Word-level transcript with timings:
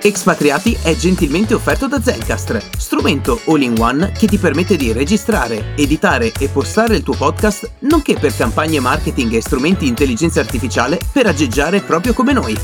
Expatriati 0.00 0.76
è 0.82 0.94
gentilmente 0.94 1.54
offerto 1.54 1.88
da 1.88 2.00
Zencastr, 2.00 2.62
strumento 2.76 3.40
all-in-one 3.46 4.12
che 4.12 4.26
ti 4.26 4.38
permette 4.38 4.76
di 4.76 4.92
registrare, 4.92 5.74
editare 5.76 6.32
e 6.38 6.48
postare 6.48 6.96
il 6.96 7.02
tuo 7.02 7.14
podcast, 7.14 7.70
nonché 7.80 8.14
per 8.14 8.34
campagne 8.34 8.78
marketing 8.80 9.32
e 9.32 9.40
strumenti 9.40 9.84
di 9.84 9.88
intelligenza 9.88 10.40
artificiale 10.40 10.98
per 11.12 11.26
aggeggiare 11.26 11.80
proprio 11.80 12.12
come 12.12 12.32
noi. 12.32 12.56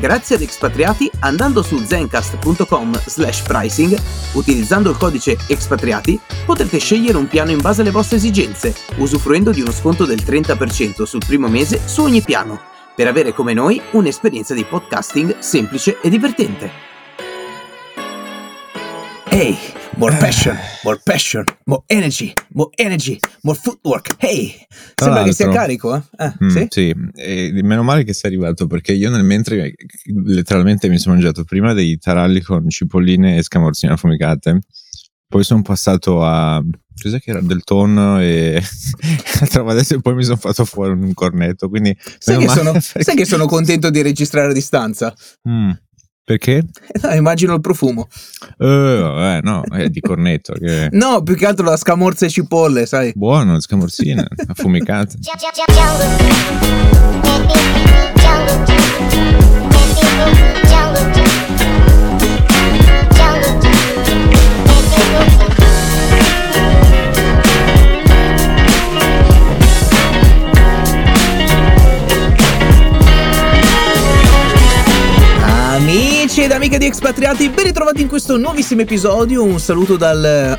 Grazie 0.00 0.34
ad 0.34 0.42
Expatriati, 0.42 1.08
andando 1.20 1.62
su 1.62 1.78
zencast.com 1.78 3.00
slash 3.06 3.42
pricing, 3.42 3.96
utilizzando 4.32 4.90
il 4.90 4.96
codice 4.96 5.38
Expatriati, 5.46 6.18
potrete 6.44 6.78
scegliere 6.78 7.16
un 7.16 7.28
piano 7.28 7.52
in 7.52 7.60
base 7.60 7.82
alle 7.82 7.92
vostre 7.92 8.16
esigenze, 8.16 8.74
usufruendo 8.96 9.52
di 9.52 9.60
uno 9.60 9.72
sconto 9.72 10.04
del 10.04 10.22
30% 10.24 11.04
sul 11.04 11.22
primo 11.24 11.48
mese 11.48 11.80
su 11.86 12.02
ogni 12.02 12.20
piano 12.20 12.72
per 12.94 13.08
avere 13.08 13.32
come 13.32 13.54
noi 13.54 13.80
un'esperienza 13.92 14.54
di 14.54 14.64
podcasting 14.64 15.38
semplice 15.38 16.00
e 16.00 16.08
divertente. 16.08 16.70
Hey, 19.28 19.56
more 19.96 20.16
passion, 20.16 20.56
more 20.84 21.00
passion, 21.02 21.44
more 21.64 21.82
energy, 21.86 22.32
more 22.50 22.70
energy, 22.76 23.18
more 23.42 23.58
footwork. 23.60 24.14
Hey, 24.18 24.54
sembra 24.94 25.24
che 25.24 25.32
sia 25.32 25.48
carico, 25.48 25.96
eh? 25.96 26.02
eh 26.18 26.32
mm, 26.44 26.48
sì, 26.48 26.66
sì. 26.70 26.94
E 27.16 27.50
meno 27.64 27.82
male 27.82 28.04
che 28.04 28.12
sei 28.12 28.30
arrivato 28.30 28.68
perché 28.68 28.92
io 28.92 29.10
nel 29.10 29.24
mentre 29.24 29.74
letteralmente 30.24 30.88
mi 30.88 30.98
sono 30.98 31.14
mangiato 31.14 31.42
prima 31.42 31.72
dei 31.72 31.98
taralli 31.98 32.42
con 32.42 32.68
cipolline 32.68 33.36
e 33.36 33.42
scamorzine 33.42 33.94
affumicate, 33.94 34.60
poi 35.26 35.44
sono 35.44 35.62
passato 35.62 36.22
a 36.22 36.62
cos'è 37.00 37.20
che 37.20 37.30
era 37.30 37.40
del 37.40 37.64
tonno 37.64 38.20
e 38.20 38.62
adesso 39.54 40.00
poi 40.00 40.14
mi 40.14 40.24
sono 40.24 40.36
fatto 40.36 40.64
fuori 40.64 40.92
un 40.92 41.12
cornetto 41.12 41.68
quindi 41.68 41.96
sai 42.18 42.38
che, 42.38 42.48
sono, 42.48 42.72
perché... 42.72 43.02
sai 43.02 43.16
che, 43.16 43.24
sono, 43.24 43.46
contento 43.46 43.90
di 43.90 44.00
registrare 44.02 44.50
a 44.50 44.52
distanza 44.52 45.12
mm, 45.48 45.70
perché? 46.22 46.56
Eh, 46.58 47.00
no, 47.02 47.12
immagino 47.14 47.54
il 47.54 47.60
profumo 47.60 48.06
uh, 48.58 48.64
eh, 48.64 49.40
no 49.42 49.62
è 49.64 49.88
di 49.88 50.00
cornetto 50.00 50.54
che... 50.54 50.88
no 50.92 51.22
più 51.22 51.34
che 51.34 51.46
altro 51.46 51.64
la 51.64 51.76
scamorza 51.76 52.26
e 52.26 52.30
cipolle 52.30 52.86
sai 52.86 53.12
buono 53.14 53.60
scamorzina 53.60 54.26
affumicata 54.46 55.14
Amici 76.34 76.50
ed 76.50 76.56
amiche 76.56 76.78
di 76.78 76.86
Expatriati, 76.86 77.48
ben 77.48 77.66
ritrovati 77.66 78.02
in 78.02 78.08
questo 78.08 78.36
nuovissimo 78.36 78.80
episodio. 78.80 79.44
Un 79.44 79.60
saluto 79.60 79.96
dal 79.96 80.58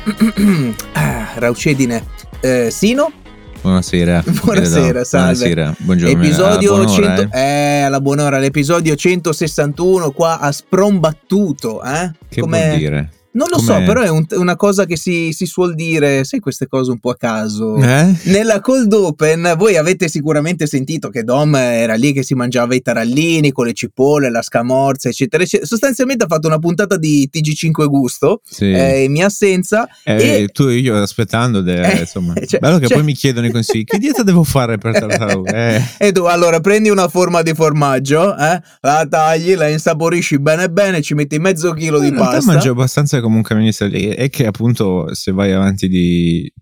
ah, 0.92 1.32
Raucedine 1.34 2.02
eh, 2.40 2.70
Sino. 2.70 3.12
Buonasera. 3.60 4.24
Buonasera, 4.42 5.04
salve. 5.04 5.34
Buonasera, 5.34 5.74
buongiorno. 5.76 6.18
Episodio 6.18 6.74
alla 6.76 6.86
100, 6.86 7.20
eh. 7.20 7.28
eh, 7.30 7.80
alla 7.80 8.00
buon'ora, 8.00 8.38
l'episodio 8.38 8.94
161 8.94 10.12
qua 10.12 10.38
a 10.38 10.50
sprombattuto, 10.50 11.82
eh? 11.82 12.10
Che 12.26 12.40
Come... 12.40 12.66
vuol 12.68 12.78
dire? 12.78 13.10
Non 13.36 13.48
lo 13.50 13.58
Com'è? 13.58 13.80
so, 13.80 13.84
però 13.84 14.00
è 14.00 14.08
un, 14.08 14.24
una 14.30 14.56
cosa 14.56 14.86
che 14.86 14.96
si, 14.96 15.30
si, 15.32 15.44
suol 15.44 15.74
dire, 15.74 16.24
sai 16.24 16.40
queste 16.40 16.66
cose 16.66 16.90
un 16.90 16.98
po' 16.98 17.10
a 17.10 17.16
caso. 17.16 17.76
Eh? 17.76 18.14
Nella 18.24 18.60
Cold 18.60 18.90
Open 18.94 19.54
voi 19.58 19.76
avete 19.76 20.08
sicuramente 20.08 20.66
sentito 20.66 21.10
che 21.10 21.22
Dom 21.22 21.54
era 21.54 21.94
lì 21.94 22.14
che 22.14 22.22
si 22.22 22.34
mangiava 22.34 22.74
i 22.74 22.80
tarallini 22.80 23.52
con 23.52 23.66
le 23.66 23.74
cipolle, 23.74 24.30
la 24.30 24.40
scamorza, 24.40 25.10
eccetera, 25.10 25.42
eccetera. 25.42 25.68
Sostanzialmente 25.68 26.24
ha 26.24 26.28
fatto 26.28 26.46
una 26.46 26.58
puntata 26.58 26.96
di 26.96 27.28
TG5 27.30 27.84
Gusto 27.86 28.40
sì. 28.42 28.72
eh, 28.72 29.04
in 29.04 29.12
mia 29.12 29.26
assenza. 29.26 29.86
Eh, 30.02 30.42
e 30.42 30.48
tu 30.48 30.68
e 30.68 30.78
io 30.78 30.96
aspettando, 30.96 31.60
de, 31.60 31.82
eh, 31.82 31.98
insomma. 32.00 32.32
Cioè, 32.46 32.60
bello 32.60 32.78
che 32.78 32.86
cioè... 32.86 32.96
poi 32.96 33.04
mi 33.04 33.12
chiedono 33.12 33.48
i 33.48 33.50
consigli, 33.50 33.84
che 33.84 33.98
dieta 33.98 34.22
devo 34.22 34.44
fare 34.44 34.78
per 34.78 34.98
tartaruga? 34.98 35.54
Eh. 35.66 35.82
E 35.98 36.12
tu 36.12 36.24
allora 36.24 36.60
prendi 36.60 36.90
una 36.90 37.08
forma 37.08 37.42
di 37.42 37.52
formaggio, 37.54 38.36
eh, 38.36 38.60
la 38.80 39.06
tagli, 39.08 39.54
la 39.54 39.68
insaporisci 39.68 40.38
bene 40.38 40.68
bene, 40.68 41.02
ci 41.02 41.14
metti 41.14 41.38
mezzo 41.38 41.72
chilo 41.72 41.98
di 41.98 42.12
pasta. 42.12 42.36
Io 42.36 42.44
mangio 42.44 42.70
abbastanza 42.72 43.20
un 43.34 43.42
camionista 43.42 43.86
lì 43.86 44.06
è 44.06 44.28
che 44.30 44.46
appunto 44.46 45.12
se 45.14 45.32
vai 45.32 45.52
avanti 45.52 45.88
di 45.88 46.52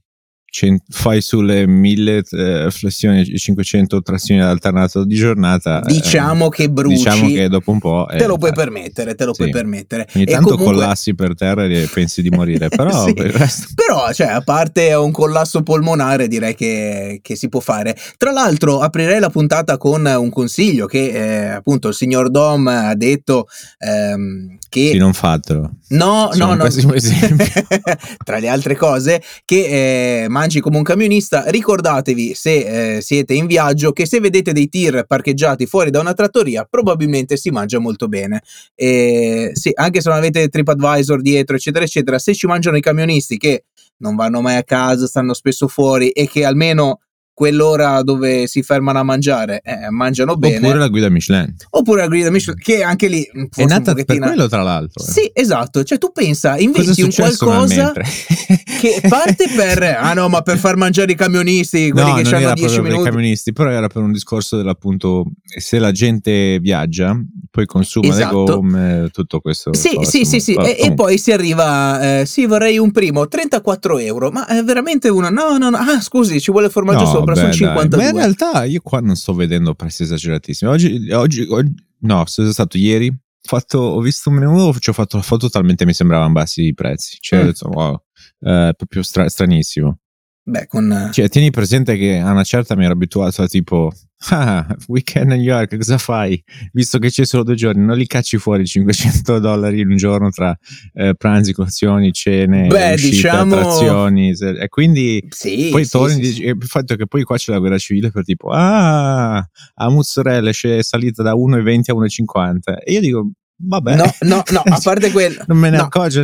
fai 0.88 1.20
sulle 1.20 1.66
1000 1.66 2.22
eh, 2.30 2.70
flessioni 2.70 3.24
500 3.24 4.02
trazioni 4.02 4.40
alternato 4.40 5.04
di 5.04 5.14
giornata 5.16 5.80
diciamo 5.84 6.46
eh, 6.46 6.50
che 6.50 6.70
bruci. 6.70 6.96
diciamo 6.96 7.26
che 7.28 7.48
dopo 7.48 7.70
un 7.72 7.78
po' 7.78 8.06
te 8.08 8.26
lo 8.26 8.38
puoi 8.38 8.50
eh, 8.50 8.54
permettere 8.54 9.14
te 9.14 9.24
lo 9.24 9.32
sì. 9.34 9.42
puoi 9.42 9.50
permettere. 9.50 10.06
Ogni 10.14 10.24
tanto 10.24 10.50
comunque... 10.50 10.74
collassi 10.74 11.14
per 11.14 11.34
terra 11.34 11.64
e 11.64 11.88
pensi 11.92 12.22
di 12.22 12.30
morire 12.30 12.68
però 12.74 13.06
sì. 13.06 13.14
resto... 13.16 13.68
però 13.74 14.12
cioè 14.12 14.28
a 14.28 14.40
parte 14.42 14.94
un 14.94 15.12
collasso 15.12 15.62
polmonare 15.62 16.28
direi 16.28 16.54
che, 16.54 17.20
che, 17.22 17.36
si 17.36 17.48
può 17.48 17.60
fare. 17.60 17.96
Tra 18.16 18.32
l'altro 18.32 18.80
aprirei 18.80 19.20
la 19.20 19.30
puntata 19.30 19.76
con 19.76 20.04
un 20.04 20.30
consiglio 20.30 20.86
che 20.86 21.08
eh, 21.08 21.46
appunto 21.48 21.88
il 21.88 21.94
signor 21.94 22.30
Dom 22.30 22.66
ha 22.66 22.94
detto 22.94 23.46
ehm, 23.78 24.58
che 24.68 24.90
sì 24.90 24.98
non 24.98 25.12
fatelo. 25.12 25.70
No 25.88 26.30
Sono 26.32 26.54
no 26.54 26.64
no. 26.64 26.70
tra 28.24 28.38
le 28.38 28.48
altre 28.48 28.76
cose 28.76 29.22
che 29.44 30.22
eh, 30.22 30.28
mangi 30.44 30.60
come 30.60 30.76
un 30.76 30.82
camionista, 30.82 31.44
ricordatevi 31.46 32.34
se 32.34 32.96
eh, 32.96 33.00
siete 33.00 33.32
in 33.32 33.46
viaggio 33.46 33.92
che 33.92 34.04
se 34.04 34.20
vedete 34.20 34.52
dei 34.52 34.68
tir 34.68 35.04
parcheggiati 35.06 35.64
fuori 35.64 35.88
da 35.88 36.00
una 36.00 36.12
trattoria 36.12 36.66
probabilmente 36.68 37.38
si 37.38 37.48
mangia 37.48 37.78
molto 37.78 38.08
bene. 38.08 38.42
E, 38.74 39.52
sì, 39.54 39.70
anche 39.72 40.02
se 40.02 40.10
non 40.10 40.18
avete 40.18 40.48
TripAdvisor 40.48 41.22
dietro, 41.22 41.56
eccetera, 41.56 41.84
eccetera, 41.84 42.18
se 42.18 42.34
ci 42.34 42.46
mangiano 42.46 42.76
i 42.76 42.82
camionisti 42.82 43.38
che 43.38 43.64
non 43.98 44.16
vanno 44.16 44.42
mai 44.42 44.56
a 44.56 44.64
casa, 44.64 45.06
stanno 45.06 45.32
spesso 45.32 45.66
fuori 45.66 46.10
e 46.10 46.28
che 46.28 46.44
almeno 46.44 47.00
quell'ora 47.34 48.02
dove 48.02 48.46
si 48.46 48.62
fermano 48.62 49.00
a 49.00 49.02
mangiare 49.02 49.60
eh, 49.64 49.90
mangiano 49.90 50.36
bene 50.36 50.58
oppure 50.58 50.78
la 50.78 50.88
guida 50.88 51.10
Michelin 51.10 51.52
oppure 51.70 52.02
la 52.02 52.06
guida 52.06 52.30
Michelin 52.30 52.60
che 52.60 52.84
anche 52.84 53.08
lì 53.08 53.28
è 53.56 53.64
nata 53.64 53.92
per 53.92 54.04
quello 54.04 54.46
tra 54.46 54.62
l'altro 54.62 55.04
eh. 55.04 55.10
sì 55.10 55.30
esatto 55.34 55.82
cioè 55.82 55.98
tu 55.98 56.12
pensa 56.12 56.56
inventi 56.56 57.02
un 57.02 57.10
qualcosa 57.12 57.92
che 58.80 59.02
parte 59.08 59.48
per 59.54 59.82
ah 59.82 60.14
no 60.14 60.28
ma 60.28 60.42
per 60.42 60.58
far 60.58 60.76
mangiare 60.76 61.10
i 61.10 61.16
camionisti 61.16 61.90
quelli 61.90 62.22
no, 62.22 62.22
che 62.22 62.36
hanno 62.36 62.54
10 62.54 62.80
minuti 62.80 63.00
i 63.00 63.04
camionisti 63.04 63.52
però 63.52 63.70
era 63.70 63.88
per 63.88 64.02
un 64.02 64.12
discorso 64.12 64.56
dell'appunto 64.56 65.24
se 65.44 65.80
la 65.80 65.90
gente 65.90 66.60
viaggia 66.60 67.18
poi 67.50 67.66
consuma 67.66 68.08
esatto. 68.08 68.44
le 68.44 68.52
gomme 68.52 69.08
tutto 69.12 69.40
questo 69.40 69.74
sì 69.74 69.94
cosa, 69.94 70.08
sì 70.08 70.24
sì, 70.24 70.38
sì. 70.38 70.54
E, 70.54 70.76
e, 70.78 70.94
poi 70.94 71.18
si 71.18 71.32
arriva 71.32 72.20
eh, 72.20 72.26
sì 72.26 72.46
vorrei 72.46 72.78
un 72.78 72.92
primo 72.92 73.26
34 73.26 73.98
euro 73.98 74.30
ma 74.30 74.46
è 74.46 74.62
veramente 74.62 75.08
una 75.08 75.30
no 75.30 75.56
no 75.58 75.70
no 75.70 75.76
ah 75.76 76.00
scusi 76.00 76.40
ci 76.40 76.52
vuole 76.52 76.68
formaggio 76.68 77.04
no, 77.04 77.10
sopra, 77.10 77.23
sono 77.32 77.52
52. 77.52 78.02
Ma 78.02 78.08
in 78.08 78.16
realtà 78.16 78.64
io 78.64 78.80
qua 78.82 79.00
non 79.00 79.16
sto 79.16 79.34
vedendo 79.34 79.74
prezzi 79.74 80.02
esageratissimi. 80.02 80.70
Oggi, 80.70 81.10
oggi, 81.12 81.46
oggi 81.48 81.74
no, 82.00 82.24
sono 82.26 82.52
stato 82.52 82.76
ieri, 82.76 83.14
fatto, 83.40 83.78
ho 83.78 84.00
visto 84.00 84.30
un 84.30 84.36
menù, 84.36 84.72
ci 84.74 84.90
ho 84.90 84.92
fatto 84.92 85.16
la 85.16 85.22
foto 85.22 85.48
talmente 85.48 85.84
mi 85.84 85.94
sembravano 85.94 86.32
bassi 86.32 86.66
i 86.66 86.74
prezzi. 86.74 87.16
Cioè, 87.20 87.42
mm. 87.42 87.46
detto, 87.46 87.68
wow, 87.68 88.02
eh, 88.40 88.72
proprio 88.76 89.02
stra- 89.02 89.28
stranissimo. 89.28 89.98
Beh, 90.46 90.66
con... 90.66 91.10
Cioè, 91.12 91.28
tieni 91.28 91.50
presente 91.50 91.96
che 91.96 92.18
a 92.18 92.30
una 92.30 92.44
certa 92.44 92.76
mi 92.76 92.84
ero 92.84 92.92
abituato 92.92 93.42
a 93.42 93.46
tipo, 93.46 93.92
ah, 94.30 94.66
weekend 94.88 95.32
a 95.32 95.34
New 95.34 95.44
York, 95.44 95.76
cosa 95.76 95.98
fai? 95.98 96.42
Visto 96.72 96.98
che 96.98 97.10
c'è 97.10 97.24
solo 97.24 97.42
due 97.42 97.54
giorni, 97.54 97.84
non 97.84 97.96
li 97.96 98.06
cacci 98.06 98.38
fuori 98.38 98.66
500 98.66 99.38
dollari 99.40 99.80
in 99.80 99.90
un 99.90 99.96
giorno 99.96 100.30
tra 100.30 100.56
eh, 100.94 101.14
pranzi, 101.14 101.52
colazioni, 101.52 102.12
cene, 102.12 102.68
Beh, 102.68 102.94
uscite, 102.94 103.10
diciamo... 103.10 103.54
attrazioni. 103.54 104.32
E 104.32 104.68
quindi 104.68 105.24
sì, 105.30 105.68
poi 105.70 105.84
sì, 105.84 105.90
torni, 105.90 106.24
sì, 106.24 106.44
il 106.44 106.56
fatto 106.60 106.96
che 106.96 107.06
poi 107.06 107.22
qua 107.22 107.36
c'è 107.36 107.52
la 107.52 107.58
guerra 107.58 107.78
civile 107.78 108.10
per 108.10 108.24
tipo, 108.24 108.50
ah, 108.50 109.36
a 109.36 109.88
mozzarella 109.88 110.50
è 110.50 110.82
salita 110.82 111.22
da 111.22 111.34
1,20 111.34 111.80
a 111.86 111.94
1,50. 111.94 112.58
E 112.84 112.92
io 112.92 113.00
dico, 113.00 113.30
Vabbè. 113.56 113.94
No, 113.94 114.14
no, 114.22 114.42
no, 114.50 114.62
a 114.64 114.80
parte 114.82 115.10
quello. 115.10 115.42
non 115.46 115.58
me 115.58 115.70
ne 115.70 115.76
no. 115.76 115.84
accorgo. 115.84 116.20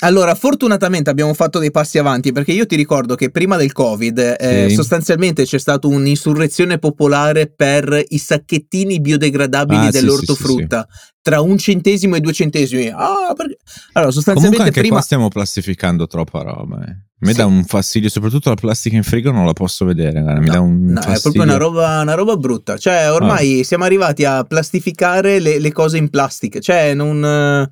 Allora, 0.00 0.34
fortunatamente 0.34 1.10
abbiamo 1.10 1.32
fatto 1.34 1.58
dei 1.58 1.70
passi 1.70 1.98
avanti 1.98 2.32
perché 2.32 2.52
io 2.52 2.66
ti 2.66 2.76
ricordo 2.76 3.14
che 3.14 3.30
prima 3.30 3.56
del 3.56 3.72
Covid 3.72 4.36
eh, 4.38 4.66
sì. 4.68 4.74
sostanzialmente 4.74 5.44
c'è 5.44 5.58
stata 5.58 5.86
un'insurrezione 5.86 6.78
popolare 6.78 7.46
per 7.48 8.04
i 8.08 8.18
sacchettini 8.18 9.00
biodegradabili 9.00 9.86
ah, 9.86 9.90
dell'ortofrutta. 9.90 10.86
Sì, 10.88 11.15
tra 11.26 11.40
un 11.40 11.58
centesimo 11.58 12.14
e 12.14 12.20
due 12.20 12.32
centesimi. 12.32 12.86
Ah, 12.86 13.34
perché... 13.36 13.58
Allora, 13.94 14.12
sostanzialmente 14.12 14.34
Comunque 14.34 14.62
anche 14.62 14.80
prima... 14.80 14.94
qua 14.94 15.02
stiamo 15.02 15.26
plastificando 15.26 16.06
troppa 16.06 16.42
roba. 16.42 16.84
Eh. 16.86 16.96
Mi 17.18 17.32
sì. 17.32 17.38
dà 17.38 17.46
un 17.46 17.64
fastidio, 17.64 18.08
soprattutto 18.08 18.48
la 18.48 18.54
plastica 18.54 18.94
in 18.94 19.02
frigo 19.02 19.32
non 19.32 19.44
la 19.44 19.52
posso 19.52 19.84
vedere. 19.84 20.22
Guarda, 20.22 20.38
mi 20.38 20.46
no, 20.46 20.52
dà 20.52 20.60
un 20.60 20.84
no, 20.84 21.00
fastidio. 21.00 21.16
è 21.16 21.20
proprio 21.20 21.42
una 21.42 21.56
roba, 21.56 22.00
una 22.02 22.14
roba 22.14 22.36
brutta. 22.36 22.78
Cioè, 22.78 23.10
ormai 23.10 23.58
ah. 23.58 23.64
siamo 23.64 23.82
arrivati 23.82 24.24
a 24.24 24.44
plastificare 24.44 25.40
le, 25.40 25.58
le, 25.58 25.72
cose 25.72 25.98
in 25.98 26.10
plastica. 26.10 26.60
Cioè, 26.60 26.94
non. 26.94 27.68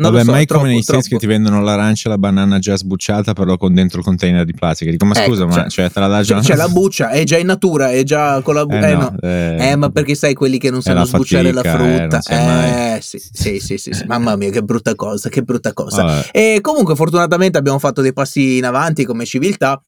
Non 0.00 0.12
Vabbè, 0.12 0.24
so, 0.24 0.30
mai 0.30 0.46
troppo, 0.46 0.62
come 0.62 0.74
nei 0.74 0.84
troppo. 0.84 1.02
che 1.08 1.16
ti 1.16 1.26
vendono 1.26 1.60
l'arancia 1.60 2.08
e 2.08 2.10
la 2.12 2.18
banana 2.18 2.60
già 2.60 2.76
sbucciata, 2.76 3.32
però 3.32 3.56
con 3.56 3.74
dentro 3.74 3.98
il 3.98 4.04
container 4.04 4.44
di 4.44 4.52
plastica. 4.54 4.92
Dico, 4.92 5.04
ma 5.04 5.14
Ecco, 5.16 5.30
scusa, 5.30 5.46
ma 5.46 5.52
cioè, 5.52 5.68
cioè, 5.68 5.90
te 5.90 5.98
la 5.98 6.06
dà 6.06 6.22
già. 6.22 6.38
C'è, 6.38 6.54
la 6.54 6.68
buccia, 6.68 7.10
è 7.10 7.24
già 7.24 7.36
in 7.36 7.46
natura, 7.46 7.90
è 7.90 8.04
già 8.04 8.40
con 8.42 8.54
la 8.54 8.64
buccia. 8.64 8.86
Eh, 8.86 8.92
Eh, 8.92 8.94
no, 8.94 9.16
eh, 9.20 9.70
Eh, 9.70 9.76
ma 9.76 9.90
perché 9.90 10.14
sai 10.14 10.34
quelli 10.34 10.58
che 10.58 10.70
non 10.70 10.82
sanno 10.82 11.00
la 11.00 11.04
sbucciare 11.04 11.50
la 11.50 11.62
fatica, 11.62 11.84
eh, 11.84 11.96
frutta? 11.98 12.94
Eh, 12.94 13.00
sì, 13.00 13.18
sì, 13.18 13.58
sì, 13.58 13.76
sì, 13.76 13.92
sì. 13.92 14.04
Mamma 14.06 14.36
mia, 14.36 14.50
che 14.50 14.62
brutta 14.62 14.94
cosa, 14.94 15.28
che 15.30 15.42
brutta 15.42 15.72
cosa. 15.72 16.04
Vabbè. 16.04 16.28
E 16.30 16.58
comunque, 16.60 16.94
fortunatamente, 16.94 17.58
abbiamo 17.58 17.80
fatto 17.80 18.00
dei 18.00 18.12
passi 18.12 18.58
in 18.58 18.66
avanti 18.66 19.04
come 19.04 19.24
civiltà. 19.24 19.82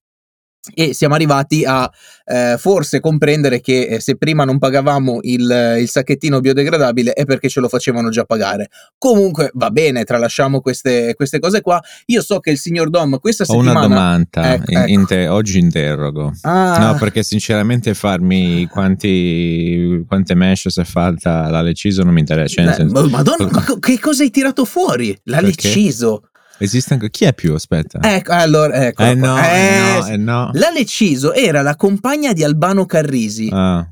E 0.74 0.92
siamo 0.92 1.14
arrivati 1.14 1.64
a 1.64 1.90
eh, 2.26 2.56
forse 2.58 3.00
comprendere 3.00 3.60
che 3.62 3.86
eh, 3.86 4.00
se 4.00 4.16
prima 4.16 4.44
non 4.44 4.58
pagavamo 4.58 5.20
il, 5.22 5.76
il 5.80 5.88
sacchettino 5.88 6.40
biodegradabile 6.40 7.12
è 7.12 7.24
perché 7.24 7.48
ce 7.48 7.60
lo 7.60 7.68
facevano 7.68 8.10
già 8.10 8.24
pagare. 8.24 8.68
Comunque 8.98 9.50
va 9.54 9.70
bene, 9.70 10.04
tralasciamo 10.04 10.60
queste, 10.60 11.14
queste 11.14 11.38
cose 11.38 11.62
qua. 11.62 11.80
Io 12.06 12.20
so 12.20 12.40
che 12.40 12.50
il 12.50 12.58
signor 12.58 12.90
Dom 12.90 13.18
questa 13.18 13.44
Ho 13.48 13.54
una 13.56 13.72
settimana. 13.72 13.94
domanda. 13.94 14.52
Ecco, 14.52 14.70
ecco. 14.72 14.90
in 14.90 15.06
te- 15.06 15.28
oggi 15.28 15.58
interrogo. 15.58 16.32
Ah, 16.42 16.88
No, 16.90 16.94
perché 16.98 17.22
sinceramente 17.22 17.94
farmi 17.94 18.66
quanti, 18.66 20.04
quante 20.06 20.34
mesh 20.34 20.68
si 20.68 20.80
è 20.80 20.84
fatta 20.84 21.48
la 21.48 21.62
Leciso 21.62 22.02
non 22.02 22.12
mi 22.12 22.20
interessa. 22.20 22.56
Cioè, 22.56 22.64
nel 22.64 22.74
eh, 22.74 22.76
senso, 22.76 23.08
Madonna, 23.08 23.48
ma 23.50 23.64
che 23.78 23.98
cosa 23.98 24.22
hai 24.22 24.30
tirato 24.30 24.64
fuori? 24.66 25.18
L'ha 25.24 25.38
Perché? 25.40 25.68
deciso. 25.68 26.24
Esiste 26.64 26.94
anche. 26.94 27.10
Chi 27.10 27.24
è 27.24 27.32
più? 27.34 27.54
Aspetta. 27.54 27.98
Ecco, 28.02 28.32
allora, 28.32 28.86
ecco. 28.86 29.02
Eh 29.02 29.14
no, 29.14 29.36
eh 29.38 29.98
no, 30.00 30.06
eh 30.06 30.16
no. 30.16 30.50
La 30.54 30.70
Leciso 30.70 31.32
era 31.32 31.62
la 31.62 31.76
compagna 31.76 32.32
di 32.32 32.44
Albano 32.44 32.86
Carrisi. 32.86 33.48
Ah, 33.52 33.86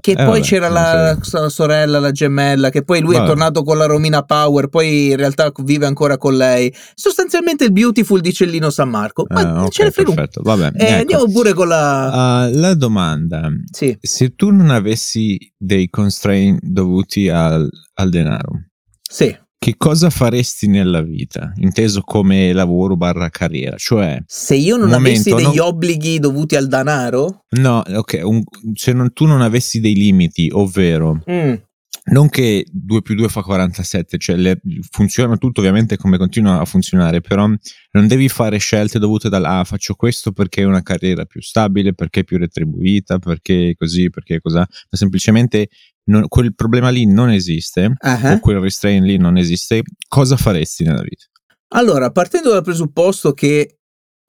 Che 0.00 0.12
Eh, 0.12 0.14
poi 0.14 0.26
vabbè, 0.26 0.40
c'era 0.42 0.68
la 0.68 1.18
sua 1.20 1.48
sorella, 1.48 1.98
la 1.98 2.12
gemella, 2.12 2.70
che 2.70 2.84
poi 2.84 3.00
lui 3.00 3.14
è 3.14 3.18
Vabbè. 3.18 3.28
tornato 3.30 3.64
con 3.64 3.76
la 3.78 3.86
Romina 3.86 4.22
Power, 4.22 4.68
poi 4.68 5.08
in 5.10 5.16
realtà 5.16 5.50
vive 5.64 5.86
ancora 5.86 6.16
con 6.16 6.36
lei. 6.36 6.72
Sostanzialmente 6.94 7.64
il 7.64 7.72
Beautiful 7.72 8.20
di 8.20 8.32
Cellino 8.32 8.70
San 8.70 8.90
Marco. 8.90 9.24
Ma 9.28 9.40
ah, 9.40 9.64
ok, 9.64 9.70
ce 9.72 9.82
ne 9.82 9.90
frega 9.90 10.12
perfetto. 10.14 10.42
Vabbè, 10.44 10.70
eh, 10.76 10.84
ecco. 10.86 11.00
Andiamo 11.00 11.24
pure 11.32 11.52
con 11.52 11.66
la. 11.66 12.42
Ah, 12.42 12.48
la 12.52 12.74
domanda. 12.74 13.48
Sì. 13.72 13.96
Se 14.00 14.36
tu 14.36 14.50
non 14.50 14.70
avessi 14.70 15.36
dei 15.56 15.88
constraint 15.90 16.60
dovuti 16.62 17.28
al, 17.28 17.68
al 17.94 18.08
denaro, 18.08 18.52
Sì. 19.02 19.36
Che 19.58 19.74
cosa 19.76 20.08
faresti 20.08 20.68
nella 20.68 21.02
vita? 21.02 21.52
Inteso 21.56 22.02
come 22.02 22.52
lavoro 22.52 22.96
barra 22.96 23.28
carriera? 23.28 23.76
Cioè, 23.76 24.22
Se 24.26 24.54
io 24.54 24.76
non 24.76 24.88
Un 24.88 24.94
avessi 24.94 25.30
momento, 25.30 25.48
degli 25.50 25.56
non- 25.58 25.66
obblighi 25.74 26.18
dovuti 26.20 26.56
al 26.56 26.68
denaro, 26.68 27.44
no, 27.58 27.82
ok, 27.86 28.20
un- 28.22 28.42
se 28.74 28.92
non- 28.92 29.12
tu 29.12 29.26
non 29.26 29.40
avessi 29.42 29.80
dei 29.80 29.94
limiti, 29.94 30.48
ovvero 30.52 31.22
mm, 31.30 31.54
non 32.10 32.28
che 32.30 32.64
2 32.70 33.02
più 33.02 33.14
2 33.16 33.28
fa 33.28 33.42
47, 33.42 34.16
cioè 34.16 34.36
le- 34.36 34.60
funziona 34.90 35.36
tutto 35.36 35.60
ovviamente 35.60 35.96
come 35.98 36.16
continua 36.16 36.60
a 36.60 36.64
funzionare, 36.64 37.20
però 37.20 37.46
non 37.46 38.06
devi 38.06 38.28
fare 38.28 38.56
scelte 38.58 38.98
dovute 38.98 39.28
dal 39.28 39.44
ah 39.44 39.64
faccio 39.64 39.94
questo 39.94 40.32
perché 40.32 40.62
è 40.62 40.64
una 40.64 40.82
carriera 40.82 41.24
più 41.24 41.42
stabile, 41.42 41.92
perché 41.94 42.20
è 42.20 42.24
più 42.24 42.38
retribuita, 42.38 43.18
perché 43.18 43.74
così, 43.76 44.08
perché 44.08 44.40
cos'ha, 44.40 44.60
ma 44.60 44.96
semplicemente 44.98 45.68
non- 46.08 46.28
quel 46.28 46.54
problema 46.54 46.90
lì 46.90 47.06
non 47.06 47.30
esiste, 47.30 47.92
ah, 47.98 48.32
o 48.32 48.40
quel 48.40 48.58
restraint 48.60 49.04
lì 49.04 49.16
non 49.16 49.36
esiste, 49.36 49.82
cosa 50.08 50.36
faresti 50.36 50.84
nella 50.84 51.02
vita? 51.02 51.24
Allora, 51.74 52.10
partendo 52.10 52.50
dal 52.50 52.62
presupposto 52.62 53.32
che 53.32 53.74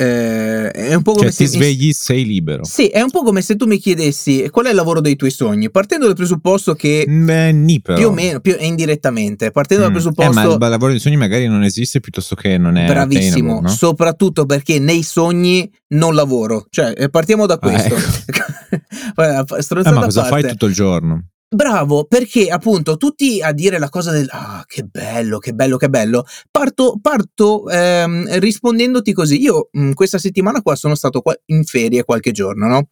eh, 0.01 0.71
è 0.71 0.93
un 0.93 1.01
po' 1.01 1.11
come 1.11 1.23
Cioè 1.25 1.31
se 1.33 1.43
ti 1.43 1.49
svegli, 1.57 1.91
sei 1.91 2.23
libero. 2.23 2.63
Sì, 2.63 2.87
è 2.87 3.01
un 3.01 3.09
po' 3.09 3.21
come 3.21 3.41
se 3.41 3.57
tu 3.57 3.65
mi 3.65 3.77
chiedessi 3.79 4.47
qual 4.49 4.67
è 4.67 4.69
il 4.69 4.75
lavoro 4.75 5.01
dei 5.01 5.17
tuoi 5.17 5.29
sogni, 5.29 5.69
partendo 5.69 6.05
dal 6.05 6.15
presupposto 6.15 6.73
che 6.73 7.05
Beh, 7.05 7.51
ni 7.51 7.81
però. 7.81 7.97
più 7.97 8.07
o 8.07 8.11
meno, 8.13 8.39
più, 8.39 8.55
indirettamente, 8.59 9.51
partendo 9.51 9.83
dal 9.83 9.91
Mm. 9.91 9.95
presupposto 9.95 10.31
Eh, 10.31 10.57
ma 10.57 10.65
il 10.65 10.71
lavoro 10.71 10.91
dei 10.91 11.01
sogni 11.01 11.17
magari 11.17 11.47
non 11.47 11.63
esiste 11.63 11.99
piuttosto 11.99 12.35
che 12.35 12.57
non 12.57 12.77
è 12.77 12.85
bravissimo, 12.87 13.59
no? 13.59 13.67
soprattutto 13.67 14.45
perché 14.45 14.79
nei 14.79 15.03
sogni 15.03 15.69
non 15.89 16.15
lavoro, 16.15 16.65
cioè 16.69 16.93
eh, 16.95 17.09
partiamo 17.09 17.45
da 17.45 17.55
Ah, 17.55 17.57
questo. 17.59 17.95
ecco. 17.95 18.47
Eh, 19.21 19.91
ma 19.91 20.03
cosa 20.05 20.21
parte. 20.21 20.41
fai 20.41 20.49
tutto 20.51 20.65
il 20.67 20.73
giorno? 20.73 21.25
Bravo, 21.51 22.05
perché 22.05 22.47
appunto 22.49 22.95
tutti 22.97 23.41
a 23.41 23.51
dire 23.53 23.79
la 23.79 23.89
cosa 23.89 24.11
del 24.11 24.27
ah, 24.29 24.63
che 24.67 24.83
bello, 24.83 25.39
che 25.39 25.53
bello, 25.53 25.77
che 25.77 25.89
bello. 25.89 26.23
Parto, 26.51 26.99
parto 27.01 27.67
ehm, 27.67 28.37
rispondendoti 28.39 29.13
così. 29.13 29.41
Io 29.41 29.69
mh, 29.71 29.93
questa 29.93 30.19
settimana 30.19 30.61
qua 30.61 30.75
sono 30.75 30.93
stato 30.93 31.21
qua 31.21 31.35
in 31.45 31.63
ferie 31.63 32.03
qualche 32.03 32.31
giorno, 32.31 32.67
no? 32.67 32.89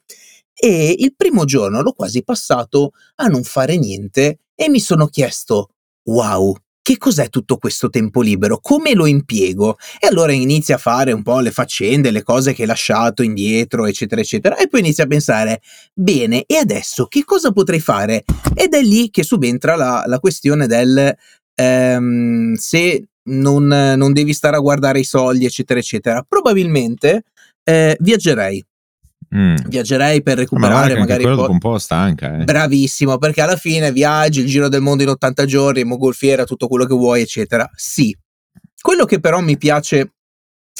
E 0.55 0.95
il 0.97 1.13
primo 1.15 1.45
giorno 1.45 1.81
l'ho 1.83 1.93
quasi 1.93 2.23
passato 2.23 2.93
a 3.17 3.27
non 3.27 3.43
fare 3.43 3.77
niente 3.77 4.39
e 4.55 4.69
mi 4.69 4.79
sono 4.79 5.05
chiesto: 5.05 5.69
wow, 6.05 6.55
che 6.87 6.97
cos'è 6.97 7.27
tutto 7.27 7.57
questo 7.57 7.89
tempo 7.89 8.21
libero? 8.21 8.59
Come 8.61 8.93
lo 8.93 9.07
impiego? 9.07 9.75
E 9.99 10.07
allora 10.07 10.31
inizia 10.31 10.75
a 10.75 10.77
fare 10.77 11.11
un 11.11 11.21
po' 11.21 11.41
le 11.41 11.51
faccende, 11.51 12.11
le 12.11 12.23
cose 12.23 12.53
che 12.53 12.61
hai 12.61 12.67
lasciato 12.69 13.23
indietro, 13.23 13.85
eccetera, 13.85 14.21
eccetera. 14.21 14.55
E 14.55 14.69
poi 14.69 14.79
inizia 14.79 15.03
a 15.03 15.07
pensare: 15.07 15.59
bene, 15.93 16.45
e 16.45 16.55
adesso 16.55 17.07
che 17.07 17.25
cosa 17.25 17.51
potrei 17.51 17.81
fare? 17.81 18.23
Ed 18.53 18.73
è 18.73 18.81
lì 18.81 19.09
che 19.09 19.23
subentra 19.23 19.75
la, 19.75 20.03
la 20.05 20.19
questione 20.19 20.65
del 20.65 21.13
ehm, 21.55 22.53
se 22.53 23.07
non, 23.23 23.67
non 23.67 24.13
devi 24.13 24.31
stare 24.31 24.55
a 24.55 24.59
guardare 24.59 24.99
i 24.99 25.03
soldi, 25.03 25.43
eccetera, 25.43 25.81
eccetera. 25.81 26.25
Probabilmente 26.25 27.23
eh, 27.65 27.97
viaggerei. 27.99 28.65
Mm. 29.35 29.55
Viaggerei 29.67 30.21
per 30.23 30.35
Ma 30.35 30.41
recuperare 30.41 30.85
anche 30.91 30.99
magari 30.99 31.23
quello 31.23 31.45
po- 31.45 31.51
un 31.51 31.57
po' 31.57 31.77
stanca, 31.77 32.37
eh. 32.37 32.43
Bravissimo, 32.43 33.17
perché 33.17 33.41
alla 33.41 33.57
fine 33.57 33.91
viaggi, 33.91 34.41
il 34.41 34.47
giro 34.47 34.69
del 34.69 34.81
mondo 34.81 35.03
in 35.03 35.09
80 35.09 35.45
giorni, 35.45 35.83
mogolfiera, 35.83 36.45
tutto 36.45 36.67
quello 36.67 36.85
che 36.85 36.93
vuoi, 36.93 37.21
eccetera. 37.21 37.69
Sì. 37.75 38.15
Quello 38.79 39.05
che 39.05 39.19
però 39.19 39.41
mi 39.41 39.57
piace, 39.57 40.13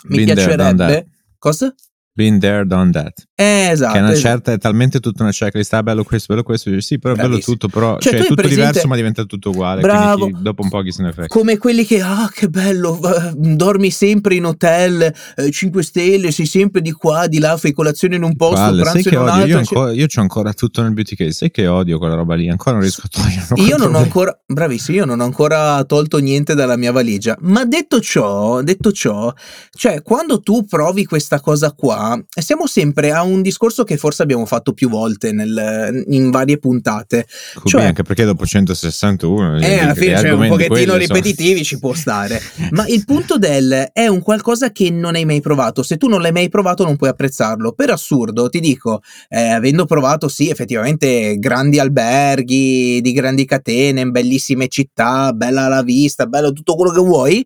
mi 0.03 0.15
Been 0.15 0.33
piacerebbe. 0.33 1.07
Cosa? 1.38 1.73
Been 2.13 2.39
there, 2.39 2.65
done 2.65 2.91
that. 2.91 3.26
Eh, 3.39 3.69
esatto. 3.71 3.93
che 3.93 3.99
è 3.99 4.01
esatto. 4.01 4.19
certa, 4.19 4.51
è 4.53 4.57
talmente 4.57 4.99
tutta 4.99 5.21
una 5.21 5.31
checklist, 5.31 5.71
ah 5.73 5.83
bello 5.83 6.03
questo, 6.03 6.33
bello 6.33 6.41
questo, 6.43 6.81
sì, 6.81 6.97
però 6.97 7.13
è 7.13 7.17
bello 7.17 7.37
tutto, 7.37 7.67
però 7.67 7.99
Cioè, 7.99 8.13
cioè, 8.13 8.21
è 8.21 8.23
tutto 8.23 8.33
presente- 8.33 8.65
diverso 8.65 8.87
ma 8.87 8.95
diventa 8.95 9.25
tutto 9.25 9.51
uguale, 9.51 9.81
Bravo. 9.81 10.25
chi- 10.25 10.35
dopo 10.39 10.63
un 10.63 10.69
po' 10.69 10.81
chi 10.81 10.91
se 10.91 11.03
ne 11.03 11.13
frega. 11.13 11.27
Come 11.27 11.59
quelli 11.59 11.85
che, 11.85 12.01
ah, 12.01 12.31
che 12.33 12.49
bello, 12.49 12.99
eh, 12.99 13.33
dormi 13.35 13.91
sempre 13.91 14.33
in 14.33 14.45
hotel, 14.45 15.13
5 15.51 15.83
stelle, 15.83 16.31
sei 16.31 16.47
sempre 16.47 16.81
di 16.81 16.91
qua, 16.91 17.27
di 17.27 17.37
là, 17.37 17.55
fai 17.57 17.73
colazione 17.73 18.15
in 18.15 18.23
un 18.23 18.35
posto, 18.35 18.55
Palle, 18.55 18.83
sai 18.83 18.91
pranzo 19.03 19.09
in 19.09 19.17
un 19.19 19.27
altro. 19.29 19.47
Io, 19.47 19.57
ancora, 19.59 19.91
io 19.91 20.05
c'ho 20.07 20.21
ancora 20.21 20.53
tutto 20.53 20.81
nel 20.81 20.93
beauty 20.93 21.15
case, 21.15 21.31
sai 21.33 21.51
che 21.51 21.67
odio 21.67 21.99
quella 21.99 22.15
roba 22.15 22.33
lì, 22.33 22.49
ancora 22.49 22.71
non 22.71 22.81
riesco 22.81 23.03
a 23.05 23.09
toglierlo. 23.21 23.63
Io 23.63 23.77
non 23.77 23.93
ho 23.93 23.99
ancora, 23.99 24.35
bravissimo, 24.47 24.97
io 24.97 25.05
non 25.05 25.19
ho 25.19 25.25
ancora 25.25 25.83
tolto 25.83 26.17
niente 26.17 26.55
dalla 26.55 26.75
mia 26.75 26.91
valigia. 26.91 27.37
Ma 27.41 27.65
detto 27.65 28.01
ciò, 28.01 28.63
detto 28.63 28.91
ciò, 28.91 29.31
cioè, 29.75 30.01
quando 30.01 30.39
tu 30.39 30.65
provi 30.65 31.05
questa 31.05 31.39
cosa 31.39 31.71
qua, 31.73 32.19
siamo 32.27 32.65
sempre 32.65 33.11
a 33.11 33.21
un 33.21 33.26
discorso 33.41 33.83
che 33.83 33.97
forse 33.97 34.21
abbiamo 34.24 34.45
fatto 34.45 34.74
più 34.74 34.89
volte 34.89 35.31
nel- 35.31 36.03
in 36.09 36.29
varie 36.29 36.57
puntate. 36.57 37.25
Cubi, 37.56 37.69
cioè- 37.69 37.85
anche 37.85 38.03
perché 38.03 38.25
dopo 38.25 38.45
161 38.45 39.57
Eh, 39.59 39.79
alla 39.79 39.94
fine 39.94 40.13
c'è 40.15 40.31
un 40.31 40.47
pochettino 40.47 40.95
ripetitivo 40.95 40.95
ripetitivi, 40.97 41.63
ci 41.63 41.79
può 41.79 41.94
stare. 41.94 42.41
Ma 42.71 42.85
il 42.88 43.03
punto 43.06 43.38
del 43.38 43.89
è 43.94 44.07
un 44.07 44.21
qualcosa 44.21 44.71
che 44.71 44.90
non 44.90 45.16
hai 45.16 45.25
mai 45.25 45.42
provato. 45.42 45.83
Se 45.83 45.97
tu 45.97 46.07
non 46.07 46.21
l'hai 46.21 46.31
mai 46.31 46.49
provato, 46.49 46.83
non 46.83 46.95
puoi 46.95 47.09
apprezzarlo. 47.09 47.71
Per 47.73 47.90
assurdo, 47.90 48.49
ti 48.49 48.59
dico, 48.59 49.01
eh, 49.30 49.49
avendo 49.49 49.85
provato, 49.85 50.28
sì, 50.28 50.49
effettivamente 50.49 51.37
grandi 51.37 51.80
alberghi 51.80 52.99
di 53.01 53.11
grandi 53.11 53.45
catene, 53.45 54.06
bellissime 54.09 54.68
città, 54.68 55.31
bella 55.33 55.68
la 55.68 55.83
vista, 55.83 56.25
bello 56.25 56.51
tutto 56.54 56.75
quello 56.75 56.92
che 56.92 56.99
vuoi. 57.01 57.45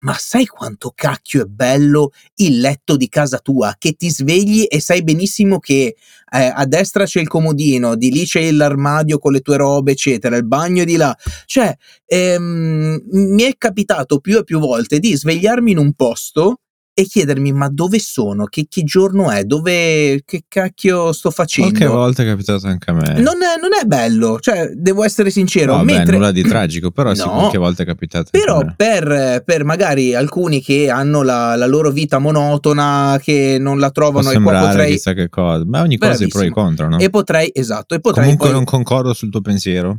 Ma 0.00 0.14
sai 0.16 0.46
quanto 0.46 0.92
cacchio 0.94 1.42
è 1.42 1.44
bello 1.46 2.10
il 2.36 2.60
letto 2.60 2.96
di 2.96 3.08
casa 3.08 3.38
tua? 3.38 3.74
Che 3.76 3.94
ti 3.94 4.10
svegli 4.10 4.64
e 4.68 4.80
sai 4.80 5.02
benissimo 5.02 5.58
che 5.58 5.96
eh, 6.30 6.52
a 6.54 6.64
destra 6.66 7.04
c'è 7.04 7.20
il 7.20 7.26
comodino, 7.26 7.96
di 7.96 8.12
lì 8.12 8.24
c'è 8.24 8.50
l'armadio 8.52 9.18
con 9.18 9.32
le 9.32 9.40
tue 9.40 9.56
robe, 9.56 9.92
eccetera, 9.92 10.36
il 10.36 10.46
bagno 10.46 10.84
di 10.84 10.94
là. 10.94 11.16
Cioè, 11.46 11.76
ehm, 12.06 13.00
mi 13.10 13.42
è 13.42 13.56
capitato 13.58 14.20
più 14.20 14.38
e 14.38 14.44
più 14.44 14.60
volte 14.60 15.00
di 15.00 15.16
svegliarmi 15.16 15.72
in 15.72 15.78
un 15.78 15.92
posto 15.94 16.60
e 16.98 17.04
chiedermi 17.04 17.52
ma 17.52 17.68
dove 17.68 18.00
sono? 18.00 18.46
Che, 18.46 18.66
che 18.68 18.82
giorno 18.82 19.30
è? 19.30 19.44
Dove, 19.44 20.20
che 20.24 20.42
cacchio 20.48 21.12
sto 21.12 21.30
facendo? 21.30 21.70
Qualche 21.70 21.86
volta 21.86 22.22
è 22.24 22.26
capitato 22.26 22.66
anche 22.66 22.90
a 22.90 22.94
me. 22.94 23.20
Non 23.20 23.36
è, 23.40 23.56
non 23.60 23.70
è 23.80 23.84
bello, 23.86 24.40
cioè, 24.40 24.72
devo 24.74 25.04
essere 25.04 25.30
sincero. 25.30 25.76
No, 25.76 25.84
beh, 25.84 25.92
mentre... 25.92 26.16
nulla 26.16 26.32
di 26.32 26.42
tragico, 26.42 26.90
però 26.90 27.14
sì, 27.14 27.22
No. 27.22 27.34
qualche 27.34 27.58
volta 27.58 27.84
è 27.84 27.86
capitato. 27.86 28.30
Però 28.32 28.64
per, 28.74 29.44
per 29.44 29.62
magari 29.64 30.12
alcuni 30.12 30.60
che 30.60 30.90
hanno 30.90 31.22
la, 31.22 31.54
la 31.54 31.66
loro 31.66 31.92
vita 31.92 32.18
monotona, 32.18 33.20
che 33.22 33.58
non 33.60 33.78
la 33.78 33.90
Può 33.90 34.02
trovano 34.02 34.32
e 34.32 34.40
qua 34.42 34.66
potrei... 34.66 34.90
chissà 34.94 35.12
che 35.12 35.28
cosa, 35.28 35.62
ma 35.66 35.82
ogni 35.82 35.98
cosa 35.98 36.14
è 36.14 36.16
pro 36.16 36.24
e 36.24 36.28
Bravissimo. 36.48 36.54
contro, 36.54 36.88
no? 36.88 36.98
E 36.98 37.10
potrei, 37.10 37.48
esatto, 37.54 37.94
e 37.94 38.00
potrei 38.00 38.24
Comunque 38.24 38.48
poi... 38.48 38.56
non 38.56 38.64
concordo 38.64 39.14
sul 39.14 39.30
tuo 39.30 39.40
pensiero. 39.40 39.98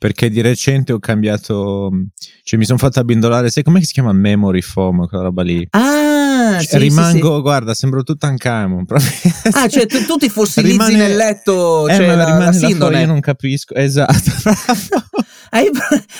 Perché 0.00 0.30
di 0.30 0.40
recente 0.40 0.94
ho 0.94 0.98
cambiato, 0.98 1.90
cioè 2.42 2.58
mi 2.58 2.64
sono 2.64 2.78
fatto 2.78 3.00
abbindolare, 3.00 3.50
sai 3.50 3.62
com'è 3.62 3.80
che 3.80 3.84
si 3.84 3.92
chiama 3.92 4.12
memory 4.14 4.62
foam, 4.62 5.06
quella 5.06 5.24
roba 5.24 5.42
lì? 5.42 5.66
Ah, 5.72 6.52
Cioè, 6.54 6.60
sì, 6.62 6.66
sì, 6.68 6.78
rimango, 6.78 7.34
sì. 7.34 7.40
guarda, 7.42 7.74
sembro 7.74 8.02
camo. 8.38 8.82
proprio. 8.86 9.10
Ah, 9.52 9.68
cioè 9.68 9.84
tu, 9.84 10.02
tu 10.06 10.16
ti 10.16 10.30
fossilizzi 10.30 10.72
Rimane- 10.72 10.96
nel 10.96 11.16
letto, 11.16 11.86
Eh, 11.86 11.96
cioè 11.96 12.14
la, 12.16 12.24
rimane 12.24 12.44
la 12.46 12.52
sindone. 12.52 13.00
io 13.00 13.06
non 13.08 13.20
capisco. 13.20 13.74
Esatto. 13.74 14.30
hai, 15.50 15.68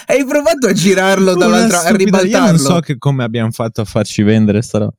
hai, 0.09 0.25
provato 0.27 0.67
a 0.67 0.73
girarlo 0.75 1.35
dall'altra, 1.35 1.85
a 1.85 1.97
ribaltarlo. 1.97 2.37
Io 2.37 2.47
non 2.53 2.59
so 2.59 2.81
che 2.81 2.99
come 2.99 3.25
abbiamo 3.25 3.51
fatto 3.51 3.81
a 3.81 3.87
farci 3.87 4.23
vendere 4.23 4.61
sta 4.61 4.77
roba. 4.77 4.93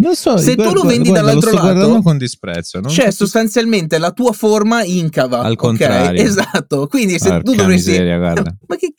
Non 0.00 0.14
so, 0.14 0.36
se 0.36 0.54
guarda, 0.54 0.72
tu 0.72 0.78
lo 0.80 0.88
vendi 0.88 1.08
guarda, 1.08 1.26
dall'altro 1.26 1.50
lo 1.50 1.72
lato, 1.72 2.02
con 2.02 2.18
disprezzo. 2.18 2.80
c'è 2.80 2.88
cioè, 2.88 3.10
sostanzialmente 3.10 3.98
la 3.98 4.12
tua 4.12 4.32
forma 4.32 4.84
incava. 4.84 5.40
Al 5.40 5.56
contrario. 5.56 6.10
Okay? 6.10 6.24
Esatto. 6.24 6.86
Quindi 6.86 7.18
se 7.18 7.28
Porca 7.28 7.42
tu 7.42 7.54
dovresti. 7.56 7.90
Miseria, 7.90 8.18
guarda. 8.18 8.56
Ma 8.66 8.76
che 8.76 8.94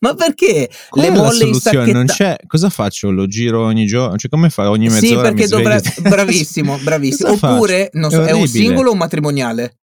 ma 0.00 0.14
perché 0.14 0.70
Qual 0.88 1.04
le 1.04 1.10
molle 1.10 1.44
in 1.44 1.92
Non 1.92 2.06
c'è, 2.06 2.36
cosa 2.46 2.70
faccio? 2.70 3.10
Lo 3.10 3.26
giro 3.26 3.64
ogni 3.64 3.86
giorno? 3.86 4.16
Cioè, 4.16 4.30
come 4.30 4.48
fa 4.48 4.70
ogni 4.70 4.88
mezz'ora? 4.88 5.28
Sì, 5.28 5.34
perché 5.34 5.46
dovrebbe. 5.48 5.94
Bravissimo, 6.02 6.78
bravissimo. 6.78 7.32
Oppure, 7.32 7.90
non 7.94 8.10
so, 8.10 8.22
è, 8.22 8.28
è 8.28 8.32
un 8.32 8.46
singolo 8.46 8.90
o 8.90 8.92
un 8.92 8.98
matrimoniale? 8.98 9.78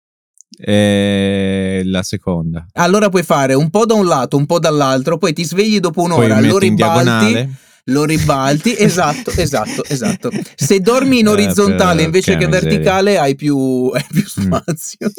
Eh, 0.57 1.81
la 1.85 2.03
seconda. 2.03 2.65
Allora 2.73 3.09
puoi 3.09 3.23
fare 3.23 3.53
un 3.53 3.69
po' 3.69 3.85
da 3.85 3.93
un 3.93 4.05
lato, 4.05 4.37
un 4.37 4.45
po' 4.45 4.59
dall'altro, 4.59 5.17
poi 5.17 5.33
ti 5.33 5.43
svegli 5.43 5.79
dopo 5.79 6.01
un'ora, 6.01 6.39
lo 6.39 6.57
ribalti 6.57 7.69
lo 7.85 8.05
ribalti, 8.05 8.75
esatto, 8.77 9.31
esatto, 9.31 9.83
esatto. 9.87 10.29
Se 10.55 10.79
dormi 10.79 11.19
in 11.19 11.27
eh, 11.27 11.29
orizzontale 11.29 12.01
eh, 12.01 12.05
invece 12.05 12.37
che 12.37 12.45
miseria. 12.45 12.69
verticale 12.69 13.17
hai 13.17 13.35
più, 13.35 13.89
hai 13.93 14.05
più 14.09 14.21
mm. 14.21 14.45
spazio. 14.45 15.11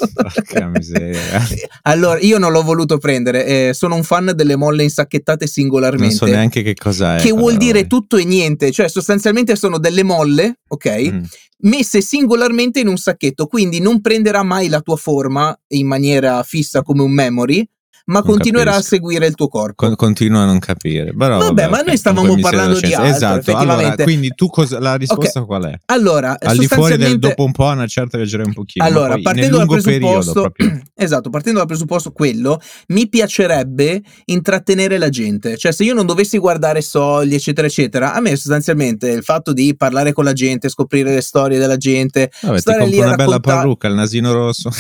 Miseria. 0.70 1.46
allora, 1.82 2.18
io 2.20 2.38
non 2.38 2.52
l'ho 2.52 2.62
voluto 2.62 2.98
prendere, 2.98 3.46
eh, 3.46 3.74
sono 3.74 3.94
un 3.94 4.04
fan 4.04 4.32
delle 4.34 4.56
molle 4.56 4.82
insacchettate 4.82 5.46
singolarmente. 5.46 6.06
Non 6.06 6.16
so 6.16 6.26
neanche 6.26 6.62
che 6.62 6.74
cosa 6.74 7.16
è. 7.16 7.20
Che 7.20 7.32
vuol 7.32 7.56
dire 7.56 7.86
tutto 7.86 8.16
e 8.16 8.24
niente, 8.24 8.70
cioè 8.70 8.88
sostanzialmente 8.88 9.56
sono 9.56 9.78
delle 9.78 10.02
molle, 10.02 10.60
ok? 10.68 11.10
Mm 11.10 11.22
messe 11.62 12.00
singolarmente 12.00 12.80
in 12.80 12.88
un 12.88 12.96
sacchetto, 12.96 13.46
quindi 13.46 13.80
non 13.80 14.00
prenderà 14.00 14.42
mai 14.42 14.68
la 14.68 14.80
tua 14.80 14.96
forma 14.96 15.56
in 15.68 15.86
maniera 15.86 16.42
fissa 16.42 16.82
come 16.82 17.02
un 17.02 17.12
memory, 17.12 17.64
ma 18.06 18.20
non 18.20 18.22
continuerà 18.22 18.72
capisco. 18.72 18.86
a 18.86 18.88
seguire 18.88 19.26
il 19.26 19.34
tuo 19.34 19.48
corpo. 19.48 19.86
Con, 19.86 19.96
continua 19.96 20.42
a 20.42 20.44
non 20.46 20.58
capire. 20.58 21.14
Però, 21.14 21.38
vabbè, 21.38 21.46
vabbè, 21.46 21.68
ma 21.68 21.82
noi 21.82 21.96
stavamo 21.96 22.36
parlando 22.38 22.78
di 22.80 22.92
altro. 22.92 23.10
Esatto, 23.10 23.56
allora, 23.56 23.94
quindi 23.96 24.30
tu 24.30 24.48
cosa, 24.48 24.78
la 24.78 24.96
risposta 24.96 25.40
okay. 25.40 25.44
qual 25.44 25.72
è? 25.72 25.80
Allora, 25.86 26.36
al 26.38 26.56
di 26.56 26.66
fuori 26.66 26.96
del 26.96 27.18
dopo 27.18 27.44
un 27.44 27.52
po', 27.52 27.66
una 27.66 27.86
certa 27.86 28.16
viaggerei 28.16 28.46
un 28.46 28.52
pochino. 28.52 28.84
Allora, 28.84 29.18
partendo 29.22 29.58
dal 29.58 29.66
presupposto, 29.66 30.50
periodo, 30.50 30.82
esatto, 30.94 31.30
partendo 31.30 31.58
dal 31.58 31.68
presupposto 31.68 32.12
quello, 32.12 32.60
mi 32.88 33.08
piacerebbe 33.08 34.02
intrattenere 34.26 34.98
la 34.98 35.08
gente. 35.08 35.56
Cioè, 35.56 35.72
se 35.72 35.84
io 35.84 35.94
non 35.94 36.06
dovessi 36.06 36.38
guardare 36.38 36.80
sogli, 36.80 37.34
eccetera, 37.34 37.66
eccetera, 37.66 38.14
a 38.14 38.20
me 38.20 38.36
sostanzialmente 38.36 39.08
il 39.10 39.22
fatto 39.22 39.52
di 39.52 39.74
parlare 39.76 40.12
con 40.12 40.24
la 40.24 40.32
gente, 40.32 40.68
scoprire 40.68 41.14
le 41.14 41.20
storie 41.20 41.58
della 41.58 41.76
gente, 41.76 42.30
Vabbè, 42.40 42.58
stare 42.58 42.84
ti 42.84 42.90
lì 42.90 42.98
una 42.98 43.14
raccontare... 43.14 43.40
bella 43.40 43.56
parrucca, 43.56 43.88
il 43.88 43.94
nasino 43.94 44.32
rosso. 44.32 44.70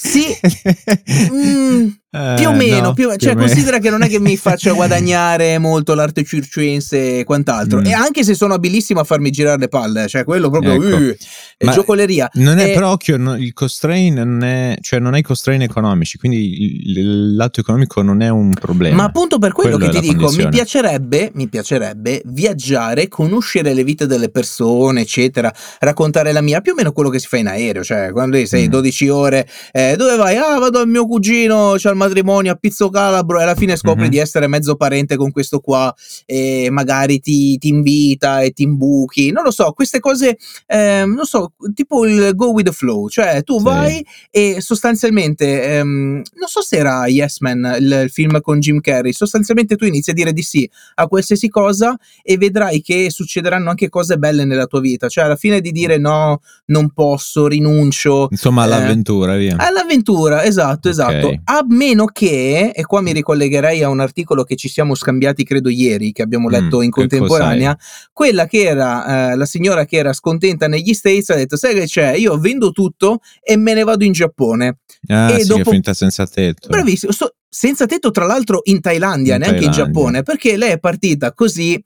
Sì, 0.00 0.26
mm, 1.32 1.88
eh, 2.10 2.34
più 2.38 2.48
o 2.48 2.52
meno, 2.54 2.80
no, 2.80 2.92
più, 2.94 3.14
cioè 3.16 3.32
più 3.32 3.44
considera 3.44 3.72
meno. 3.72 3.82
che 3.82 3.90
non 3.90 4.02
è 4.02 4.08
che 4.08 4.18
mi 4.18 4.36
faccia 4.38 4.72
guadagnare 4.72 5.58
molto 5.58 5.92
l'arte 5.92 6.24
circense 6.24 7.18
e 7.18 7.24
quant'altro. 7.24 7.80
Mm. 7.80 7.84
E 7.84 7.92
anche 7.92 8.24
se 8.24 8.34
sono 8.34 8.54
abilissimo 8.54 9.00
a 9.00 9.04
farmi 9.04 9.30
girare 9.30 9.58
le 9.58 9.68
palle, 9.68 10.08
cioè 10.08 10.24
quello 10.24 10.48
proprio 10.48 10.72
ecco. 10.72 10.96
uh, 10.96 11.16
è 11.58 11.68
giocoleria. 11.68 12.30
Non 12.34 12.58
è 12.58 12.70
e, 12.70 12.72
però 12.72 12.92
occhio, 12.92 13.18
no, 13.18 13.36
il 13.36 13.52
constrain 13.52 14.14
non 14.14 14.42
è, 14.42 14.78
cioè 14.80 15.00
non 15.00 15.12
hai 15.12 15.20
constrain 15.20 15.60
economici, 15.60 16.16
quindi 16.16 16.86
il, 16.86 17.36
lato 17.36 17.60
economico 17.60 18.00
non 18.00 18.22
è 18.22 18.30
un 18.30 18.54
problema. 18.54 18.96
Ma 18.96 19.04
appunto 19.04 19.38
per 19.38 19.52
quello, 19.52 19.76
quello 19.76 19.92
che 19.92 20.00
ti 20.00 20.06
dico, 20.06 20.22
condizione. 20.22 20.44
mi 20.44 20.54
piacerebbe, 20.54 21.30
mi 21.34 21.48
piacerebbe 21.48 22.22
viaggiare, 22.24 23.08
conoscere 23.08 23.74
le 23.74 23.84
vite 23.84 24.06
delle 24.06 24.30
persone, 24.30 25.02
eccetera, 25.02 25.52
raccontare 25.80 26.32
la 26.32 26.40
mia, 26.40 26.62
più 26.62 26.72
o 26.72 26.74
meno 26.74 26.92
quello 26.92 27.10
che 27.10 27.18
si 27.18 27.26
fa 27.26 27.36
in 27.36 27.48
aereo, 27.48 27.84
cioè 27.84 28.12
quando 28.12 28.42
sei 28.46 28.66
mm. 28.66 28.70
12 28.70 29.08
ore, 29.10 29.48
eh, 29.72 29.94
dove 29.96 30.16
vai? 30.16 30.36
Ah, 30.36 30.58
vado 30.58 30.78
al 30.78 30.88
mio 30.88 31.06
cugino, 31.06 31.74
c'è 31.76 31.90
il 31.90 31.96
matrimonio 31.98 32.52
a 32.52 32.54
Pizzo 32.54 32.88
Calabro 32.88 33.38
e 33.38 33.42
alla 33.42 33.54
fine 33.54 33.76
scopri 33.76 34.02
mm-hmm. 34.02 34.10
di 34.10 34.18
essere 34.18 34.46
mezzo 34.46 34.76
parente 34.76 35.16
con 35.16 35.30
questo 35.30 35.60
qua 35.60 35.94
e 36.24 36.68
magari 36.70 37.20
ti, 37.20 37.58
ti 37.58 37.68
invita 37.68 38.40
e 38.40 38.52
ti 38.52 38.62
imbuchi. 38.62 39.30
Non 39.30 39.44
lo 39.44 39.50
so, 39.50 39.72
queste 39.72 40.00
cose, 40.00 40.38
eh, 40.66 41.04
non 41.06 41.24
so, 41.24 41.52
tipo 41.74 42.06
il 42.06 42.32
go 42.34 42.52
with 42.52 42.66
the 42.66 42.72
flow, 42.72 43.08
cioè 43.08 43.42
tu 43.42 43.58
sì. 43.58 43.64
vai 43.64 44.06
e 44.30 44.60
sostanzialmente, 44.60 45.62
ehm, 45.62 46.22
non 46.34 46.46
so 46.46 46.62
se 46.62 46.76
era 46.76 47.06
Yes 47.06 47.40
Man, 47.40 47.76
il, 47.78 48.00
il 48.04 48.10
film 48.10 48.40
con 48.40 48.60
Jim 48.60 48.80
Carrey, 48.80 49.12
sostanzialmente 49.12 49.76
tu 49.76 49.84
inizi 49.84 50.10
a 50.10 50.14
dire 50.14 50.32
di 50.32 50.42
sì 50.42 50.68
a 50.94 51.06
qualsiasi 51.06 51.48
cosa 51.48 51.98
e 52.22 52.36
vedrai 52.36 52.80
che 52.80 53.10
succederanno 53.10 53.70
anche 53.70 53.88
cose 53.88 54.16
belle 54.16 54.44
nella 54.44 54.66
tua 54.66 54.80
vita, 54.80 55.08
cioè 55.08 55.24
alla 55.24 55.36
fine 55.36 55.60
di 55.60 55.72
dire 55.72 55.98
no, 55.98 56.40
non 56.66 56.90
posso, 56.90 57.46
rinuncio. 57.46 58.28
Insomma, 58.30 58.62
all'avventura, 58.62 59.34
eh, 59.34 59.38
via. 59.38 59.56
All'avventura, 59.58 60.44
esatto, 60.44 60.88
esatto. 60.88 61.26
Okay. 61.26 61.40
A 61.44 61.64
meno 61.88 62.06
che, 62.06 62.72
e 62.74 62.84
qua 62.84 63.00
mi 63.00 63.12
ricollegherei 63.12 63.82
a 63.82 63.88
un 63.88 64.00
articolo 64.00 64.44
che 64.44 64.56
ci 64.56 64.68
siamo 64.68 64.94
scambiati, 64.94 65.44
credo 65.44 65.68
ieri, 65.68 66.12
che 66.12 66.22
abbiamo 66.22 66.48
letto 66.48 66.78
mm, 66.78 66.82
in 66.82 66.90
contemporanea, 66.90 67.78
quella 68.12 68.46
che 68.46 68.62
era 68.62 69.32
eh, 69.32 69.36
la 69.36 69.46
signora 69.46 69.84
che 69.84 69.96
era 69.96 70.12
scontenta 70.12 70.68
negli 70.68 70.92
States 70.92 71.30
ha 71.30 71.34
detto, 71.34 71.56
sai 71.56 71.74
che 71.74 71.86
c'è, 71.86 72.14
io 72.14 72.38
vendo 72.38 72.70
tutto 72.72 73.20
e 73.42 73.56
me 73.56 73.74
ne 73.74 73.84
vado 73.84 74.04
in 74.04 74.12
Giappone. 74.12 74.78
Ah, 75.08 75.32
e 75.32 75.40
sì, 75.40 75.48
dopo... 75.48 75.60
è 75.60 75.72
finta 75.72 75.94
senza 75.94 76.26
tetto. 76.26 76.68
Bravissimo, 76.68 77.12
so, 77.12 77.34
senza 77.48 77.86
tetto 77.86 78.10
tra 78.10 78.26
l'altro 78.26 78.60
in 78.64 78.80
Thailandia, 78.80 79.34
in 79.34 79.40
neanche 79.40 79.60
Thailandia. 79.60 79.84
in 79.84 79.92
Giappone, 79.92 80.22
perché 80.22 80.56
lei 80.56 80.72
è 80.72 80.78
partita 80.78 81.32
così 81.32 81.82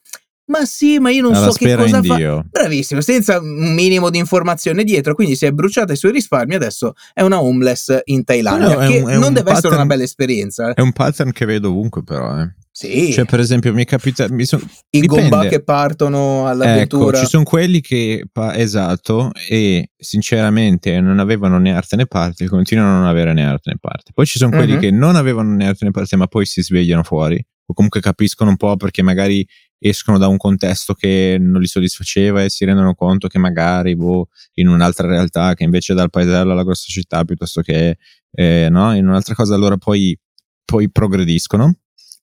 ma 0.52 0.64
sì, 0.66 0.98
ma 0.98 1.10
io 1.10 1.22
non 1.22 1.34
Alla 1.34 1.50
so 1.50 1.52
che 1.52 1.74
cosa 1.74 2.02
fa. 2.02 2.16
Dio. 2.16 2.44
Bravissimo, 2.50 3.00
senza 3.00 3.38
un 3.40 3.72
minimo 3.72 4.10
di 4.10 4.18
informazione 4.18 4.84
dietro, 4.84 5.14
quindi 5.14 5.34
si 5.34 5.46
è 5.46 5.50
bruciata 5.50 5.94
i 5.94 5.96
suoi 5.96 6.12
risparmi, 6.12 6.54
adesso 6.54 6.92
è 7.14 7.22
una 7.22 7.40
homeless 7.40 8.02
in 8.04 8.22
Thailandia, 8.22 8.74
no, 8.74 8.86
che 8.86 9.00
un, 9.00 9.12
non 9.12 9.32
deve 9.32 9.44
pattern, 9.44 9.56
essere 9.56 9.74
una 9.74 9.86
bella 9.86 10.02
esperienza. 10.02 10.68
Eh. 10.68 10.74
È 10.74 10.80
un 10.82 10.92
pattern 10.92 11.32
che 11.32 11.46
vedo 11.46 11.70
ovunque 11.70 12.02
però, 12.02 12.38
eh. 12.38 12.54
Sì. 12.74 13.12
Cioè, 13.12 13.26
per 13.26 13.38
esempio, 13.38 13.74
mi 13.74 13.84
capita. 13.84 14.26
Mi 14.30 14.46
son, 14.46 14.60
I 14.90 15.00
dipende. 15.00 15.28
gomba 15.28 15.46
che 15.46 15.62
partono 15.62 16.46
all'avventura. 16.46 17.18
Ecco, 17.18 17.24
ci 17.24 17.30
sono 17.30 17.44
quelli 17.44 17.82
che. 17.82 18.24
Esatto, 18.54 19.30
e 19.48 19.90
sinceramente 19.94 20.98
non 21.00 21.18
avevano 21.18 21.58
né 21.58 21.74
arte 21.74 21.96
né 21.96 22.06
parte, 22.06 22.48
continuano 22.48 22.94
a 22.96 22.98
non 23.00 23.06
avere 23.08 23.34
né 23.34 23.44
arte 23.44 23.70
né 23.70 23.76
parte. 23.78 24.12
Poi 24.14 24.24
ci 24.24 24.38
sono 24.38 24.50
quelli 24.52 24.72
uh-huh. 24.72 24.80
che 24.80 24.90
non 24.90 25.16
avevano 25.16 25.54
né 25.54 25.66
arte 25.66 25.84
né 25.84 25.90
parte, 25.90 26.16
ma 26.16 26.26
poi 26.26 26.46
si 26.46 26.62
svegliano 26.62 27.02
fuori. 27.02 27.44
O 27.66 27.74
comunque 27.74 28.00
capiscono 28.00 28.50
un 28.50 28.56
po' 28.56 28.76
perché 28.76 29.02
magari 29.02 29.46
escono 29.82 30.18
da 30.18 30.28
un 30.28 30.36
contesto 30.36 30.94
che 30.94 31.36
non 31.40 31.60
li 31.60 31.66
soddisfaceva 31.66 32.42
e 32.42 32.50
si 32.50 32.64
rendono 32.64 32.94
conto 32.94 33.28
che 33.28 33.38
magari 33.38 33.96
boh, 33.96 34.28
in 34.54 34.68
un'altra 34.68 35.08
realtà, 35.08 35.54
che 35.54 35.64
invece 35.64 35.94
dal 35.94 36.10
paesello 36.10 36.52
alla 36.52 36.64
grossa 36.64 36.86
città 36.88 37.24
piuttosto 37.24 37.60
che 37.62 37.98
eh, 38.30 38.68
no, 38.70 38.94
in 38.94 39.06
un'altra 39.06 39.34
cosa, 39.34 39.54
allora 39.54 39.76
poi, 39.76 40.18
poi 40.64 40.90
progrediscono. 40.90 41.74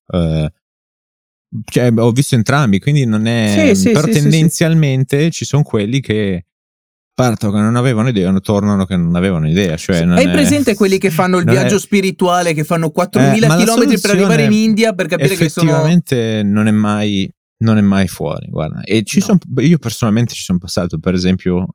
Uh, 0.08 0.48
cioè, 1.66 1.92
ho 1.96 2.12
visto 2.12 2.36
entrambi, 2.36 2.80
quindi 2.80 3.06
non 3.06 3.26
è. 3.26 3.74
Sì, 3.74 3.82
sì, 3.82 3.92
però 3.92 4.08
sì, 4.08 4.14
tendenzialmente 4.14 5.30
ci 5.32 5.46
sono 5.46 5.64
quelli 5.64 6.00
che 6.00 6.46
partono 7.14 7.52
che 7.52 7.60
non 7.60 7.76
avevano 7.76 8.10
idea, 8.10 8.32
tornano 8.40 8.86
che 8.86 8.96
non 8.96 9.16
avevano 9.16 9.50
idea. 9.50 9.76
Cioè 9.76 10.04
Hai 10.04 10.26
è, 10.26 10.32
presente 10.32 10.76
quelli 10.76 10.98
che 10.98 11.10
fanno 11.10 11.38
il 11.38 11.46
viaggio 11.46 11.76
è, 11.76 11.80
spirituale, 11.80 12.54
che 12.54 12.64
fanno 12.64 12.92
4000 12.92 13.46
eh, 13.46 13.66
km 13.66 14.00
per 14.00 14.12
arrivare 14.12 14.44
in 14.44 14.54
India 14.54 14.94
per 14.94 15.08
capire 15.08 15.36
che 15.36 15.50
sono. 15.50 15.70
Effettivamente 15.70 16.44
non 16.44 16.68
è 16.68 16.72
mai 16.72 17.30
non 17.60 17.78
è 17.78 17.82
mai 17.82 18.08
fuori, 18.08 18.48
guarda. 18.50 18.82
E 18.82 19.04
ci 19.04 19.20
no. 19.20 19.26
son, 19.26 19.40
io 19.58 19.78
personalmente 19.78 20.34
ci 20.34 20.44
sono 20.44 20.60
passato, 20.60 21.00
per 21.00 21.14
esempio, 21.14 21.68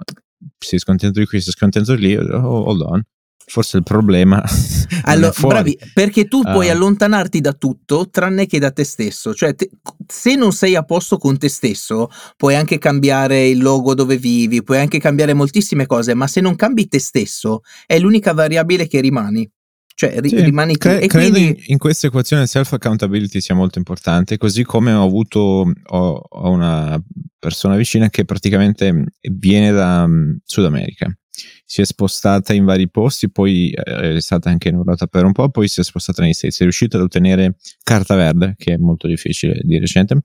sei 0.59 0.79
scontento 0.79 1.21
di 1.21 1.27
qui, 1.27 1.41
sei 1.41 1.53
scontento 1.53 1.95
di 1.95 2.07
lì, 2.07 2.17
oh, 2.17 2.65
hold 2.65 2.81
on. 2.83 3.03
Forse 3.47 3.77
il 3.77 3.83
problema 3.83 4.43
allora, 5.05 5.31
bravi, 5.39 5.79
perché 5.93 6.27
tu 6.29 6.41
puoi 6.41 6.69
uh, 6.69 6.71
allontanarti 6.71 7.43
da 7.43 7.53
tutto 7.53 8.09
tranne 8.09 8.47
che 8.47 8.59
da 8.59 8.71
te 8.71 8.85
stesso. 8.85 9.35
Cioè, 9.35 9.55
te, 9.55 9.69
se 10.07 10.35
non 10.35 10.53
sei 10.53 10.75
a 10.77 10.83
posto 10.83 11.19
con 11.19 11.37
te 11.37 11.51
stesso, 11.51 12.09
puoi 12.39 12.55
anche 12.55 12.79
cambiare 12.79 13.47
il 13.47 13.61
logo 13.61 13.93
dove 13.95 14.17
vivi, 14.17 14.63
puoi 14.63 14.79
anche 14.79 14.99
cambiare 14.99 15.35
moltissime 15.35 15.85
cose, 15.85 16.15
ma 16.15 16.27
se 16.27 16.41
non 16.41 16.57
cambi 16.57 16.89
te 16.89 16.99
stesso, 16.99 17.61
è 17.85 17.99
l'unica 17.99 18.33
variabile 18.33 18.87
che 18.87 19.03
rimani. 19.03 19.47
Cioè, 19.97 20.19
ri- 20.21 20.29
sì, 20.29 20.43
rimani 20.43 20.77
cre- 20.77 21.01
e 21.01 21.07
credo 21.07 21.31
quindi... 21.31 21.49
in, 21.51 21.65
in, 21.67 21.79
questa 21.79 22.09
equazione 22.09 22.43
il 22.43 22.49
self 22.49 22.73
accountability 22.73 23.41
sia 23.41 23.55
molto 23.55 23.79
importante, 23.79 24.37
così 24.39 24.65
come 24.65 24.93
ho 24.93 25.05
avuto 25.05 25.71
ho, 25.71 26.15
ho 26.29 26.51
una 26.51 27.01
persona 27.39 27.77
vicina 27.77 28.11
che 28.11 28.25
praticamente 28.25 29.05
viene 29.31 29.71
da 29.71 30.03
um, 30.03 30.37
Sud 30.43 30.65
America. 30.65 31.17
Si 31.65 31.81
è 31.81 31.85
spostata 31.85 32.53
in 32.53 32.65
vari 32.65 32.91
posti, 32.91 33.31
poi 33.31 33.71
eh, 33.71 34.17
è 34.17 34.21
stata 34.21 34.51
anche 34.51 34.69
in 34.69 34.75
Europa 34.75 35.07
per 35.07 35.25
un 35.25 35.33
po', 35.33 35.49
poi 35.49 35.69
si 35.69 35.81
è 35.81 35.85
spostata 35.85 36.23
negli 36.23 36.33
States. 36.33 36.59
È 36.59 36.63
riuscita 36.63 36.97
ad 36.97 37.05
ottenere 37.05 37.57
carta 37.83 38.17
verde, 38.17 38.55
che 38.57 38.75
è 38.75 38.77
molto 38.77 39.07
difficile 39.07 39.61
di 39.63 39.79
recente, 39.79 40.23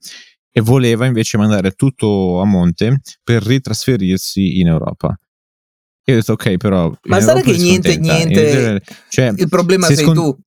e 0.51 0.61
voleva 0.61 1.05
invece 1.05 1.37
mandare 1.37 1.71
tutto 1.71 2.41
a 2.41 2.45
monte 2.45 3.01
per 3.23 3.43
ritrasferirsi 3.43 4.59
in 4.59 4.67
Europa 4.67 5.15
io 6.09 6.15
ho 6.15 6.19
detto 6.19 6.33
ok, 6.33 6.57
però... 6.57 6.91
Ma 7.03 7.19
sarà 7.21 7.41
che 7.41 7.55
niente, 7.57 7.97
niente... 7.97 8.81
Cioè, 9.09 9.33
il 9.35 9.49
problema 9.49 9.87
sei 9.87 9.97
scon- 9.97 10.15
tu. 10.15 10.37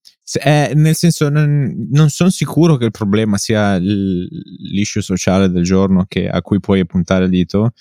Eh, 0.42 0.72
nel 0.74 0.94
senso, 0.94 1.28
non, 1.28 1.88
non 1.90 2.08
sono 2.08 2.30
sicuro 2.30 2.76
che 2.76 2.86
il 2.86 2.90
problema 2.90 3.36
sia 3.36 3.76
l'issue 3.76 5.02
sociale 5.02 5.50
del 5.50 5.62
giorno 5.62 6.04
che, 6.06 6.28
a 6.28 6.40
cui 6.42 6.60
puoi 6.60 6.86
puntare 6.86 7.24
il 7.24 7.30
dito. 7.30 7.72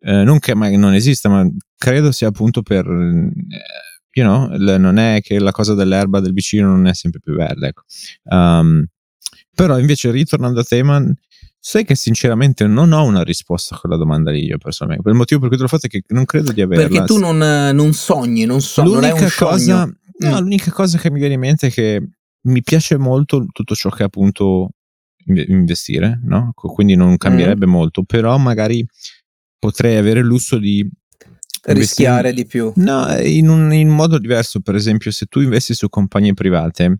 Eh, 0.00 0.24
non 0.24 0.38
che 0.38 0.54
non 0.54 0.94
esista, 0.94 1.28
ma 1.28 1.48
credo 1.76 2.12
sia 2.12 2.28
appunto 2.28 2.62
per... 2.62 2.86
Eh, 2.86 3.32
you 4.16 4.24
know, 4.24 4.48
non 4.78 4.98
è 4.98 5.20
che 5.22 5.38
la 5.40 5.50
cosa 5.50 5.74
dell'erba 5.74 6.20
del 6.20 6.32
vicino 6.32 6.68
non 6.68 6.86
è 6.86 6.94
sempre 6.94 7.20
più 7.20 7.34
verde. 7.34 7.68
Ecco. 7.68 7.82
Um, 8.24 8.86
però 9.54 9.78
invece 9.78 10.10
ritornando 10.10 10.60
a 10.60 10.64
tema, 10.64 11.02
sai 11.66 11.86
che 11.86 11.94
sinceramente 11.94 12.66
non 12.66 12.92
ho 12.92 13.04
una 13.04 13.22
risposta 13.22 13.74
a 13.74 13.78
quella 13.78 13.96
domanda 13.96 14.30
lì 14.30 14.44
io 14.44 14.58
personalmente. 14.58 15.08
Il 15.08 15.16
motivo 15.16 15.40
per 15.40 15.48
cui 15.48 15.56
te 15.56 15.62
l'ho 15.62 15.68
fatto 15.70 15.86
è 15.86 15.88
che 15.88 16.02
non 16.08 16.26
credo 16.26 16.52
di 16.52 16.60
averla. 16.60 16.86
Perché 16.86 17.04
tu 17.06 17.18
non, 17.18 17.38
non 17.38 17.94
sogni, 17.94 18.44
non 18.44 18.60
so, 18.60 18.82
l'unica 18.82 19.14
non 19.14 19.24
è 19.24 19.30
cosa, 19.30 19.84
no, 19.86 20.28
mm. 20.28 20.40
l'unica 20.40 20.70
cosa 20.70 20.98
che 20.98 21.10
mi 21.10 21.18
viene 21.18 21.34
in 21.34 21.40
mente 21.40 21.68
è 21.68 21.70
che 21.70 22.06
mi 22.48 22.62
piace 22.62 22.98
molto 22.98 23.46
tutto 23.50 23.74
ciò 23.74 23.88
che 23.88 24.02
appunto 24.02 24.72
investire, 25.24 26.20
no? 26.24 26.52
Quindi 26.52 26.96
non 26.96 27.16
cambierebbe 27.16 27.66
mm. 27.66 27.70
molto, 27.70 28.02
però 28.02 28.36
magari 28.36 28.86
potrei 29.58 29.96
avere 29.96 30.20
il 30.20 30.26
lusso 30.26 30.58
di 30.58 30.86
rischiare 31.62 32.34
di 32.34 32.44
più. 32.44 32.72
No, 32.76 33.10
in 33.20 33.48
un, 33.48 33.72
in 33.72 33.88
modo 33.88 34.18
diverso, 34.18 34.60
per 34.60 34.74
esempio, 34.74 35.10
se 35.10 35.24
tu 35.24 35.40
investi 35.40 35.72
su 35.72 35.88
compagnie 35.88 36.34
private, 36.34 36.98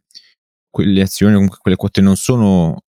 quelle 0.70 1.02
azioni, 1.02 1.34
comunque 1.34 1.58
quelle 1.60 1.76
quote 1.76 2.00
non 2.00 2.16
sono 2.16 2.83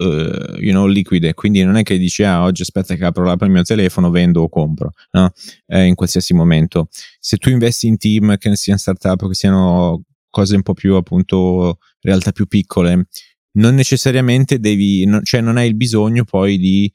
uh, 0.00 0.56
you 0.58 0.72
know, 0.72 0.86
liquide, 0.86 1.34
quindi 1.34 1.62
non 1.62 1.76
è 1.76 1.82
che 1.82 1.98
dici 1.98 2.22
ah 2.22 2.42
oggi 2.42 2.62
aspetta 2.62 2.94
che 2.94 3.04
apro 3.04 3.24
l'app 3.24 3.42
il 3.42 3.50
mio 3.50 3.62
telefono, 3.62 4.10
vendo 4.10 4.42
o 4.42 4.48
compro, 4.48 4.92
no? 5.12 5.30
Eh, 5.66 5.84
in 5.84 5.94
qualsiasi 5.94 6.34
momento. 6.34 6.88
Se 7.18 7.36
tu 7.36 7.50
investi 7.50 7.86
in 7.86 7.98
team 7.98 8.36
che 8.36 8.54
siano 8.56 8.78
startup, 8.78 9.28
che 9.28 9.34
siano 9.34 10.04
cose 10.30 10.56
un 10.56 10.62
po' 10.62 10.74
più 10.74 10.94
appunto 10.94 11.78
realtà 12.00 12.32
più 12.32 12.46
piccole, 12.46 13.06
non 13.52 13.74
necessariamente 13.74 14.58
devi, 14.58 15.04
no, 15.04 15.20
cioè 15.22 15.40
non 15.40 15.56
hai 15.56 15.68
il 15.68 15.76
bisogno 15.76 16.24
poi 16.24 16.56
di 16.56 16.90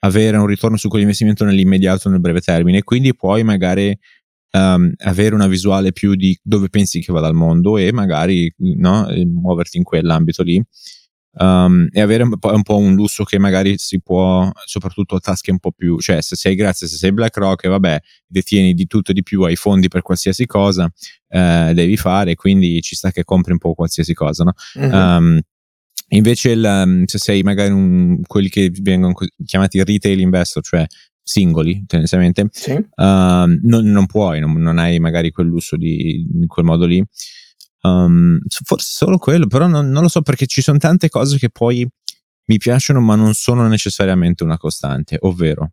avere 0.00 0.36
un 0.36 0.46
ritorno 0.46 0.76
su 0.76 0.88
quell'investimento 0.88 1.44
nell'immediato, 1.44 2.08
nel 2.08 2.20
breve 2.20 2.40
termine, 2.40 2.82
quindi 2.82 3.14
puoi 3.14 3.44
magari 3.44 3.96
um, 4.52 4.92
avere 4.98 5.34
una 5.34 5.46
visuale 5.46 5.92
più 5.92 6.14
di 6.14 6.38
dove 6.42 6.68
pensi 6.68 7.00
che 7.00 7.12
vada 7.12 7.28
il 7.28 7.34
mondo 7.34 7.76
e 7.76 7.92
magari 7.92 8.52
no, 8.58 9.06
muoverti 9.26 9.76
in 9.76 9.84
quell'ambito 9.84 10.42
lì. 10.42 10.62
Um, 11.32 11.86
e 11.92 12.00
avere 12.00 12.24
un 12.24 12.36
po', 12.38 12.52
un 12.52 12.62
po', 12.62 12.76
un 12.76 12.94
lusso 12.94 13.22
che 13.22 13.38
magari 13.38 13.78
si 13.78 14.00
può, 14.00 14.50
soprattutto 14.64 15.14
a 15.14 15.20
tasche 15.20 15.52
un 15.52 15.60
po' 15.60 15.70
più, 15.70 15.98
cioè 16.00 16.20
se 16.22 16.34
sei 16.34 16.56
grazie, 16.56 16.88
se 16.88 16.96
sei 16.96 17.12
BlackRock, 17.12 17.68
vabbè, 17.68 18.00
detieni 18.26 18.74
di 18.74 18.86
tutto 18.86 19.12
e 19.12 19.14
di 19.14 19.22
più, 19.22 19.42
hai 19.42 19.54
fondi 19.54 19.86
per 19.86 20.02
qualsiasi 20.02 20.46
cosa, 20.46 20.90
eh, 21.28 21.70
devi 21.72 21.96
fare, 21.96 22.34
quindi 22.34 22.80
ci 22.82 22.96
sta 22.96 23.12
che 23.12 23.22
compri 23.22 23.52
un 23.52 23.58
po' 23.58 23.74
qualsiasi 23.74 24.12
cosa, 24.12 24.44
no? 24.44 24.52
Uh-huh. 24.74 24.96
Um, 24.96 25.40
Invece, 26.12 26.50
il, 26.50 26.64
um, 26.64 27.04
se 27.04 27.18
sei 27.18 27.42
magari 27.42 27.70
un, 27.70 28.22
quelli 28.26 28.48
che 28.48 28.72
vengono 28.80 29.14
chiamati 29.44 29.82
retail 29.82 30.18
investor, 30.18 30.62
cioè 30.62 30.84
singoli 31.22 31.84
tendenzialmente, 31.86 32.48
sì. 32.50 32.72
uh, 32.72 32.82
non, 32.96 33.84
non, 33.84 34.06
puoi, 34.06 34.40
non, 34.40 34.52
non, 34.54 34.78
hai 34.78 34.98
magari 34.98 35.30
quel 35.30 35.46
lusso 35.46 35.76
di, 35.76 36.26
in 36.32 36.48
quel 36.48 36.64
modo 36.64 36.84
lì. 36.84 37.04
Um, 37.82 38.38
forse 38.64 38.88
solo 38.92 39.16
quello, 39.16 39.46
però 39.46 39.66
non, 39.66 39.88
non, 39.88 40.02
lo 40.02 40.08
so 40.08 40.20
perché 40.22 40.46
ci 40.46 40.60
sono 40.60 40.78
tante 40.78 41.08
cose 41.08 41.38
che 41.38 41.48
poi 41.48 41.88
mi 42.46 42.58
piacciono, 42.58 43.00
ma 43.00 43.14
non 43.14 43.34
sono 43.34 43.66
necessariamente 43.68 44.44
una 44.44 44.58
costante. 44.58 45.16
Ovvero, 45.20 45.72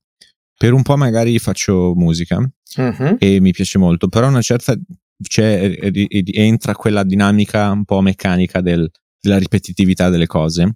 per 0.57 0.73
un 0.73 0.83
po' 0.83 0.95
magari 0.95 1.37
faccio 1.39 1.93
musica 1.95 2.37
uh-huh. 2.37 3.15
e 3.19 3.39
mi 3.39 3.51
piace 3.51 3.77
molto, 3.77 4.07
però 4.07 4.27
una 4.27 4.41
certa 4.41 4.75
c'è, 5.21 5.77
entra 6.31 6.75
quella 6.75 7.03
dinamica 7.03 7.71
un 7.71 7.85
po' 7.85 8.01
meccanica 8.01 8.61
del 8.61 8.89
della 9.19 9.37
ripetitività 9.37 10.09
delle 10.09 10.27
cose. 10.27 10.75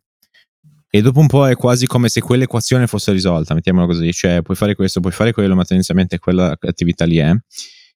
E 0.94 1.02
dopo 1.02 1.20
un 1.22 1.28
po' 1.28 1.48
è 1.48 1.56
quasi 1.56 1.88
come 1.88 2.10
se 2.10 2.20
quell'equazione 2.20 2.86
fosse 2.86 3.14
risolta, 3.14 3.54
mettiamola 3.54 3.86
così, 3.86 4.12
cioè 4.12 4.42
puoi 4.42 4.58
fare 4.58 4.76
questo, 4.76 5.00
puoi 5.00 5.14
fare 5.14 5.32
quello, 5.32 5.56
ma 5.56 5.64
tendenzialmente 5.64 6.20
quella 6.20 6.58
attività 6.60 7.06
lì 7.06 7.18
è. 7.18 7.34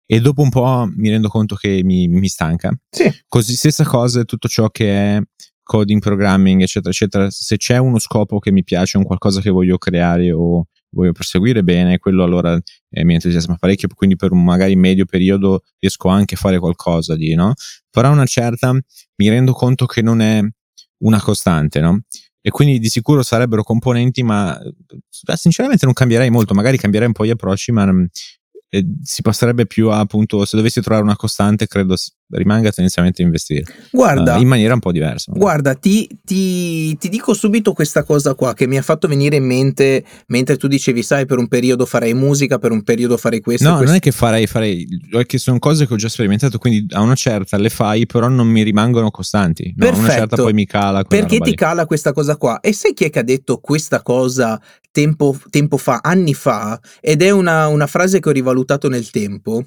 E 0.06 0.20
dopo 0.20 0.42
un 0.42 0.50
po' 0.50 0.88
mi 0.96 1.10
rendo 1.10 1.30
conto 1.30 1.56
che 1.56 1.82
mi, 1.84 2.08
mi 2.08 2.28
stanca. 2.28 2.72
Sì. 2.90 3.12
Così 3.28 3.56
stessa 3.56 3.84
cosa 3.84 4.24
tutto 4.24 4.48
ciò 4.48 4.70
che 4.70 5.18
è 5.18 5.22
coding, 5.64 6.00
programming, 6.00 6.62
eccetera, 6.62 6.92
eccetera. 6.92 7.30
Se 7.30 7.58
c'è 7.58 7.78
uno 7.78 8.00
scopo 8.00 8.40
che 8.40 8.52
mi 8.52 8.64
piace, 8.64 8.98
un 8.98 9.04
qualcosa 9.04 9.42
che 9.42 9.50
voglio 9.50 9.78
creare 9.78 10.32
o 10.32 10.68
voglio 10.92 11.12
perseguire 11.12 11.64
bene, 11.64 11.98
quello 11.98 12.24
allora 12.24 12.58
eh, 12.90 13.04
mi 13.04 13.16
entusiasma 13.16 13.58
parecchio, 13.60 13.90
quindi 13.94 14.16
per 14.16 14.32
un 14.32 14.44
magari 14.44 14.76
medio 14.76 15.06
periodo 15.06 15.64
riesco 15.80 16.08
anche 16.08 16.36
a 16.36 16.38
fare 16.38 16.60
qualcosa 16.60 17.16
di, 17.16 17.34
no? 17.34 17.54
Però 17.90 18.12
una 18.12 18.26
certa 18.26 18.72
mi 18.72 19.30
rendo 19.30 19.54
conto 19.54 19.86
che 19.86 20.02
non 20.02 20.22
è 20.22 20.42
una 21.00 21.22
costante, 21.22 21.80
no? 21.82 22.04
E 22.42 22.52
quindi 22.52 22.78
di 22.78 22.90
sicuro 22.90 23.24
sarebbero 23.24 23.64
componenti, 23.64 24.22
ma 24.22 24.58
eh, 24.62 25.36
sinceramente 25.36 25.86
non 25.86 25.96
cambierei 25.96 26.30
molto, 26.30 26.54
magari 26.54 26.78
cambierei 26.78 27.08
un 27.08 27.14
po' 27.14 27.26
gli 27.26 27.32
approcci, 27.32 27.72
ma 27.72 27.92
mm, 27.92 28.06
eh, 28.76 28.86
si 29.04 29.22
passerebbe 29.22 29.66
più 29.66 29.90
a 29.90 30.00
appunto, 30.00 30.44
se 30.46 30.58
dovessi 30.58 30.82
trovare 30.82 31.04
una 31.04 31.16
costante, 31.16 31.68
credo 31.68 31.96
rimanga 32.30 32.72
tendenzialmente 32.72 33.22
a 33.22 33.26
investire. 33.26 33.64
Guarda, 33.92 34.36
uh, 34.36 34.42
in 34.42 34.48
maniera 34.48 34.74
un 34.74 34.80
po' 34.80 34.92
diversa. 34.92 35.32
Guarda, 35.34 35.76
ti, 35.76 36.08
ti, 36.24 36.98
ti, 36.98 37.10
dico 37.10 37.34
subito 37.34 37.74
questa 37.74 38.04
cosa 38.04 38.34
qua 38.34 38.54
che 38.54 38.68
mi 38.68 38.78
ha 38.78 38.82
fatto 38.82 39.08
venire 39.08 39.36
in 39.36 39.46
mente 39.46 40.04
mentre 40.28 40.58
tu 40.58 40.68
dicevi, 40.68 41.04
sai, 41.04 41.26
per 41.26 41.38
un 41.38 41.48
periodo 41.48 41.86
farei 41.86 42.14
musica, 42.14 42.58
per 42.58 42.72
un 42.72 42.84
periodo 42.84 43.18
farei 43.18 43.42
questo. 43.42 43.64
No, 43.66 43.76
questo. 43.76 43.88
non 43.88 43.96
è 43.96 44.00
che 44.00 44.12
farei, 44.12 44.48
farei, 44.48 44.88
è 45.12 45.26
che 45.26 45.38
sono 45.38 45.60
cose 45.60 45.88
che 45.88 45.94
ho 45.94 45.98
già 45.98 46.10
sperimentato, 46.10 46.58
quindi 46.58 46.86
a 46.94 47.02
una 47.02 47.16
certa 47.16 47.58
le 47.58 47.70
fai, 47.70 48.06
però 48.06 48.28
non 48.28 48.48
mi 48.48 48.64
rimangono 48.64 49.12
costanti. 49.12 49.74
No, 49.76 49.86
Perfetto. 49.86 50.00
A 50.00 50.04
una 50.04 50.14
certa 50.14 50.36
poi 50.36 50.54
mi 50.54 50.66
cala. 50.66 51.04
Perché 51.04 51.38
ti 51.40 51.52
lì. 51.52 51.56
cala 51.56 51.86
questa 51.86 52.12
cosa 52.12 52.38
qua? 52.38 52.60
E 52.60 52.74
sai 52.74 52.94
chi 52.94 53.06
è 53.06 53.10
che 53.10 53.20
ha 53.20 53.24
detto 53.24 53.60
questa 53.60 54.02
cosa 54.02 54.60
tempo, 54.96 55.38
tempo 55.50 55.76
fa, 55.76 56.00
anni 56.02 56.34
fa? 56.34 56.80
Ed 57.02 57.22
è 57.22 57.30
una, 57.30 57.68
una 57.68 57.86
frase 57.86 58.22
che 58.22 58.30
ho 58.30 58.32
rivalutato 58.32 58.88
nel 58.88 59.10
tempo. 59.10 59.66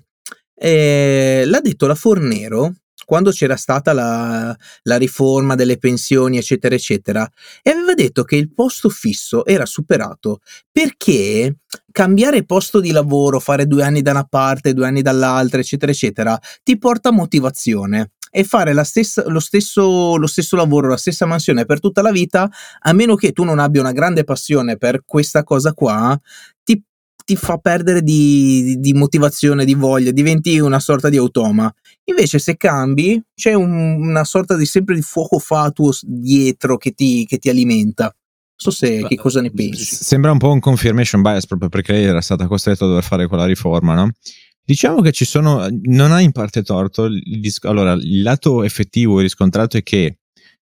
Eh, 0.54 1.42
l'ha 1.44 1.60
detto 1.60 1.86
la 1.86 1.94
Fornero 1.94 2.72
quando 3.04 3.30
c'era 3.30 3.56
stata 3.56 3.92
la, 3.92 4.54
la, 4.82 4.96
riforma 4.98 5.54
delle 5.54 5.78
pensioni, 5.78 6.36
eccetera, 6.36 6.74
eccetera, 6.74 7.26
e 7.62 7.70
aveva 7.70 7.94
detto 7.94 8.22
che 8.22 8.36
il 8.36 8.52
posto 8.52 8.90
fisso 8.90 9.46
era 9.46 9.64
superato 9.64 10.40
perché 10.70 11.56
cambiare 11.90 12.44
posto 12.44 12.80
di 12.80 12.90
lavoro, 12.90 13.40
fare 13.40 13.66
due 13.66 13.82
anni 13.82 14.02
da 14.02 14.10
una 14.10 14.24
parte, 14.24 14.74
due 14.74 14.86
anni 14.86 15.00
dall'altra, 15.00 15.60
eccetera, 15.60 15.90
eccetera, 15.90 16.38
ti 16.62 16.76
porta 16.76 17.10
motivazione. 17.10 18.10
E 18.30 18.44
fare 18.44 18.74
stessa, 18.84 19.24
lo, 19.26 19.40
stesso, 19.40 20.16
lo 20.16 20.26
stesso 20.26 20.56
lavoro, 20.56 20.88
la 20.88 20.96
stessa 20.96 21.26
mansione 21.26 21.64
per 21.64 21.80
tutta 21.80 22.02
la 22.02 22.10
vita, 22.10 22.50
a 22.80 22.92
meno 22.92 23.14
che 23.14 23.32
tu 23.32 23.44
non 23.44 23.58
abbia 23.58 23.80
una 23.80 23.92
grande 23.92 24.24
passione 24.24 24.76
per 24.76 25.02
questa 25.04 25.42
cosa 25.42 25.72
qua, 25.72 26.18
ti 26.62 26.82
ti 27.28 27.36
fa 27.36 27.58
perdere 27.58 28.00
di, 28.00 28.76
di, 28.78 28.94
motivazione, 28.94 29.66
di 29.66 29.74
voglia, 29.74 30.12
diventi 30.12 30.58
una 30.60 30.80
sorta 30.80 31.10
di 31.10 31.18
automa. 31.18 31.70
Invece 32.04 32.38
se 32.38 32.56
cambi 32.56 33.22
c'è 33.34 33.52
un, 33.52 33.70
una 33.70 34.24
sorta 34.24 34.56
di 34.56 34.64
sempre 34.64 34.94
di 34.94 35.02
fuoco 35.02 35.38
fatuo 35.38 35.92
dietro 36.00 36.78
che 36.78 36.92
ti, 36.92 37.26
che 37.26 37.36
ti 37.36 37.50
alimenta. 37.50 38.04
Non 38.04 38.12
so 38.56 38.70
se 38.70 39.04
che 39.06 39.16
cosa 39.16 39.42
ne 39.42 39.50
pensi. 39.50 39.84
Sembra 39.84 40.32
un 40.32 40.38
po' 40.38 40.50
un 40.50 40.58
confirmation 40.58 41.20
bias 41.20 41.44
proprio 41.44 41.68
perché 41.68 41.92
lei 41.92 42.04
era 42.04 42.22
stata 42.22 42.46
costretta 42.46 42.86
a 42.86 42.88
dover 42.88 43.04
fare 43.04 43.26
quella 43.26 43.44
riforma, 43.44 43.92
no? 43.92 44.10
Diciamo 44.68 45.00
che 45.00 45.12
ci 45.12 45.24
sono, 45.24 45.66
non 45.84 46.12
ha 46.12 46.20
in 46.20 46.30
parte 46.30 46.62
torto, 46.62 47.06
il, 47.06 47.54
allora 47.62 47.94
il 47.94 48.20
lato 48.20 48.64
effettivo 48.64 49.18
riscontrato 49.18 49.78
è 49.78 49.82
che 49.82 50.18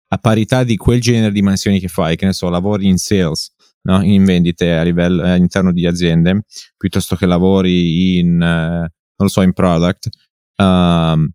a 0.10 0.17
parità 0.19 0.63
di 0.63 0.77
quel 0.77 1.01
genere 1.01 1.31
di 1.31 1.41
mansioni 1.41 1.79
che 1.79 1.88
fai, 1.88 2.15
che 2.15 2.27
ne 2.27 2.33
so, 2.33 2.47
lavori 2.47 2.86
in 2.86 2.97
sales, 2.97 3.55
no? 3.88 4.03
in 4.03 4.23
vendite 4.23 4.71
a 4.77 4.83
livello, 4.83 5.23
all'interno 5.23 5.73
di 5.73 5.88
aziende, 5.88 6.43
piuttosto 6.77 7.15
che 7.15 7.25
lavori 7.25 8.19
in, 8.19 8.33
uh, 8.36 8.38
non 8.38 8.89
lo 9.15 9.27
so, 9.29 9.41
in 9.41 9.53
product, 9.53 10.10
um, 10.57 11.27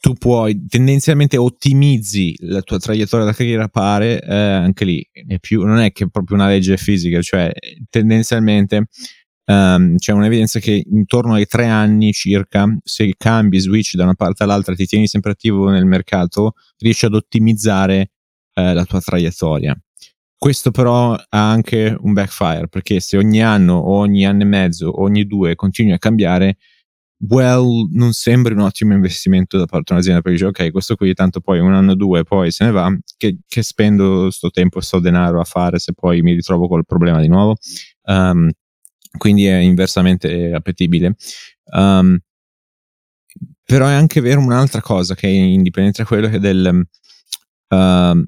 tu 0.00 0.14
puoi 0.14 0.64
tendenzialmente 0.66 1.36
ottimizzi 1.36 2.34
la 2.38 2.62
tua 2.62 2.78
traiettoria 2.78 3.26
da 3.26 3.34
carriera 3.34 3.68
pare 3.68 4.20
eh, 4.22 4.34
anche 4.34 4.84
lì 4.86 5.06
è 5.12 5.38
più, 5.38 5.62
non 5.62 5.78
è 5.78 5.92
che 5.92 6.04
è 6.04 6.08
proprio 6.08 6.36
una 6.38 6.48
legge 6.48 6.76
fisica 6.76 7.22
cioè 7.22 7.52
tendenzialmente 7.88 8.88
um, 9.52 9.96
c'è 9.96 10.12
un'evidenza 10.12 10.58
che 10.58 10.84
intorno 10.90 11.34
ai 11.34 11.46
tre 11.46 11.66
anni 11.66 12.12
circa 12.12 12.66
se 12.82 13.14
cambi 13.16 13.58
switch 13.58 13.94
da 13.94 14.04
una 14.04 14.14
parte 14.14 14.42
all'altra 14.42 14.74
ti 14.74 14.86
tieni 14.86 15.06
sempre 15.06 15.32
attivo 15.32 15.68
nel 15.68 15.86
mercato 15.86 16.54
riesci 16.78 17.06
ad 17.06 17.14
ottimizzare 17.14 18.10
eh, 18.54 18.72
la 18.74 18.84
tua 18.84 19.00
traiettoria 19.00 19.76
questo 20.42 20.72
però 20.72 21.12
ha 21.12 21.50
anche 21.52 21.96
un 22.00 22.14
backfire, 22.14 22.66
perché 22.66 22.98
se 22.98 23.16
ogni 23.16 23.40
anno 23.40 23.90
ogni 23.90 24.26
anno 24.26 24.42
e 24.42 24.46
mezzo 24.46 25.00
ogni 25.00 25.24
due 25.24 25.54
continui 25.54 25.92
a 25.92 25.98
cambiare, 25.98 26.56
well, 27.28 27.88
non 27.92 28.12
sembra 28.12 28.52
un 28.52 28.62
ottimo 28.62 28.92
investimento 28.92 29.56
da 29.56 29.66
parte 29.66 29.84
di 29.86 29.92
un'azienda, 29.92 30.20
perché 30.20 30.44
dice 30.44 30.64
ok, 30.64 30.72
questo 30.72 30.96
qui 30.96 31.14
tanto 31.14 31.38
poi 31.38 31.60
un 31.60 31.72
anno 31.72 31.92
o 31.92 31.94
due 31.94 32.24
poi 32.24 32.50
se 32.50 32.64
ne 32.64 32.72
va, 32.72 32.92
che, 33.16 33.38
che 33.46 33.62
spendo 33.62 34.32
sto 34.32 34.50
tempo 34.50 34.80
e 34.80 34.82
sto 34.82 34.98
denaro 34.98 35.38
a 35.38 35.44
fare 35.44 35.78
se 35.78 35.92
poi 35.92 36.22
mi 36.22 36.32
ritrovo 36.32 36.66
col 36.66 36.84
problema 36.84 37.20
di 37.20 37.28
nuovo. 37.28 37.54
Um, 38.06 38.50
quindi 39.16 39.46
è 39.46 39.56
inversamente 39.56 40.52
appetibile. 40.52 41.16
Um, 41.72 42.18
però 43.64 43.86
è 43.86 43.92
anche 43.92 44.20
vero 44.20 44.40
un'altra 44.40 44.80
cosa 44.80 45.14
che 45.14 45.28
è 45.28 45.30
indipendente 45.30 46.02
da 46.02 46.08
quello 46.08 46.28
che 46.28 46.36
è 46.36 46.40
del... 46.40 46.86
Uh, 47.68 48.24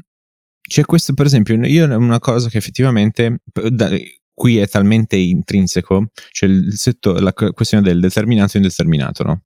c'è 0.66 0.84
questo, 0.84 1.12
per 1.12 1.26
esempio, 1.26 1.62
io 1.66 1.84
una 1.98 2.18
cosa 2.18 2.48
che 2.48 2.56
effettivamente 2.56 3.40
da, 3.70 3.90
qui 4.32 4.58
è 4.58 4.66
talmente 4.66 5.16
intrinseco, 5.16 6.08
cioè 6.30 6.48
il 6.48 6.72
settore, 6.74 7.20
la 7.20 7.32
questione 7.32 7.84
del 7.84 8.00
determinato 8.00 8.54
e 8.54 8.60
indeterminato, 8.60 9.22
no? 9.22 9.42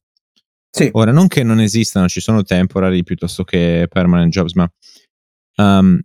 Sì. 0.71 0.89
Ora, 0.93 1.11
non 1.11 1.27
che 1.27 1.43
non 1.43 1.61
esistano, 1.61 2.09
ci 2.09 2.21
sono 2.21 2.43
temporary 2.43 3.03
piuttosto 3.03 3.43
che 3.43 3.87
permanent 3.91 4.31
jobs, 4.31 4.53
ma 4.53 4.71
um, 5.57 6.01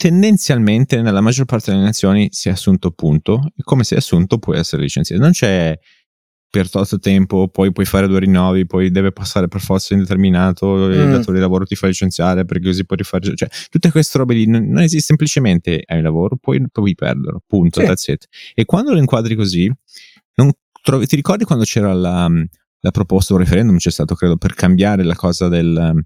tendenzialmente 0.00 1.02
nella 1.02 1.20
maggior 1.20 1.44
parte 1.44 1.70
delle 1.70 1.82
nazioni 1.82 2.28
si 2.30 2.48
è 2.48 2.52
assunto 2.52 2.90
punto 2.90 3.42
e 3.54 3.62
come 3.62 3.84
si 3.84 3.92
è 3.92 3.98
assunto 3.98 4.38
puoi 4.38 4.56
essere 4.56 4.80
licenziato. 4.80 5.20
Non 5.20 5.32
c'è 5.32 5.78
per 6.48 6.70
tot 6.70 6.98
tempo, 7.00 7.48
poi 7.48 7.70
puoi 7.70 7.84
fare 7.84 8.08
due 8.08 8.20
rinnovi, 8.20 8.64
poi 8.64 8.90
deve 8.90 9.12
passare 9.12 9.46
per 9.46 9.60
forza 9.60 9.92
indeterminato, 9.92 10.74
mm. 10.74 10.92
il 10.92 11.10
datore 11.10 11.34
di 11.34 11.40
lavoro 11.42 11.66
ti 11.66 11.74
fa 11.74 11.86
licenziare 11.86 12.46
perché 12.46 12.64
così 12.64 12.86
puoi 12.86 12.96
rifare, 12.96 13.36
cioè 13.36 13.48
tutte 13.68 13.90
queste 13.90 14.16
robe 14.16 14.32
lì 14.32 14.46
non, 14.46 14.68
non 14.68 14.80
esiste, 14.80 15.08
semplicemente 15.08 15.82
hai 15.84 16.00
lavoro, 16.00 16.38
poi 16.40 16.64
puoi 16.72 16.94
perderlo, 16.94 17.42
punto, 17.46 17.80
sì. 17.80 17.86
that's 17.86 18.06
it. 18.08 18.26
E 18.54 18.64
quando 18.64 18.92
lo 18.92 18.98
inquadri 18.98 19.34
così, 19.34 19.70
trovi, 20.82 21.06
ti 21.06 21.14
ricordi 21.14 21.44
quando 21.44 21.64
c'era 21.64 21.92
la, 21.92 22.26
la 22.80 22.90
proposta, 22.90 23.34
un 23.34 23.40
referendum 23.40 23.76
c'è 23.76 23.90
stato 23.90 24.14
credo 24.14 24.38
per 24.38 24.54
cambiare 24.54 25.04
la 25.04 25.14
cosa 25.14 25.48
del, 25.48 26.02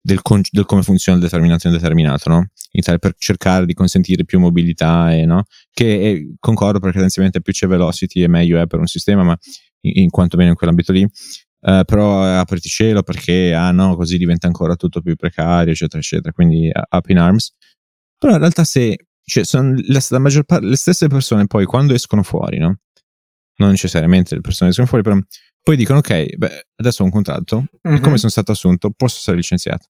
del, 0.00 0.22
con, 0.22 0.40
del 0.50 0.64
come 0.64 0.82
funziona 0.82 1.18
il 1.18 1.24
determinato 1.24 1.66
indeterminato, 1.66 2.30
no? 2.30 2.48
Italia 2.72 2.98
per 2.98 3.14
cercare 3.18 3.66
di 3.66 3.74
consentire 3.74 4.24
più 4.24 4.38
mobilità 4.38 5.12
e 5.12 5.26
no? 5.26 5.44
Che 5.70 6.00
è, 6.00 6.34
concordo 6.38 6.78
perché 6.78 6.94
tendenzialmente 6.94 7.42
più 7.42 7.52
c'è 7.52 7.66
velocity 7.66 8.22
e 8.22 8.28
meglio 8.28 8.60
è 8.60 8.66
per 8.66 8.78
un 8.78 8.86
sistema, 8.86 9.22
ma 9.22 9.36
in, 9.82 10.02
in 10.04 10.10
quanto 10.10 10.36
meno 10.36 10.50
in 10.50 10.56
quell'ambito 10.56 10.92
lì. 10.92 11.06
Uh, 11.62 11.84
però 11.84 12.24
apriti 12.24 12.70
cielo 12.70 13.02
perché 13.02 13.52
ah 13.52 13.70
no, 13.70 13.94
così 13.94 14.16
diventa 14.16 14.46
ancora 14.46 14.76
tutto 14.76 15.02
più 15.02 15.14
precario, 15.16 15.72
eccetera, 15.72 15.98
eccetera. 15.98 16.32
Quindi 16.32 16.70
up 16.72 17.08
in 17.08 17.18
arms. 17.18 17.54
Però 18.16 18.32
in 18.32 18.38
realtà 18.38 18.64
se 18.64 18.96
cioè, 19.24 19.44
sono 19.44 19.74
la, 19.86 20.00
la 20.08 20.18
maggior 20.18 20.44
parte, 20.44 20.66
le 20.66 20.76
stesse 20.76 21.08
persone 21.08 21.46
poi 21.46 21.66
quando 21.66 21.94
escono 21.94 22.22
fuori, 22.22 22.58
no? 22.58 22.78
Non 23.56 23.70
necessariamente 23.70 24.34
le 24.34 24.40
persone 24.40 24.70
escono 24.70 24.88
fuori, 24.88 25.04
però 25.04 25.18
poi 25.62 25.76
dicono 25.76 25.98
ok, 25.98 26.36
beh, 26.36 26.66
adesso 26.76 27.02
ho 27.02 27.04
un 27.04 27.10
contratto 27.10 27.64
mm-hmm. 27.86 27.96
e 27.96 28.00
come 28.00 28.18
sono 28.18 28.30
stato 28.30 28.52
assunto 28.52 28.90
posso 28.90 29.18
essere 29.18 29.36
licenziato. 29.36 29.88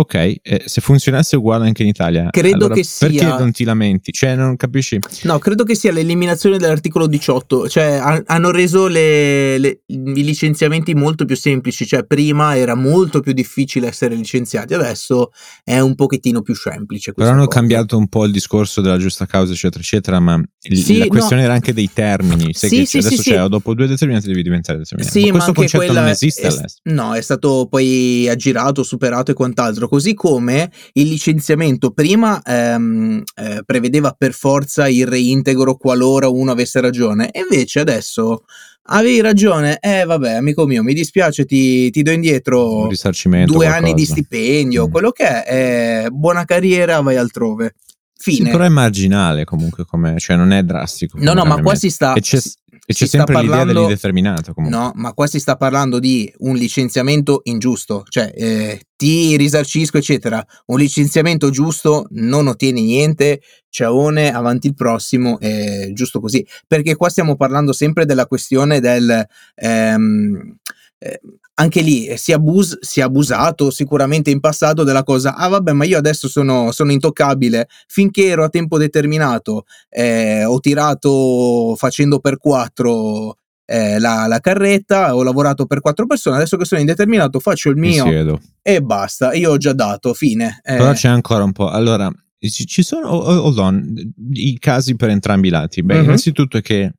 Ok, 0.00 0.14
eh, 0.14 0.62
se 0.64 0.80
funzionasse 0.80 1.36
uguale 1.36 1.66
anche 1.66 1.82
in 1.82 1.88
Italia, 1.88 2.30
credo 2.30 2.56
allora 2.56 2.74
che 2.74 2.84
sia... 2.84 3.06
perché 3.06 3.26
non 3.26 3.52
ti 3.52 3.64
lamenti? 3.64 4.12
Cioè, 4.12 4.34
non 4.34 4.56
capisci? 4.56 4.98
No, 5.24 5.38
credo 5.38 5.62
che 5.62 5.74
sia 5.74 5.92
l'eliminazione 5.92 6.56
dell'articolo 6.56 7.06
18. 7.06 7.68
Cioè, 7.68 8.00
ha, 8.02 8.22
hanno 8.24 8.50
reso 8.50 8.86
le, 8.86 9.58
le, 9.58 9.82
i 9.88 10.24
licenziamenti 10.24 10.94
molto 10.94 11.26
più 11.26 11.36
semplici. 11.36 11.86
Cioè, 11.86 12.04
prima 12.04 12.56
era 12.56 12.74
molto 12.74 13.20
più 13.20 13.34
difficile 13.34 13.88
essere 13.88 14.14
licenziati, 14.14 14.72
adesso 14.72 15.32
è 15.62 15.78
un 15.80 15.94
pochettino 15.94 16.40
più 16.40 16.54
semplice. 16.54 17.12
Però 17.12 17.28
hanno 17.28 17.44
cosa. 17.44 17.58
cambiato 17.58 17.98
un 17.98 18.08
po' 18.08 18.24
il 18.24 18.32
discorso 18.32 18.80
della 18.80 18.96
giusta 18.96 19.26
causa, 19.26 19.52
eccetera, 19.52 19.82
eccetera. 19.82 20.18
Ma 20.18 20.42
il, 20.62 20.78
sì, 20.78 20.96
la 20.96 21.08
questione 21.08 21.42
no. 21.42 21.48
era 21.48 21.52
anche 21.52 21.74
dei 21.74 21.90
termini. 21.92 22.54
Sai 22.54 22.70
sì, 22.70 22.86
sì, 22.86 22.98
adesso 23.00 23.20
sì, 23.20 23.30
cioè, 23.32 23.48
dopo 23.48 23.74
due 23.74 23.86
determinati 23.86 24.28
devi 24.28 24.42
diventare 24.42 24.78
determinato. 24.78 25.18
Sì, 25.18 25.26
ma 25.26 25.32
questo 25.32 25.50
ma 25.50 25.56
concetto 25.56 25.92
non 25.92 26.08
esiste 26.08 26.40
è, 26.40 26.46
all'estero. 26.46 26.94
No, 26.94 27.14
è 27.14 27.20
stato 27.20 27.66
poi 27.68 28.26
aggirato, 28.30 28.82
superato 28.82 29.32
e 29.32 29.34
quant'altro 29.34 29.88
così 29.90 30.14
come 30.14 30.70
il 30.92 31.08
licenziamento 31.08 31.90
prima 31.90 32.40
ehm, 32.40 33.24
eh, 33.34 33.62
prevedeva 33.66 34.14
per 34.16 34.32
forza 34.32 34.88
il 34.88 35.04
reintegro 35.04 35.76
qualora 35.76 36.28
uno 36.28 36.52
avesse 36.52 36.80
ragione, 36.80 37.32
e 37.32 37.40
invece 37.40 37.80
adesso 37.80 38.44
avevi 38.92 39.20
ragione, 39.20 39.78
eh 39.80 40.04
vabbè 40.04 40.34
amico 40.34 40.64
mio, 40.64 40.84
mi 40.84 40.94
dispiace, 40.94 41.44
ti, 41.44 41.90
ti 41.90 42.02
do 42.02 42.12
indietro 42.12 42.86
due 42.86 43.46
qualcosa. 43.46 43.74
anni 43.74 43.94
di 43.94 44.04
stipendio, 44.04 44.86
mm. 44.86 44.90
quello 44.92 45.10
che 45.10 45.24
è, 45.24 46.04
eh, 46.04 46.10
buona 46.10 46.44
carriera, 46.44 47.00
vai 47.00 47.16
altrove. 47.16 47.74
Fine. 48.16 48.44
Sì, 48.44 48.50
però 48.50 48.64
è 48.64 48.68
marginale 48.68 49.44
comunque, 49.44 49.84
come, 49.86 50.18
cioè 50.18 50.36
non 50.36 50.52
è 50.52 50.62
drastico. 50.62 51.18
No, 51.18 51.32
no, 51.32 51.44
ma 51.44 51.60
qua 51.62 51.74
si 51.74 51.88
sta. 51.88 52.12
E 52.12 52.20
c'è, 52.20 52.36
e 52.36 52.92
c'è 52.92 53.06
sempre 53.06 53.32
parlando, 53.32 53.62
l'idea 53.62 53.72
dell'indeterminato. 53.72 54.52
Comunque. 54.52 54.78
No, 54.78 54.92
ma 54.94 55.14
qua 55.14 55.26
si 55.26 55.40
sta 55.40 55.56
parlando 55.56 55.98
di 55.98 56.30
un 56.40 56.54
licenziamento 56.54 57.40
ingiusto, 57.44 58.04
cioè 58.06 58.30
eh, 58.36 58.78
ti 59.00 59.34
risarcisco, 59.38 59.96
eccetera. 59.96 60.44
Un 60.66 60.78
licenziamento 60.78 61.48
giusto 61.48 62.06
non 62.10 62.48
ottieni 62.48 62.82
niente, 62.82 63.40
ciaone, 63.70 64.30
avanti 64.30 64.66
il 64.66 64.74
prossimo, 64.74 65.40
è 65.40 65.88
giusto 65.94 66.20
così. 66.20 66.46
Perché 66.66 66.96
qua 66.96 67.08
stiamo 67.08 67.34
parlando 67.34 67.72
sempre 67.72 68.04
della 68.04 68.26
questione 68.26 68.78
del. 68.78 69.26
Ehm, 69.54 70.58
eh, 70.98 71.18
anche 71.54 71.80
lì 71.80 72.08
eh, 72.08 72.18
si, 72.18 72.32
abus- 72.32 72.78
si, 72.82 73.00
è 73.00 73.02
abusato 73.02 73.70
sicuramente 73.70 74.30
in 74.30 74.40
passato 74.40 74.84
della 74.84 75.02
cosa, 75.02 75.34
ah 75.34 75.48
vabbè 75.48 75.72
ma 75.72 75.84
io 75.84 75.96
adesso 75.96 76.28
sono, 76.28 76.70
sono 76.70 76.92
intoccabile, 76.92 77.68
finché 77.86 78.26
ero 78.26 78.44
a 78.44 78.50
tempo 78.50 78.76
determinato 78.76 79.64
eh, 79.88 80.44
ho 80.44 80.60
tirato 80.60 81.74
facendo 81.76 82.18
per 82.18 82.36
quattro 82.36 83.39
eh, 83.70 84.00
la, 84.00 84.26
la, 84.26 84.40
carretta, 84.40 85.14
ho 85.14 85.22
lavorato 85.22 85.64
per 85.64 85.80
quattro 85.80 86.04
persone, 86.04 86.34
adesso 86.34 86.56
che 86.56 86.64
sono 86.64 86.80
indeterminato 86.80 87.38
faccio 87.38 87.70
il 87.70 87.76
mio 87.76 88.40
e 88.62 88.82
basta, 88.82 89.32
io 89.32 89.52
ho 89.52 89.56
già 89.58 89.72
dato, 89.72 90.12
fine. 90.12 90.60
Eh. 90.64 90.76
Però 90.76 90.92
c'è 90.92 91.06
ancora 91.06 91.44
un 91.44 91.52
po', 91.52 91.68
allora 91.68 92.10
ci, 92.40 92.82
sono, 92.82 93.08
hold 93.12 93.58
on, 93.58 93.94
i 94.32 94.58
casi 94.58 94.96
per 94.96 95.10
entrambi 95.10 95.46
i 95.46 95.50
lati, 95.52 95.84
beh 95.84 95.94
mm-hmm. 95.94 96.04
innanzitutto 96.04 96.56
è 96.56 96.62
che 96.62 96.92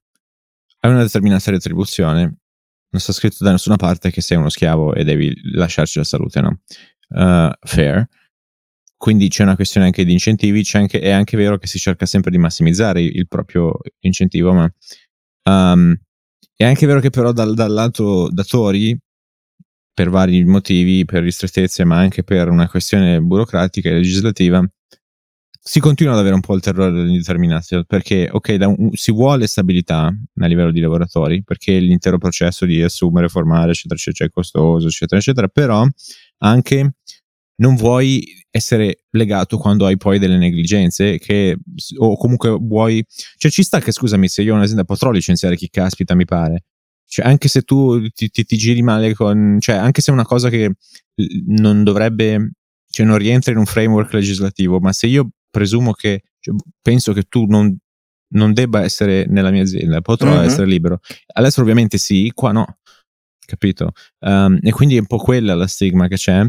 hai 0.80 0.90
una 0.90 1.02
determinata 1.02 1.52
retribuzione 1.52 2.38
non 2.92 3.02
sta 3.02 3.12
scritto 3.12 3.44
da 3.44 3.52
nessuna 3.52 3.76
parte 3.76 4.10
che 4.10 4.22
sei 4.22 4.38
uno 4.38 4.50
schiavo 4.50 4.94
e 4.94 5.04
devi 5.04 5.34
lasciarci 5.54 5.98
la 5.98 6.04
salute, 6.04 6.42
no? 6.42 6.60
Uh, 7.10 7.52
fair. 7.62 8.06
Quindi 8.96 9.30
c'è 9.30 9.44
una 9.44 9.56
questione 9.56 9.88
anche 9.88 10.06
di 10.06 10.12
incentivi, 10.12 10.66
anche, 10.74 11.00
è 11.00 11.10
anche 11.10 11.36
vero 11.36 11.58
che 11.58 11.68
si 11.68 11.80
cerca 11.80 12.06
sempre 12.06 12.32
di 12.32 12.38
massimizzare 12.38 13.02
il 13.02 13.28
proprio 13.28 13.78
incentivo, 14.02 14.54
ma 14.54 14.72
um, 15.44 15.98
è 16.62 16.65
anche 16.65 16.86
vero 16.86 17.00
che 17.00 17.10
però 17.10 17.32
dal, 17.32 17.54
dal 17.54 17.71
lato 17.71 18.30
datori, 18.32 18.97
per 19.93 20.10
vari 20.10 20.43
motivi, 20.45 21.06
per 21.06 21.24
ristrettezze, 21.24 21.84
ma 21.84 21.97
anche 21.97 22.24
per 22.24 22.50
una 22.50 22.69
questione 22.69 23.19
burocratica 23.19 23.89
e 23.89 23.93
legislativa, 23.93 24.63
si 25.63 25.80
continua 25.80 26.13
ad 26.13 26.19
avere 26.19 26.34
un 26.34 26.41
po' 26.41 26.56
il 26.56 26.62
terrore 26.62 26.91
dell'indeterminato 26.91 27.84
perché, 27.86 28.28
ok, 28.32 28.58
un, 28.60 28.89
si 28.93 29.12
vuole 29.12 29.45
stabilità 29.45 30.06
a 30.08 30.45
livello 30.47 30.71
di 30.71 30.80
lavoratori 30.80 31.43
perché 31.43 31.78
l'intero 31.78 32.17
processo 32.17 32.65
di 32.65 32.82
assumere, 32.82 33.28
formare, 33.28 33.71
eccetera, 33.71 33.95
eccetera, 33.95 34.26
è 34.28 34.32
costoso, 34.32 34.88
eccetera, 34.88 35.19
eccetera, 35.19 35.47
però 35.50 35.86
anche 36.39 36.95
non 37.62 37.76
vuoi 37.76 38.24
essere 38.50 39.06
legato 39.12 39.58
quando 39.58 39.86
hai 39.86 39.95
poi 39.95 40.19
delle 40.19 40.38
negligenze 40.38 41.17
che, 41.19 41.58
o 41.97 42.17
comunque 42.17 42.50
vuoi, 42.50 43.04
cioè 43.38 43.50
ci 43.50 43.63
sta 43.63 43.80
che 43.80 43.91
scusami 43.91 44.28
se 44.28 44.41
io 44.41 44.54
ho 44.54 44.58
un'azienda 44.58 44.84
potrò 44.84 45.12
licenziare 45.12 45.56
chi 45.56 45.69
caspita 45.69 46.15
mi 46.15 46.26
pare, 46.26 46.65
cioè 47.06 47.26
anche 47.26 47.47
se 47.47 47.62
tu 47.62 48.10
ti, 48.10 48.30
ti, 48.30 48.43
ti 48.43 48.58
giri 48.58 48.82
male 48.82 49.13
con, 49.13 49.58
cioè 49.60 49.76
anche 49.76 50.02
se 50.02 50.12
è 50.12 50.13
una 50.13 50.26
cosa 50.26 50.50
che 50.50 50.74
non 51.47 51.84
dovrebbe, 51.84 52.54
cioè 52.89 53.06
non 53.06 53.17
rientra 53.17 53.52
in 53.52 53.58
un 53.58 53.65
framework 53.65 54.12
legislativo, 54.13 54.80
ma 54.80 54.91
se 54.91 55.08
io 55.08 55.30
presumo 55.50 55.93
che, 55.93 56.24
cioè, 56.39 56.56
penso 56.82 57.13
che 57.13 57.24
tu 57.24 57.45
non, 57.45 57.78
non, 58.34 58.54
debba 58.54 58.82
essere 58.82 59.26
nella 59.28 59.52
mia 59.52 59.62
azienda, 59.62 60.02
potrò 60.02 60.32
mm-hmm. 60.32 60.45
essere 60.45 60.65
libero. 60.65 61.00
All'estero 61.34 61.62
ovviamente 61.63 61.97
sì, 61.97 62.32
qua 62.34 62.52
no, 62.52 62.78
capito? 63.45 63.91
Um, 64.19 64.58
e 64.62 64.71
quindi 64.71 64.95
è 64.95 65.00
un 65.00 65.08
po' 65.08 65.17
quella 65.17 65.54
la 65.54 65.67
stigma 65.67 66.08
che 66.08 66.15
c'è. 66.15 66.45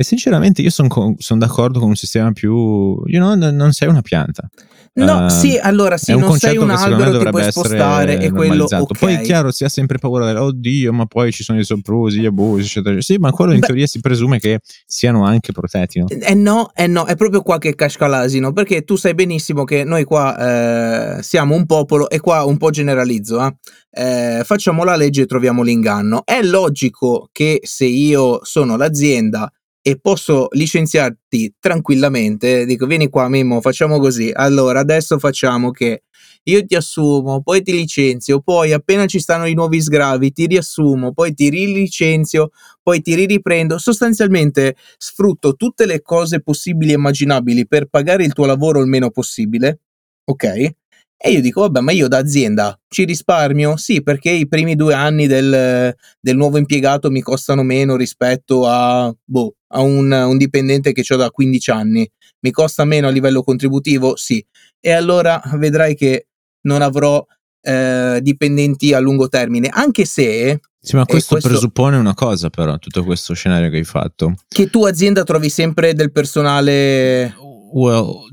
E 0.00 0.02
sinceramente 0.02 0.62
io 0.62 0.70
sono 0.70 1.14
son 1.18 1.38
d'accordo 1.38 1.78
con 1.78 1.90
un 1.90 1.94
sistema 1.94 2.32
più, 2.32 3.02
you 3.04 3.20
know, 3.20 3.34
non 3.34 3.72
sei 3.72 3.86
una 3.86 4.00
pianta. 4.00 4.48
No, 4.94 5.26
uh, 5.26 5.28
sì, 5.28 5.58
allora 5.58 5.98
sì, 5.98 6.16
non 6.16 6.38
sei 6.38 6.56
un 6.56 6.70
albero, 6.70 7.18
ti 7.18 7.28
puoi 7.28 7.52
spostare 7.52 8.18
e 8.18 8.30
quello 8.30 8.64
okay. 8.64 8.86
Poi 8.98 9.14
è 9.16 9.20
chiaro, 9.20 9.50
si 9.50 9.64
ha 9.64 9.68
sempre 9.68 9.98
paura 9.98 10.24
del 10.24 10.38
oddio, 10.38 10.90
ma 10.94 11.04
poi 11.04 11.32
ci 11.32 11.44
sono 11.44 11.60
i 11.60 11.64
soprusi, 11.64 12.20
gli 12.20 12.24
abusi, 12.24 12.62
eccetera. 12.62 12.98
Sì, 13.02 13.18
ma 13.18 13.30
quello 13.30 13.52
in 13.52 13.60
Beh, 13.60 13.66
teoria 13.66 13.86
si 13.86 14.00
presume 14.00 14.38
che 14.38 14.60
siano 14.86 15.26
anche 15.26 15.52
protetti, 15.52 15.98
no? 15.98 16.06
Eh 16.08 16.34
no, 16.34 16.70
eh 16.74 16.86
no, 16.86 17.04
è 17.04 17.14
proprio 17.14 17.42
qua 17.42 17.58
che 17.58 17.74
casca 17.74 18.06
l'asino, 18.06 18.54
perché 18.54 18.84
tu 18.84 18.96
sai 18.96 19.12
benissimo 19.12 19.64
che 19.64 19.84
noi 19.84 20.04
qua 20.04 21.18
eh, 21.18 21.22
siamo 21.22 21.54
un 21.54 21.66
popolo 21.66 22.08
e 22.08 22.20
qua 22.20 22.44
un 22.44 22.56
po' 22.56 22.70
generalizzo, 22.70 23.44
eh. 23.44 23.54
Eh, 23.92 24.42
facciamo 24.44 24.82
la 24.82 24.96
legge 24.96 25.22
e 25.22 25.26
troviamo 25.26 25.62
l'inganno. 25.62 26.22
È 26.24 26.40
logico 26.42 27.28
che 27.32 27.60
se 27.64 27.84
io 27.84 28.40
sono 28.44 28.78
l'azienda 28.78 29.52
e 29.82 29.98
posso 29.98 30.48
licenziarti 30.50 31.54
tranquillamente. 31.58 32.66
Dico, 32.66 32.86
vieni 32.86 33.08
qua, 33.08 33.28
Mimmo, 33.28 33.60
facciamo 33.60 33.98
così. 33.98 34.30
Allora, 34.32 34.80
adesso 34.80 35.18
facciamo 35.18 35.70
che 35.70 36.02
io 36.44 36.64
ti 36.64 36.74
assumo, 36.74 37.42
poi 37.42 37.62
ti 37.62 37.72
licenzio, 37.72 38.40
poi 38.40 38.72
appena 38.72 39.06
ci 39.06 39.18
stanno 39.20 39.46
i 39.46 39.54
nuovi 39.54 39.80
sgravi 39.80 40.32
ti 40.32 40.46
riassumo, 40.46 41.12
poi 41.12 41.34
ti 41.34 41.48
rilicenzio, 41.50 42.50
poi 42.82 43.00
ti 43.02 43.14
riprendo. 43.14 43.78
Sostanzialmente 43.78 44.76
sfrutto 44.98 45.54
tutte 45.54 45.86
le 45.86 46.02
cose 46.02 46.40
possibili 46.40 46.92
e 46.92 46.94
immaginabili 46.94 47.66
per 47.66 47.86
pagare 47.86 48.24
il 48.24 48.32
tuo 48.32 48.46
lavoro 48.46 48.80
il 48.80 48.86
meno 48.86 49.10
possibile. 49.10 49.80
Ok? 50.24 50.74
E 51.22 51.32
io 51.32 51.42
dico, 51.42 51.60
vabbè, 51.60 51.80
ma 51.80 51.92
io 51.92 52.08
da 52.08 52.16
azienda 52.16 52.80
ci 52.88 53.04
risparmio? 53.04 53.76
Sì, 53.76 54.02
perché 54.02 54.30
i 54.30 54.48
primi 54.48 54.74
due 54.74 54.94
anni 54.94 55.26
del, 55.26 55.94
del 56.18 56.36
nuovo 56.36 56.56
impiegato 56.56 57.10
mi 57.10 57.20
costano 57.20 57.62
meno 57.62 57.94
rispetto 57.94 58.66
a, 58.66 59.14
boh, 59.22 59.54
a 59.68 59.82
un, 59.82 60.10
un 60.10 60.38
dipendente 60.38 60.92
che 60.92 61.04
ho 61.12 61.16
da 61.16 61.30
15 61.30 61.70
anni. 61.72 62.10
Mi 62.40 62.50
costa 62.50 62.86
meno 62.86 63.08
a 63.08 63.10
livello 63.10 63.42
contributivo? 63.42 64.16
Sì. 64.16 64.42
E 64.80 64.92
allora 64.92 65.42
vedrai 65.56 65.94
che 65.94 66.28
non 66.62 66.80
avrò 66.80 67.22
eh, 67.60 68.20
dipendenti 68.22 68.94
a 68.94 68.98
lungo 68.98 69.28
termine, 69.28 69.68
anche 69.70 70.06
se 70.06 70.58
Sì, 70.80 70.96
ma 70.96 71.04
questo, 71.04 71.32
questo- 71.32 71.50
presuppone 71.50 71.98
una 71.98 72.14
cosa, 72.14 72.48
però, 72.48 72.78
tutto 72.78 73.04
questo 73.04 73.34
scenario 73.34 73.68
che 73.68 73.76
hai 73.76 73.84
fatto. 73.84 74.36
Che 74.48 74.70
tu 74.70 74.86
azienda 74.86 75.22
trovi 75.24 75.50
sempre 75.50 75.92
del 75.92 76.12
personale... 76.12 77.34
Well, 77.72 78.28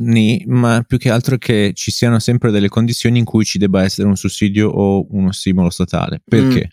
ma 0.46 0.84
più 0.88 0.98
che 0.98 1.12
altro 1.12 1.38
che 1.38 1.72
ci 1.76 1.92
siano 1.92 2.20
sempre 2.20 2.52
delle 2.52 2.70
condizioni 2.70 3.20
in 3.20 3.26
cui 3.26 3.46
ci 3.46 3.58
debba 3.58 3.84
essere 3.84 4.08
un 4.08 4.16
sussidio 4.16 4.70
o 4.70 5.06
uno 5.12 5.32
stimolo 5.32 5.70
statale. 5.70 6.22
Perché? 6.24 6.72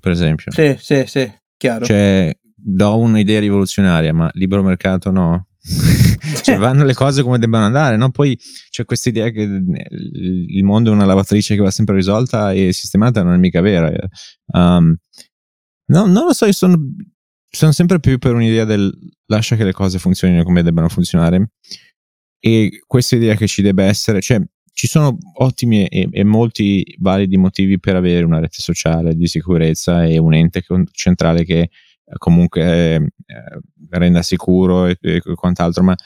Per 0.00 0.12
esempio, 0.12 0.52
Sì, 0.52 0.76
sì, 0.78 1.04
sì, 1.06 1.30
chiaro. 1.56 1.84
cioè, 1.84 2.32
do 2.54 2.98
un'idea 2.98 3.40
rivoluzionaria, 3.40 4.14
ma 4.14 4.30
libero 4.34 4.62
mercato 4.62 5.10
no. 5.10 5.48
cioè, 6.42 6.56
vanno 6.56 6.84
le 6.84 6.94
cose 6.94 7.22
come 7.22 7.38
debbano 7.38 7.64
andare, 7.64 7.96
no? 7.96 8.10
Poi 8.10 8.38
c'è 8.70 8.84
questa 8.84 9.08
idea 9.08 9.30
che 9.30 9.42
il 9.42 10.64
mondo 10.64 10.90
è 10.90 10.94
una 10.94 11.04
lavatrice 11.04 11.56
che 11.56 11.62
va 11.62 11.70
sempre 11.70 11.96
risolta 11.96 12.52
e 12.52 12.72
sistemata, 12.72 13.22
non 13.22 13.34
è 13.34 13.38
mica 13.38 13.60
vera. 13.60 13.92
Um, 14.52 14.96
no, 15.86 16.06
non 16.06 16.26
lo 16.26 16.32
so, 16.32 16.46
io 16.46 16.52
sono, 16.52 16.78
sono 17.50 17.72
sempre 17.72 17.98
più 17.98 18.18
per 18.18 18.34
un'idea 18.34 18.64
del 18.64 18.92
lascia 19.28 19.56
che 19.56 19.64
le 19.64 19.72
cose 19.72 19.98
funzionino 19.98 20.42
come 20.42 20.62
debbano 20.62 20.88
funzionare. 20.88 21.50
E 22.40 22.82
questa 22.86 23.16
idea 23.16 23.34
che 23.34 23.46
ci 23.46 23.62
debba 23.62 23.84
essere, 23.84 24.20
cioè, 24.20 24.40
ci 24.72 24.86
sono 24.86 25.18
ottimi 25.38 25.86
e, 25.86 26.08
e 26.10 26.22
molti 26.24 26.96
validi 27.00 27.36
motivi 27.36 27.80
per 27.80 27.96
avere 27.96 28.24
una 28.24 28.38
rete 28.38 28.60
sociale 28.60 29.16
di 29.16 29.26
sicurezza 29.26 30.04
e 30.04 30.18
un 30.18 30.34
ente 30.34 30.64
centrale 30.92 31.44
che 31.44 31.60
eh, 31.60 31.70
comunque 32.16 32.62
eh, 32.62 32.94
eh, 32.94 33.60
renda 33.90 34.22
sicuro 34.22 34.86
e, 34.86 34.96
e 35.00 35.20
quant'altro, 35.34 35.82
ma 35.82 35.96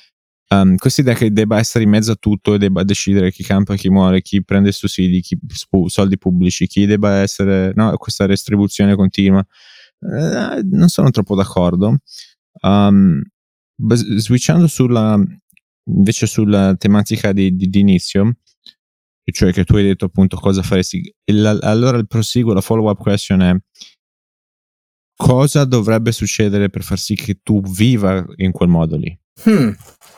um, 0.48 0.76
questa 0.76 1.02
idea 1.02 1.14
che 1.14 1.30
debba 1.32 1.58
essere 1.58 1.84
in 1.84 1.90
mezzo 1.90 2.12
a 2.12 2.16
tutto 2.16 2.54
e 2.54 2.58
debba 2.58 2.82
decidere 2.82 3.30
chi 3.30 3.42
campa, 3.42 3.74
chi 3.74 3.90
muore, 3.90 4.22
chi 4.22 4.42
prende 4.42 4.72
sussidi, 4.72 5.20
chi 5.20 5.38
spu- 5.48 5.88
soldi 5.88 6.16
pubblici, 6.16 6.66
chi 6.66 6.86
debba 6.86 7.16
essere, 7.16 7.72
no, 7.74 7.94
questa 7.98 8.24
restribuzione 8.24 8.94
continua, 8.94 9.44
eh, 10.00 10.62
non 10.62 10.88
sono 10.88 11.10
troppo 11.10 11.34
d'accordo. 11.34 11.98
Um, 12.62 13.22
switchando 13.76 14.66
sulla, 14.66 15.20
invece 15.84 16.26
sulla 16.26 16.74
tematica 16.76 17.32
di, 17.32 17.54
di, 17.54 17.68
di 17.68 17.80
inizio, 17.80 18.36
cioè 19.24 19.52
che 19.52 19.64
tu 19.64 19.76
hai 19.76 19.84
detto 19.84 20.04
appunto 20.06 20.36
cosa 20.36 20.62
faresti, 20.62 21.14
il- 21.24 21.58
allora 21.62 21.96
il 21.96 22.06
proseguo, 22.06 22.52
la 22.52 22.60
follow 22.60 22.88
up 22.90 22.98
question 22.98 23.40
è 23.40 23.56
cosa 25.16 25.64
dovrebbe 25.64 26.12
succedere 26.12 26.68
per 26.68 26.82
far 26.82 26.98
sì 26.98 27.14
che 27.14 27.40
tu 27.42 27.60
viva 27.62 28.24
in 28.36 28.52
quel 28.52 28.68
modo 28.68 28.96
lì? 28.96 29.16
Hmm, 29.48 29.70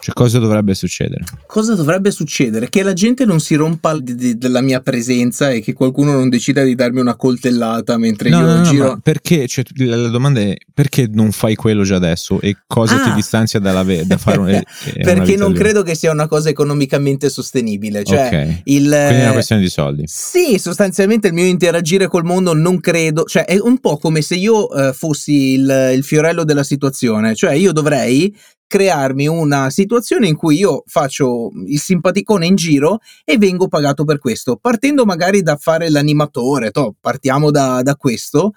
Cioè 0.05 0.13
cosa 0.15 0.39
dovrebbe 0.39 0.75
succedere? 0.75 1.25
Cosa 1.47 1.75
dovrebbe 1.75 2.11
succedere? 2.11 2.69
Che 2.69 2.83
la 2.83 2.93
gente 2.93 3.25
non 3.25 3.41
si 3.41 3.55
rompa 3.55 3.99
di- 3.99 4.15
di- 4.15 4.37
della 4.37 4.61
mia 4.61 4.81
presenza 4.83 5.49
e 5.51 5.61
che 5.63 5.73
qualcuno 5.73 6.13
non 6.13 6.29
decida 6.29 6.63
di 6.63 6.75
darmi 6.75 7.01
una 7.01 7.17
coltellata 7.17 7.97
mentre 7.97 8.29
No, 8.29 8.41
io 8.41 8.45
no, 8.47 8.57
no, 8.57 8.63
giro. 8.65 8.87
ma 8.89 8.99
perché? 9.03 9.47
Cioè, 9.49 9.65
la, 9.77 9.97
la 9.97 10.09
domanda 10.09 10.41
è 10.41 10.55
perché 10.75 11.09
non 11.11 11.33
fai 11.33 11.55
quello 11.55 11.85
già 11.85 11.97
adesso 11.97 12.39
e 12.43 12.55
cosa 12.67 13.01
Ah! 13.01 13.05
ti 13.09 13.15
distanzia 13.15 13.59
dalla 13.61 13.83
da 13.83 14.19
fare 14.19 14.39
un, 14.39 14.49
eh, 14.53 14.63
Perché 15.03 15.37
non 15.37 15.53
lì? 15.53 15.59
credo 15.59 15.83
che 15.83 15.95
sia 15.95 16.11
una 16.13 16.29
cosa 16.29 16.51
economicamente 16.51 17.31
sostenibile. 17.31 18.05
Cioè, 18.05 18.27
ok, 18.27 18.61
il. 18.65 18.83
quindi 18.83 18.93
è 18.93 19.23
una 19.23 19.33
questione 19.33 19.63
di 19.63 19.71
soldi. 19.71 20.03
Sì, 20.07 20.59
sostanzialmente 20.59 21.29
il 21.29 21.33
mio 21.35 21.47
interagire 21.47 22.09
col 22.09 22.25
mondo 22.25 22.53
non 22.53 22.79
credo, 22.79 23.25
cioè 23.25 23.47
è 23.47 23.59
un 23.59 23.79
po' 23.79 23.97
come 23.97 24.21
se 24.21 24.35
io 24.35 24.71
eh, 24.71 24.93
fossi 24.93 25.53
il, 25.55 25.93
il 25.95 26.05
fiorello 26.05 26.45
della 26.45 26.63
situazione, 26.65 27.35
cioè 27.35 27.55
io 27.55 27.73
dovrei 27.73 28.37
crearmi 28.75 29.29
una 29.29 29.71
situazione 29.71 30.27
in 30.27 30.35
cui 30.35 30.57
io 30.57 30.83
faccio 30.87 31.53
il 31.65 31.79
simpaticone 31.79 32.45
in 32.45 32.57
giro 32.57 32.99
e 33.25 33.39
vengo 33.39 33.69
pagato 33.69 34.03
per 34.05 34.19
questo, 34.19 34.57
partendo 34.57 35.05
magari 35.05 35.43
da 35.43 35.55
fare 35.55 35.89
l'animatore, 35.89 36.73
toh, 36.73 36.97
partiamo 37.01 37.53
da, 37.53 37.83
da 37.83 37.95
questo 37.95 38.53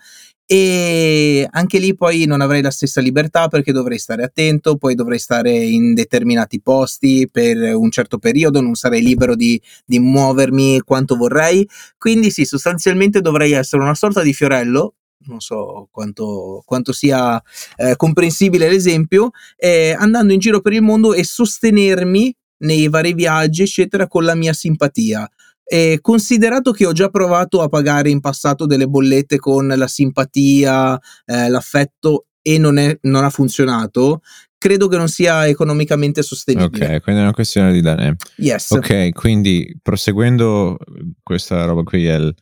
e 0.50 1.48
anche 1.52 1.78
lì 1.78 1.94
poi 1.94 2.26
non 2.26 2.42
avrei 2.42 2.64
la 2.64 2.72
stessa 2.72 3.00
libertà 3.00 3.48
perché 3.48 3.72
dovrei 3.72 4.00
stare 4.00 4.24
attento, 4.24 4.78
poi 4.78 4.96
dovrei 4.96 5.20
stare 5.20 5.52
in 5.52 5.94
determinati 5.94 6.62
posti 6.62 7.30
per 7.32 7.76
un 7.76 7.92
certo 7.92 8.18
periodo, 8.18 8.60
non 8.60 8.74
sarei 8.74 9.04
libero 9.04 9.36
di, 9.36 9.62
di 9.86 10.00
muovermi 10.00 10.80
quanto 10.82 11.16
vorrei, 11.16 11.68
quindi 12.00 12.32
sì, 12.32 12.44
sostanzialmente 12.44 13.22
dovrei 13.22 13.52
essere 13.52 13.84
una 13.84 13.94
sorta 13.94 14.24
di 14.24 14.34
fiorello. 14.34 14.96
Non 15.28 15.40
so 15.40 15.88
quanto, 15.92 16.62
quanto 16.66 16.92
sia 16.92 17.42
eh, 17.76 17.96
comprensibile 17.96 18.70
l'esempio, 18.70 19.32
eh, 19.56 19.96
andando 19.98 20.34
in 20.34 20.40
giro 20.40 20.62
per 20.62 20.74
il 20.74 20.82
mondo 20.82 21.14
e 21.14 21.24
sostenermi 21.24 22.36
nei 22.60 22.88
vari 22.90 23.14
viaggi, 23.14 23.62
eccetera, 23.64 24.08
con 24.08 24.24
la 24.24 24.36
mia 24.36 24.54
simpatia. 24.54 25.30
E 25.64 26.00
considerato 26.02 26.72
che 26.72 26.86
ho 26.86 26.94
già 26.94 27.10
provato 27.10 27.62
a 27.62 27.68
pagare 27.68 28.10
in 28.10 28.22
passato 28.22 28.66
delle 28.66 28.88
bollette 28.88 29.38
con 29.38 29.68
la 29.68 29.88
simpatia, 29.88 30.98
eh, 31.26 31.50
l'affetto 31.50 32.28
e 32.42 32.58
non, 32.58 32.78
è- 32.78 32.98
non 33.02 33.26
ha 33.26 33.30
funzionato, 33.30 34.22
credo 34.58 34.88
che 34.88 34.96
non 34.96 35.10
sia 35.10 35.46
economicamente 35.46 36.22
sostenibile. 36.22 36.96
Ok, 36.96 37.04
quindi 37.04 37.22
è 37.22 37.24
una 37.26 37.34
questione 37.34 37.74
di 37.74 37.82
dare. 37.82 38.16
Yes. 38.38 38.72
Ok, 38.72 39.12
quindi 39.12 39.78
proseguendo 39.82 40.78
questa 41.22 41.66
roba 41.66 41.84
qui 41.84 42.06
è 42.06 42.16
il 42.16 42.34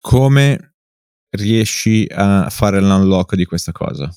come 0.00 0.69
riesci 1.30 2.06
a 2.10 2.48
fare 2.50 2.80
l'unlock 2.80 3.34
di 3.34 3.44
questa 3.44 3.72
cosa? 3.72 4.10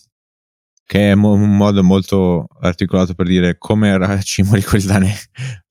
Che 0.85 1.11
è 1.11 1.15
mo- 1.15 1.33
un 1.33 1.55
modo 1.55 1.83
molto 1.83 2.47
articolato 2.61 3.13
per 3.13 3.27
dire 3.27 3.57
come 3.57 3.97
racimoli 3.97 4.61
quel 4.63 4.83
danè 4.83 5.13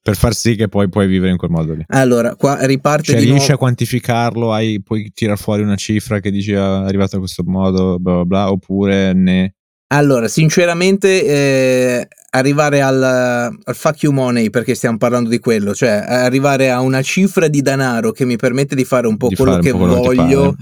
per 0.02 0.16
far 0.16 0.34
sì 0.34 0.56
che 0.56 0.68
poi 0.68 0.88
puoi 0.88 1.06
vivere 1.06 1.30
in 1.30 1.36
quel 1.36 1.50
modo 1.50 1.74
lì. 1.74 1.84
Allora, 1.88 2.34
qua 2.34 2.66
riparte 2.66 3.12
Cioè, 3.12 3.16
di 3.16 3.24
riesci 3.24 3.38
nuovo. 3.38 3.54
a 3.54 3.58
quantificarlo? 3.58 4.52
Hai, 4.52 4.82
puoi 4.82 5.12
tirare 5.14 5.38
fuori 5.38 5.62
una 5.62 5.76
cifra 5.76 6.18
che 6.18 6.32
dici 6.32 6.52
ah, 6.54 6.82
è 6.82 6.86
arrivato 6.86 7.16
a 7.16 7.18
questo 7.20 7.44
modo, 7.46 7.98
bla 8.00 8.14
bla 8.14 8.24
bla, 8.24 8.50
oppure 8.50 9.12
ne. 9.12 9.54
Allora, 9.92 10.26
sinceramente, 10.26 11.24
eh, 11.24 12.08
arrivare 12.30 12.80
al, 12.80 13.00
al 13.02 13.74
fuck 13.76 14.02
you 14.02 14.12
money, 14.12 14.50
perché 14.50 14.74
stiamo 14.74 14.96
parlando 14.96 15.28
di 15.28 15.38
quello, 15.38 15.74
cioè 15.74 15.90
arrivare 15.90 16.70
a 16.70 16.80
una 16.80 17.02
cifra 17.02 17.46
di 17.46 17.60
denaro 17.60 18.10
che 18.10 18.24
mi 18.24 18.36
permette 18.36 18.74
di 18.74 18.84
fare 18.84 19.06
un 19.06 19.16
po' 19.16 19.28
Di 19.28 19.36
quello 19.36 19.52
fare 19.52 19.62
che 19.62 19.70
po' 19.70 19.78
quello 19.78 20.00
che 20.00 20.16
voglio. 20.16 20.56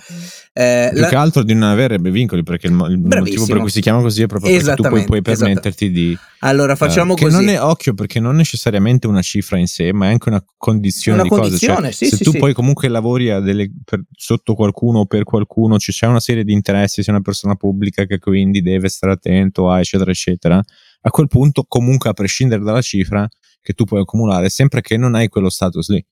Eh, 0.53 0.89
Più 0.93 1.01
la- 1.01 1.09
che 1.09 1.15
altro 1.17 1.43
di 1.45 1.55
non 1.55 1.69
avere 1.71 1.99
vincoli, 1.99 2.43
perché 2.43 2.67
il, 2.67 2.73
il 2.73 2.99
motivo 2.99 3.47
per 3.47 3.59
cui 3.59 3.71
si 3.71 3.81
chiama 3.81 4.01
così 4.03 4.23
è 4.23 4.27
proprio 4.27 4.51
perché 4.51 4.65
tu 4.65 4.83
puoi, 4.83 5.01
Esattamente, 5.01 5.07
puoi 5.07 5.21
esatta- 5.25 5.45
permetterti 5.45 5.91
di. 5.91 6.19
Allora, 6.41 6.75
facciamo 6.77 7.13
eh, 7.13 7.17
che 7.17 7.25
così. 7.25 7.37
non 7.37 7.49
è 7.49 7.61
occhio 7.61 7.95
perché 7.95 8.19
non 8.21 8.35
necessariamente 8.37 9.07
una 9.07 9.23
cifra 9.23 9.59
in 9.59 9.67
sé, 9.69 9.93
ma 9.93 10.07
è 10.07 10.11
anche 10.11 10.29
una 10.29 10.45
condizione 10.57 11.21
Una 11.21 11.29
di 11.29 11.35
condizione, 11.37 11.75
cose. 11.75 11.93
Cioè, 11.93 11.93
sì, 11.93 12.07
se 12.09 12.17
sì, 12.17 12.25
tu 12.25 12.31
sì. 12.33 12.39
poi 12.39 12.53
comunque 12.53 12.89
lavori 12.89 13.27
delle- 13.43 13.71
per- 13.85 14.03
sotto 14.11 14.55
qualcuno 14.55 15.01
o 15.01 15.07
per 15.07 15.23
qualcuno, 15.25 15.79
ci 15.79 15.93
c'è 15.93 16.07
una 16.07 16.21
serie 16.21 16.43
di 16.45 16.53
interessi, 16.53 17.03
sei 17.03 17.15
una 17.15 17.23
persona 17.23 17.55
pubblica 17.55 18.05
che 18.05 18.19
quindi 18.19 18.61
deve 18.61 18.89
stare 18.89 19.13
attento 19.13 19.71
a 19.71 19.79
eccetera 19.79 20.11
eccetera. 20.11 20.61
A 21.03 21.11
quel 21.11 21.29
punto, 21.29 21.65
comunque, 21.69 22.11
a 22.11 22.13
prescindere 22.13 22.63
dalla 22.63 22.83
cifra 22.83 23.27
che 23.63 23.73
tu 23.73 23.85
puoi 23.85 24.01
accumulare, 24.01 24.49
sempre 24.49 24.81
che 24.81 24.97
non 24.97 25.15
hai 25.15 25.29
quello 25.29 25.49
status 25.49 25.89
lì. 25.91 26.05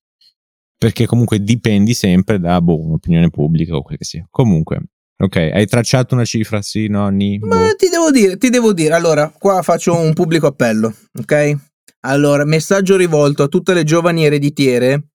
Perché 0.79 1.07
comunque 1.07 1.43
dipendi 1.43 1.93
sempre 1.93 2.39
da 2.39 2.61
boh, 2.61 2.81
un'opinione 2.81 3.31
pubblica 3.31 3.75
o 3.75 3.83
quel 3.83 3.99
che 3.99 4.05
sia. 4.05 4.27
Comunque, 4.31 4.81
ok, 5.19 5.37
hai 5.37 5.67
tracciato 5.67 6.15
una 6.15 6.25
cifra, 6.25 6.63
sì, 6.63 6.87
no, 6.87 7.09
ni, 7.09 7.39
Ma 7.41 7.57
boh. 7.57 7.75
ti 7.77 7.89
devo 7.89 8.13
dire, 8.13 8.37
ti 8.37 8.49
devo 8.49 8.73
dire, 8.73 8.95
allora, 8.95 9.33
qua 9.37 9.61
faccio 9.63 9.99
un 9.99 10.13
pubblico 10.15 10.47
appello, 10.47 10.95
ok? 11.19 11.57
Allora, 12.03 12.45
messaggio 12.45 12.97
rivolto 12.97 13.43
a 13.43 13.49
tutte 13.49 13.75
le 13.75 13.83
giovani 13.83 14.25
ereditiere 14.25 15.09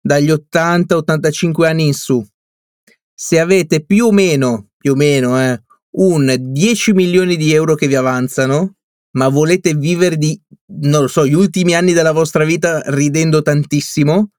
dagli 0.00 0.30
80-85 0.30 1.66
anni 1.66 1.86
in 1.86 1.94
su. 1.94 2.24
Se 3.12 3.40
avete 3.40 3.84
più 3.84 4.06
o 4.06 4.12
meno, 4.12 4.68
più 4.78 4.92
o 4.92 4.94
meno, 4.94 5.40
eh, 5.40 5.60
un 5.96 6.34
10 6.38 6.92
milioni 6.92 7.36
di 7.36 7.52
euro 7.52 7.74
che 7.74 7.88
vi 7.88 7.96
avanzano, 7.96 8.76
ma 9.16 9.28
volete 9.28 9.74
vivere 9.74 10.16
di, 10.16 10.40
non 10.80 11.02
lo 11.02 11.08
so, 11.08 11.26
gli 11.26 11.34
ultimi 11.34 11.74
anni 11.74 11.92
della 11.92 12.12
vostra 12.12 12.44
vita 12.44 12.80
ridendo 12.86 13.42
tantissimo, 13.42 14.30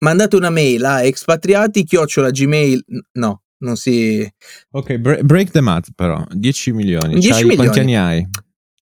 mandate 0.00 0.36
una 0.36 0.50
mail 0.50 0.84
a 0.84 1.02
expatriati 1.04 1.84
chiocciola 1.84 2.30
gmail, 2.30 2.84
no, 3.12 3.42
non 3.58 3.76
si... 3.76 4.28
Ok, 4.70 4.96
bre- 4.96 5.22
break 5.24 5.50
the 5.50 5.60
math 5.60 5.88
però, 5.94 6.24
10 6.30 6.72
milioni. 6.72 7.14
10 7.18 7.28
C'hai- 7.28 7.42
Quanti 7.56 7.56
milioni. 7.80 7.80
anni 7.80 7.96
hai? 7.96 8.28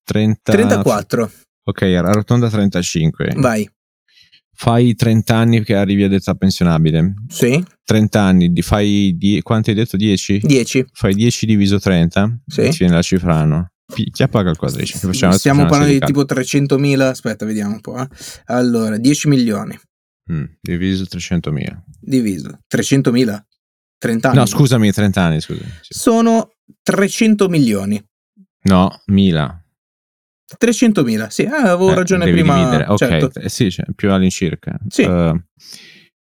30... 0.05 0.53
34, 0.53 1.31
Ok, 1.65 1.83
arrotonda 1.83 2.49
35. 2.49 3.35
vai. 3.39 3.69
Fai 4.59 4.95
30 4.95 5.35
anni 5.37 5.63
che 5.65 5.75
arrivi 5.75 6.05
ad 6.05 6.13
età 6.15 6.35
pensionabile. 6.35 7.15
Sì, 7.29 7.63
30 7.85 8.21
anni, 8.23 8.53
di- 8.53 8.63
fai 8.63 9.15
die- 9.19 9.43
quanto 9.43 9.71
hai 9.71 9.77
detto? 9.77 9.97
10? 9.99 10.39
10. 10.43 10.87
Fai 10.93 11.13
10 11.15 11.45
diviso 11.47 11.79
30? 11.79 12.39
Sì. 12.47 12.69
Ti 12.71 12.77
viene 12.79 12.95
la 12.95 13.03
cifra 13.03 13.35
anno. 13.35 13.71
Pi- 13.93 14.11
Chi 14.11 14.27
paga 14.29 14.51
il 14.51 14.57
quadrice? 14.57 14.97
Stiamo 15.33 15.67
parlando 15.67 15.93
di 15.93 15.99
tipo 16.01 16.25
300.000, 16.25 17.01
aspetta, 17.01 17.45
vediamo 17.45 17.75
un 17.75 17.81
po'. 17.81 18.01
eh. 18.01 18.09
Allora, 18.47 18.97
10 18.97 19.29
milioni. 19.29 19.79
Mm, 20.33 20.45
diviso 20.61 21.05
300.000. 21.05 21.83
diviso 22.01 22.61
300.000, 22.67 23.47
30 23.99 24.29
anni. 24.31 24.39
No, 24.39 24.47
scusami, 24.47 24.91
30 24.93 25.23
anni, 25.23 25.41
scusa. 25.41 25.65
Sì. 25.83 25.99
Sono 25.99 26.53
300 26.83 27.49
milioni. 27.49 28.03
No, 28.63 29.03
1000. 29.07 29.65
300.000, 30.59 31.29
sì, 31.29 31.45
ah, 31.45 31.73
avevo 31.73 31.91
Eh, 31.91 31.95
ragione 31.95 32.31
prima. 32.31 32.57
dividere. 32.57 32.85
Ok, 32.89 32.97
certo. 32.99 33.41
eh, 33.41 33.49
sì, 33.49 33.71
cioè, 33.71 33.87
più 33.95 34.13
all'incirca. 34.13 34.79
Sì. 34.89 35.03
Eh, 35.03 35.45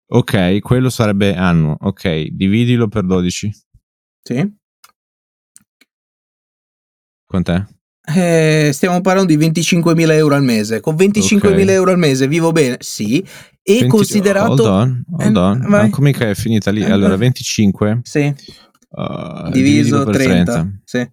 ok, 0.06 0.60
quello 0.60 0.90
sarebbe 0.90 1.34
annuo. 1.34 1.76
Ok, 1.80 2.26
dividilo 2.30 2.88
per 2.88 3.04
12. 3.04 3.50
Sì. 4.22 4.60
Quant'è? 7.26 7.64
Eh, 8.04 8.70
stiamo 8.72 9.00
parlando 9.00 9.34
di 9.34 9.38
25.000 9.46 10.10
euro 10.12 10.34
al 10.34 10.42
mese. 10.42 10.80
Con 10.80 10.94
25.000 10.96 11.62
Ok. 11.62 11.68
euro 11.68 11.90
al 11.92 11.98
mese 11.98 12.26
vivo 12.26 12.50
bene? 12.52 12.76
Sì. 12.80 13.18
E 13.62 13.72
20 13.74 13.86
considerato... 13.88 14.50
Hold 14.50 14.60
on, 14.60 15.04
hold 15.18 15.36
Eh, 15.36 15.38
on. 15.38 15.66
vai. 15.68 15.86
Ah, 15.86 15.90
come 15.90 16.12
che 16.12 16.30
è 16.30 16.34
finita 16.34 16.70
lì? 16.72 16.80
Eh, 16.82 16.90
Allora, 16.90 17.10
vai. 17.10 17.18
25 17.18 18.00
Sì. 18.02 18.34
uh, 18.90 19.50
Diviso 19.50 20.04
per 20.04 20.14
30. 20.16 20.68
Sì. 20.84 21.08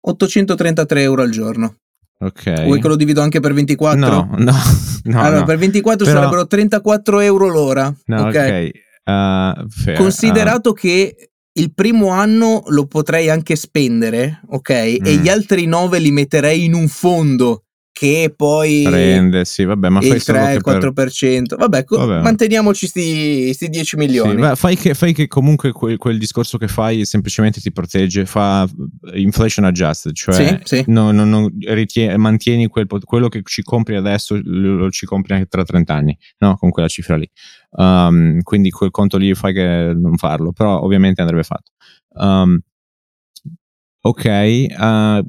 833 0.00 1.02
euro 1.02 1.22
al 1.22 1.30
giorno. 1.30 1.76
Ok. 2.18 2.64
Vuoi 2.64 2.80
che 2.80 2.88
lo 2.88 2.96
divido 2.96 3.20
anche 3.20 3.40
per 3.40 3.52
24? 3.52 3.98
No, 3.98 4.28
no, 4.38 4.52
no. 5.04 5.20
allora, 5.20 5.40
no. 5.40 5.44
per 5.44 5.58
24 5.58 6.04
Però- 6.06 6.18
sarebbero 6.18 6.46
34 6.46 7.20
euro 7.20 7.48
l'ora. 7.48 7.94
No, 8.06 8.22
ok. 8.22 8.26
ok. 8.26 8.70
Uh, 9.04 9.68
fair. 9.68 9.96
Considerato 9.98 10.72
che 10.72 11.32
il 11.58 11.72
primo 11.74 12.08
anno 12.08 12.62
lo 12.68 12.86
potrei 12.86 13.28
anche 13.30 13.56
spendere, 13.56 14.40
ok? 14.50 14.70
E 14.70 15.00
Mm. 15.00 15.04
gli 15.22 15.28
altri 15.28 15.66
9 15.66 15.98
li 15.98 16.10
metterei 16.10 16.64
in 16.64 16.74
un 16.74 16.88
fondo 16.88 17.64
che 17.98 18.30
poi 18.36 18.82
prende, 18.82 19.46
sì, 19.46 19.64
vabbè, 19.64 19.88
ma 19.88 20.00
il 20.00 20.20
solo 20.20 20.38
3, 20.40 20.46
che 20.48 20.56
il 20.56 20.62
per 20.62 20.92
4%. 20.92 21.56
Vabbè, 21.56 21.84
Vabbè. 21.88 22.20
manteniamoci 22.20 22.86
sti, 22.86 23.54
sti 23.54 23.68
10 23.70 23.96
milioni. 23.96 24.46
Sì, 24.46 24.54
fai, 24.54 24.76
che, 24.76 24.92
fai 24.92 25.14
che 25.14 25.26
comunque 25.28 25.72
quel, 25.72 25.96
quel 25.96 26.18
discorso 26.18 26.58
che 26.58 26.68
fai 26.68 27.06
semplicemente 27.06 27.58
ti 27.58 27.72
protegge, 27.72 28.26
fa 28.26 28.68
inflation 29.14 29.64
adjusted, 29.64 30.12
cioè 30.14 30.34
Sì, 30.62 30.76
sì. 30.76 30.84
no- 30.88 31.10
no- 31.10 31.24
non 31.24 31.50
ritie- 31.68 32.14
mantieni 32.18 32.66
quel 32.66 32.86
quello 32.86 33.28
che 33.28 33.40
ci 33.42 33.62
compri 33.62 33.96
adesso, 33.96 34.38
lo, 34.44 34.74
lo 34.76 34.90
ci 34.90 35.06
compri 35.06 35.32
anche 35.32 35.46
tra 35.46 35.64
30 35.64 35.94
anni, 35.94 36.14
no? 36.40 36.56
Con 36.56 36.68
quella 36.68 36.88
cifra 36.88 37.16
lì. 37.16 37.26
Um, 37.70 38.42
quindi 38.42 38.68
quel 38.68 38.90
conto 38.90 39.16
lì 39.16 39.34
fai 39.34 39.54
che 39.54 39.94
non 39.96 40.18
farlo, 40.18 40.52
però 40.52 40.82
ovviamente 40.82 41.22
andrebbe 41.22 41.44
fatto. 41.44 41.70
Um, 42.10 42.60
ok, 44.02 44.66
uh, 44.78 45.26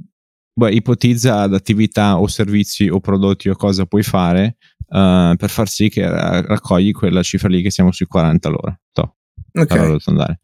beh, 0.57 0.71
ipotizza 0.71 1.41
ad 1.41 1.53
attività 1.53 2.19
o 2.19 2.27
servizi 2.27 2.87
o 2.89 2.99
prodotti 2.99 3.47
o 3.49 3.55
cosa 3.55 3.85
puoi 3.85 4.01
fare 4.01 4.57
uh, 4.89 5.35
per 5.35 5.49
far 5.49 5.67
sì 5.69 5.87
che 5.89 6.07
ra- 6.09 6.41
raccogli 6.41 6.91
quella 6.91 7.21
cifra 7.21 7.47
lì 7.47 7.61
che 7.61 7.69
siamo 7.69 7.91
sui 7.91 8.07
40 8.07 8.47
all'ora. 8.47 8.79
Toh, 8.91 9.15
Ok. 9.53 9.67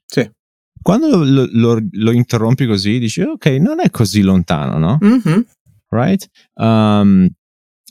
Sì. 0.06 0.30
Quando 0.82 1.23
lo, 1.23 1.47
lo- 1.52 1.80
lo 1.91 2.12
interrompi 2.12 2.65
così, 2.67 2.99
dici 2.99 3.21
ok, 3.21 3.45
non 3.60 3.80
è 3.80 3.89
così 3.89 4.21
lontano, 4.21 4.78
no? 4.78 4.97
Mhm. 5.02 5.45
Right? 5.89 6.28
Um, 6.56 7.28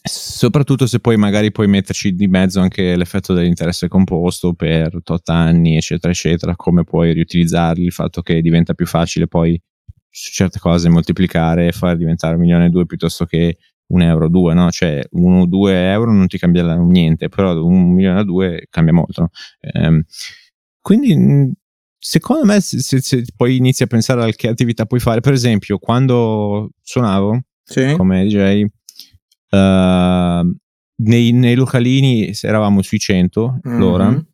soprattutto 0.04 0.86
se 0.86 0.98
poi 1.00 1.16
magari 1.16 1.52
puoi 1.52 1.68
metterci 1.68 2.14
di 2.14 2.26
mezzo 2.26 2.60
anche 2.60 2.96
l'effetto 2.96 3.34
dell'interesse 3.34 3.88
composto 3.88 4.52
per 4.52 4.98
tot 5.02 5.28
anni, 5.28 5.76
eccetera, 5.76 6.12
eccetera, 6.12 6.54
come 6.56 6.84
puoi 6.84 7.12
riutilizzarli, 7.12 7.84
il 7.84 7.92
fatto 7.92 8.20
che 8.22 8.40
diventa 8.42 8.74
più 8.74 8.86
facile 8.86 9.26
poi 9.28 9.60
su 10.14 10.30
certe 10.30 10.58
cose 10.58 10.90
moltiplicare 10.90 11.68
e 11.68 11.72
far 11.72 11.96
diventare 11.96 12.34
un 12.34 12.40
milione 12.42 12.66
e 12.66 12.68
due 12.68 12.84
piuttosto 12.84 13.24
che 13.24 13.56
un 13.92 14.02
euro 14.02 14.26
o 14.26 14.28
due, 14.28 14.52
no? 14.54 14.70
Cioè 14.70 15.02
uno 15.12 15.40
o 15.40 15.46
due 15.46 15.90
euro 15.90 16.12
non 16.12 16.26
ti 16.26 16.36
cambia 16.38 16.76
niente, 16.76 17.28
però 17.28 17.64
un 17.64 17.92
milione 17.92 18.20
e 18.20 18.24
due 18.24 18.66
cambia 18.70 18.92
molto. 18.92 19.22
no? 19.22 19.30
Ehm, 19.60 20.02
quindi 20.80 21.16
mh, 21.16 21.52
secondo 21.98 22.44
me 22.44 22.60
se, 22.60 22.80
se- 23.00 23.24
poi 23.36 23.56
inizi 23.56 23.82
a 23.82 23.86
pensare 23.86 24.22
a 24.22 24.30
che 24.32 24.48
attività 24.48 24.84
puoi 24.86 25.00
fare, 25.00 25.20
per 25.20 25.32
esempio 25.32 25.78
quando 25.78 26.70
suonavo 26.82 27.40
Sì. 27.64 27.94
come 27.96 28.24
DJ, 28.26 28.64
eh, 29.50 30.42
nei, 30.94 31.32
nei 31.32 31.54
localini 31.54 32.32
eravamo 32.42 32.82
sui 32.82 32.98
100 32.98 33.58
l'ora, 33.62 34.10
Mhm. 34.10 34.26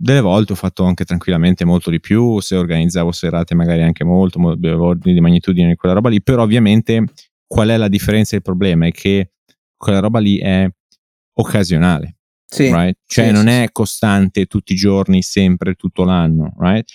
Delle 0.00 0.20
volte 0.20 0.52
ho 0.52 0.56
fatto 0.56 0.84
anche 0.84 1.04
tranquillamente 1.04 1.64
molto 1.64 1.90
di 1.90 2.00
più, 2.00 2.40
se 2.40 2.56
organizzavo 2.56 3.10
serate 3.12 3.54
magari 3.54 3.82
anche 3.82 4.04
molto, 4.04 4.38
ordini 4.40 5.14
di 5.14 5.20
magnitudine 5.20 5.68
di 5.68 5.74
quella 5.76 5.94
roba 5.94 6.08
lì, 6.08 6.22
però 6.22 6.42
ovviamente 6.42 7.04
qual 7.46 7.68
è 7.68 7.76
la 7.76 7.88
differenza 7.88 8.36
il 8.36 8.42
problema 8.42 8.86
è 8.86 8.92
che 8.92 9.32
quella 9.76 9.98
roba 10.00 10.18
lì 10.20 10.38
è 10.38 10.68
occasionale, 11.34 12.16
Sì. 12.46 12.70
right? 12.72 12.98
Cioè 13.06 13.26
Sì, 13.26 13.32
non 13.32 13.42
sì, 13.42 13.48
è 13.48 13.68
costante 13.72 14.46
tutti 14.46 14.72
i 14.72 14.76
giorni, 14.76 15.22
sempre, 15.22 15.74
tutto 15.74 16.04
l'anno, 16.04 16.52
right? 16.58 16.88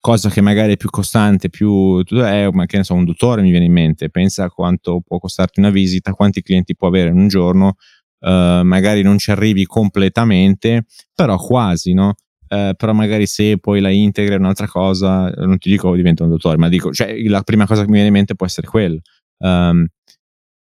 Cosa 0.00 0.30
che 0.30 0.40
magari 0.40 0.74
è 0.74 0.76
più 0.76 0.90
costante, 0.90 1.50
più 1.50 2.02
è, 2.04 2.48
ma 2.52 2.66
che 2.66 2.76
ne 2.78 2.84
so, 2.84 2.94
un 2.94 3.04
dottore 3.04 3.42
mi 3.42 3.50
viene 3.50 3.66
in 3.66 3.72
mente, 3.72 4.10
pensa 4.10 4.44
a 4.44 4.50
quanto 4.50 5.00
può 5.00 5.18
costarti 5.18 5.58
una 5.60 5.70
visita, 5.70 6.12
quanti 6.12 6.40
clienti 6.42 6.76
può 6.76 6.86
avere 6.88 7.10
in 7.10 7.18
un 7.18 7.28
giorno, 7.28 7.74
eh, 8.20 8.60
magari 8.64 9.02
non 9.02 9.18
ci 9.18 9.30
arrivi 9.32 9.66
completamente, 9.66 10.84
però 11.14 11.36
quasi, 11.36 11.92
no? 11.94 12.14
Eh, 12.48 12.74
però 12.76 12.92
magari 12.92 13.26
se 13.26 13.58
poi 13.58 13.80
la 13.80 13.90
integri 13.90 14.34
in 14.34 14.40
un'altra 14.40 14.66
cosa, 14.66 15.28
non 15.30 15.58
ti 15.58 15.68
dico 15.70 15.94
diventa 15.94 16.24
un 16.24 16.30
dottore, 16.30 16.56
ma 16.56 16.68
dico, 16.68 16.92
cioè 16.92 17.14
la 17.28 17.42
prima 17.42 17.66
cosa 17.66 17.80
che 17.82 17.86
mi 17.88 17.94
viene 17.94 18.08
in 18.08 18.14
mente 18.14 18.34
può 18.34 18.46
essere 18.46 18.66
quella. 18.66 18.98
Ehm, 19.38 19.86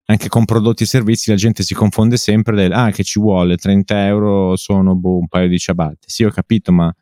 anche 0.07 0.29
con 0.29 0.45
prodotti 0.45 0.83
e 0.83 0.87
servizi 0.87 1.31
la 1.31 1.37
gente 1.37 1.63
si 1.63 1.75
confonde 1.75 2.17
sempre 2.17 2.57
del 2.57 2.73
ah 2.73 2.91
che 2.91 3.03
ci 3.05 3.21
vuole 3.21 3.57
30 3.57 4.07
euro 4.07 4.57
sono 4.57 4.95
boh, 4.97 5.19
un 5.19 5.29
paio 5.29 5.49
di 5.49 5.59
ciabatte 5.59 6.07
sì 6.09 6.25
ho 6.25 6.31
capito 6.31 6.73
ma 6.73 6.93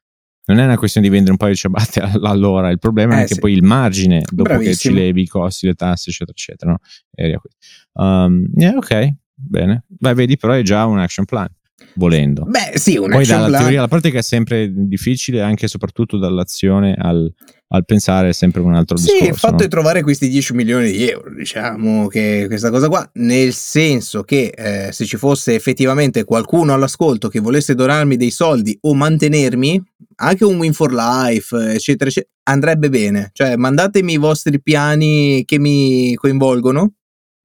non 0.45 0.59
è 0.59 0.65
una 0.65 0.77
questione 0.77 1.07
di 1.07 1.13
vendere 1.13 1.33
un 1.33 1.39
paio 1.39 1.53
di 1.53 1.59
ciabatte 1.59 2.01
all'ora 2.23 2.71
il 2.71 2.79
problema 2.79 3.15
è 3.15 3.17
Eh, 3.17 3.21
anche 3.23 3.35
sì. 3.35 3.41
poi 3.41 3.53
il 3.53 3.63
margine 3.63 4.23
dopo 4.31 4.51
che 4.51 4.57
ci 4.59 4.91
Bravissimo. 4.91 4.95
levi 4.97 5.23
i 5.23 5.27
costi 5.27 5.67
le 5.67 5.75
tasse 5.75 6.11
eccetera 6.11 6.33
eccetera 6.37 6.71
no? 6.73 6.79
E 7.15 7.27
via 7.27 7.39
qui. 7.39 7.51
Um, 7.95 8.47
yeah, 8.55 8.77
ok 8.77 9.15
bene 9.35 9.85
Beh, 9.89 10.15
vedi 10.15 10.37
però 10.37 10.53
è 10.53 10.63
già 10.63 10.85
un 10.87 10.99
action 10.99 11.25
plan 11.25 11.49
volendo 11.95 12.45
Beh, 12.47 12.79
sì, 12.79 12.97
un 12.97 13.11
poi 13.11 13.27
dalla 13.27 13.47
plan. 13.47 13.61
teoria 13.61 13.79
alla 13.79 13.89
pratica 13.89 14.19
è 14.19 14.23
sempre 14.23 14.71
difficile 14.73 15.41
anche 15.43 15.65
e 15.67 15.69
soprattutto 15.69 16.19
dall'azione 16.19 16.95
al, 16.97 17.33
al 17.69 17.85
pensare 17.85 18.29
è 18.31 18.33
sempre 18.33 18.61
un 18.61 18.75
altro 18.75 18.97
Sì, 18.97 19.07
discorso 19.07 19.29
il 19.31 19.35
fatto 19.37 19.55
no? 19.57 19.65
è 19.65 19.69
trovare 19.69 20.03
questi 20.03 20.29
10 20.29 20.55
milioni 20.55 20.91
di 20.91 21.09
euro, 21.09 21.35
diciamo 21.35 22.07
che 22.07 22.45
questa 22.47 22.71
cosa 22.71 22.89
qua, 22.89 23.09
nel 23.15 23.53
senso 23.53 24.23
che 24.23 24.53
eh, 24.57 24.93
se 24.93 25.05
ci 25.05 25.17
fosse 25.17 25.55
effettivamente 25.55 26.25
qualcuno 26.25 26.73
all'ascolto 26.73 27.29
che 27.29 27.41
volesse 27.41 27.75
donarmi 27.75 28.17
dei 28.17 28.31
soldi 28.31 28.77
o 28.83 28.95
mantenermi, 28.95 29.83
anche 30.17 30.45
un 30.45 30.59
win 30.59 30.73
for 30.73 30.93
life, 30.93 31.57
eccetera, 31.75 32.09
eccetera, 32.11 32.33
andrebbe 32.45 32.89
bene. 32.91 33.31
Cioè, 33.33 33.57
mandatemi 33.57 34.13
i 34.15 34.19
vostri 34.19 34.61
piani 34.61 35.45
che 35.47 35.59
mi 35.59 36.15
coinvolgono. 36.15 36.93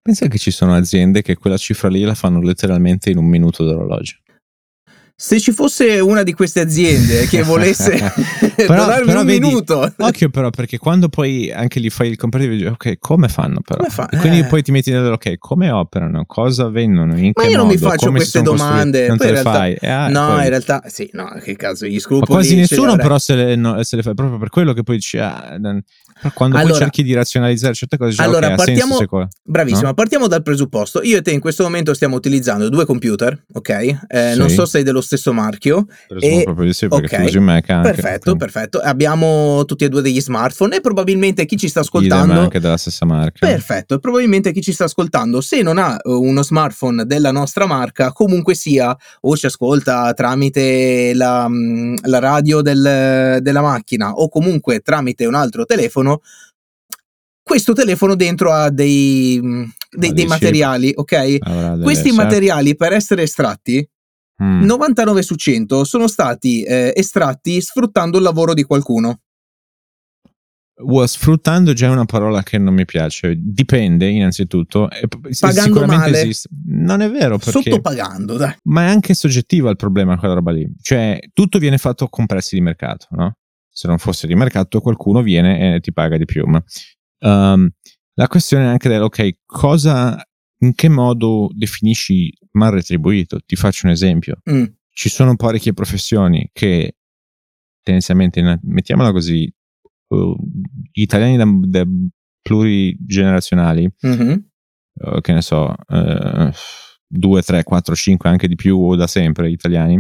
Pensa 0.01 0.27
che 0.27 0.37
ci 0.37 0.51
sono 0.51 0.73
aziende 0.75 1.21
che 1.21 1.35
quella 1.35 1.57
cifra 1.57 1.87
lì 1.89 2.01
la 2.01 2.13
fanno 2.15 2.41
letteralmente 2.41 3.09
in 3.09 3.17
un 3.17 3.25
minuto 3.25 3.63
d'orologio. 3.63 4.17
Se 5.17 5.39
ci 5.39 5.53
fosse 5.53 6.01
una 6.01 6.23
di 6.23 6.33
queste 6.33 6.59
aziende 6.59 7.25
che 7.27 7.41
volesse 7.41 7.91
Però- 8.53 8.75
donarmi 8.83 9.05
però 9.05 9.19
un 9.21 9.25
vedi- 9.25 9.39
minuto, 9.39 9.89
Occhio 9.97 10.29
però, 10.29 10.49
perché 10.49 10.77
quando 10.77 11.07
poi 11.07 11.49
anche 11.53 11.79
lì 11.79 11.89
fai 11.89 12.09
il 12.09 12.17
comparativo, 12.17 12.53
dici, 12.55 12.65
ok, 12.65 12.97
come 12.99 13.29
fanno 13.29 13.61
però? 13.61 13.77
Come 13.77 13.89
fa- 13.89 14.09
quindi 14.19 14.39
eh. 14.39 14.45
poi 14.45 14.61
ti 14.61 14.71
metti 14.71 14.91
nell'ora, 14.91 15.13
ok, 15.13 15.37
come 15.37 15.69
operano? 15.71 16.25
Cosa 16.25 16.67
vendono? 16.69 17.17
In 17.17 17.31
Ma 17.33 17.45
io 17.45 17.55
non 17.55 17.67
mi 17.67 17.77
faccio 17.77 18.11
queste 18.11 18.41
domande, 18.41 19.07
Non 19.07 19.15
poi 19.15 19.27
te 19.27 19.33
le 19.33 19.41
realtà- 19.41 19.59
fai? 19.59 19.73
Eh, 19.79 20.11
no, 20.11 20.27
poi- 20.27 20.43
in 20.43 20.49
realtà 20.49 20.83
sì, 20.87 21.09
no, 21.13 21.39
che 21.41 21.55
cazzo, 21.55 21.85
gli 21.85 21.93
Ma 21.93 21.99
scrupoli 22.01 22.25
quasi 22.31 22.47
ce 22.49 22.53
li 22.55 22.59
nessuno 22.59 22.89
avrei. 22.89 23.05
però 23.05 23.17
se 23.17 23.35
le, 23.35 23.55
no, 23.55 23.83
se 23.83 23.95
le 23.95 24.01
fa 24.01 24.13
proprio 24.13 24.37
per 24.37 24.49
quello 24.49 24.73
che 24.73 24.83
poi 24.83 24.95
dici, 24.97 25.17
ah, 25.17 25.57
quando 26.33 26.55
poi 26.57 26.65
Allora- 26.65 26.79
cerchi 26.79 27.03
di 27.03 27.13
razionalizzare 27.13 27.73
certe 27.73 27.95
cose, 27.95 28.09
dici, 28.11 28.21
Allora, 28.21 28.47
ok, 28.47 28.51
ha 28.51 28.55
partiamo- 28.55 28.97
senso. 28.97 29.27
Bravissimo, 29.43 29.87
No? 29.87 29.93
partiamo 29.93 30.27
dal 30.27 30.43
presupposto. 30.43 31.01
Io 31.03 31.17
e 31.17 31.21
te 31.21 31.31
in 31.31 31.39
questo 31.39 31.63
momento 31.63 31.93
stiamo 31.93 32.17
utilizzando 32.17 32.67
due 32.67 32.85
computer, 32.85 33.45
ok? 33.53 33.69
Eh, 33.69 34.31
Sì. 34.33 34.37
Non 34.39 34.49
so 34.49 34.65
se 34.65 34.79
è 34.79 34.83
dello 34.83 35.03
stesso 35.05 35.31
marchio. 35.31 35.85
Presumo 36.07 36.39
E- 36.39 36.43
proprio 36.43 36.65
di 36.65 36.73
sì, 36.73 36.87
perché 36.89 37.15
ok, 37.15 37.21
tu 37.21 37.27
usi 37.27 37.39
Mac 37.39 37.69
anche. 37.69 37.91
perfetto, 37.91 38.35
perfetto. 38.35 38.79
Abbiamo 38.79 39.63
tutti 39.65 39.85
e 39.85 39.89
due 39.89 40.01
degli 40.01 40.19
smartphone 40.19 40.75
e 40.75 40.81
probabilmente 40.81 41.45
chi 41.45 41.55
ci 41.57 41.69
sta 41.69 41.79
idem 41.79 42.01
ascoltando... 42.01 42.39
anche 42.41 42.59
della 42.59 42.77
stessa 42.77 43.05
marca. 43.05 43.45
Perfetto, 43.47 43.99
probabilmente 43.99 44.51
chi 44.51 44.61
ci 44.61 44.73
sta 44.73 44.83
ascoltando, 44.83 45.39
se 45.39 45.61
non 45.61 45.77
ha 45.77 45.93
eh, 45.95 46.11
uno 46.11 46.43
smartphone 46.43 47.05
della 47.05 47.31
nostra 47.31 47.65
marca, 47.65 48.11
comunque 48.11 48.55
sia, 48.55 48.95
o 49.21 49.37
ci 49.37 49.45
ascolta 49.45 50.11
tramite 50.13 51.13
la, 51.13 51.47
mm, 51.47 51.95
la 52.03 52.19
radio 52.19 52.61
del- 52.61 53.37
della 53.41 53.61
macchina 53.61 54.11
o 54.11 54.27
comunque 54.27 54.79
tramite 54.79 55.25
un 55.25 55.35
altro 55.35 55.65
telefono, 55.65 56.21
questo 57.43 57.73
telefono 57.73 58.15
dentro 58.15 58.51
ha 58.51 58.69
dei, 58.71 59.39
mm, 59.41 59.63
dei- 59.91 60.13
dei 60.13 60.25
materiali, 60.25 60.91
ok? 60.95 61.37
Delle- 61.37 61.83
Questi 61.83 62.11
materiali 62.11 62.75
per 62.75 62.93
essere 62.93 63.21
estratti, 63.23 63.87
Mm. 64.43 64.63
99 64.63 65.21
su 65.21 65.35
100 65.35 65.83
sono 65.85 66.07
stati 66.07 66.63
eh, 66.63 66.91
estratti 66.95 67.61
sfruttando 67.61 68.17
il 68.17 68.23
lavoro 68.23 68.53
di 68.53 68.63
qualcuno. 68.63 69.19
Sfruttando 71.05 71.71
già 71.71 71.87
è 71.87 71.89
una 71.89 72.03
parola 72.03 72.43
che 72.43 72.57
non 72.57 72.73
mi 72.73 72.83
piace. 72.83 73.35
Dipende, 73.37 74.09
innanzitutto. 74.09 74.89
Pagando 75.39 75.85
male. 75.85 76.21
esiste. 76.21 76.49
Non 76.65 77.01
è 77.01 77.09
vero, 77.09 77.37
perché. 77.37 77.61
Sottopagando, 77.61 78.35
dai. 78.35 78.53
Ma 78.63 78.83
è 78.83 78.89
anche 78.89 79.13
soggettiva 79.13 79.69
il 79.69 79.77
problema, 79.77 80.17
quella 80.17 80.33
roba 80.33 80.51
lì. 80.51 80.69
Cioè, 80.81 81.17
tutto 81.31 81.59
viene 81.59 81.77
fatto 81.77 82.09
con 82.09 82.25
prezzi 82.25 82.55
di 82.55 82.61
mercato, 82.61 83.07
no? 83.11 83.37
Se 83.69 83.87
non 83.87 83.97
fosse 83.97 84.27
di 84.27 84.35
mercato, 84.35 84.81
qualcuno 84.81 85.21
viene 85.21 85.75
e 85.75 85.79
ti 85.79 85.93
paga 85.93 86.17
di 86.17 86.25
più. 86.25 86.45
Ma 86.45 86.61
um, 87.19 87.69
la 88.15 88.27
questione 88.27 88.65
è 88.65 88.67
anche 88.67 88.89
del, 88.89 89.01
ok, 89.01 89.37
cosa, 89.45 90.21
in 90.59 90.73
che 90.75 90.89
modo 90.89 91.49
definisci 91.53 92.31
mal 92.51 92.71
retribuito? 92.71 93.39
Ti 93.45 93.55
faccio 93.55 93.85
un 93.87 93.91
esempio. 93.93 94.37
Mm, 94.49 94.63
Ci 94.89 95.09
sono 95.09 95.35
parecchie 95.35 95.73
professioni 95.73 96.49
che 96.53 96.95
tendenzialmente, 97.81 98.59
mettiamola 98.63 99.11
così, 99.11 99.51
uh, 100.07 100.35
gli 100.91 101.01
italiani 101.01 101.37
da, 101.37 101.45
da 101.81 101.85
plurigenerazionali, 102.41 103.89
Mhm. 104.01 104.45
uh, 105.01 105.21
che 105.21 105.33
ne 105.33 105.41
so, 105.41 105.73
uh, 105.87 106.49
2, 107.07 107.41
3, 107.41 107.63
4, 107.63 107.95
5, 107.95 108.29
anche 108.29 108.47
di 108.47 108.55
più 108.55 108.77
o 108.79 108.95
da 108.95 109.07
sempre 109.07 109.49
italiani, 109.49 109.99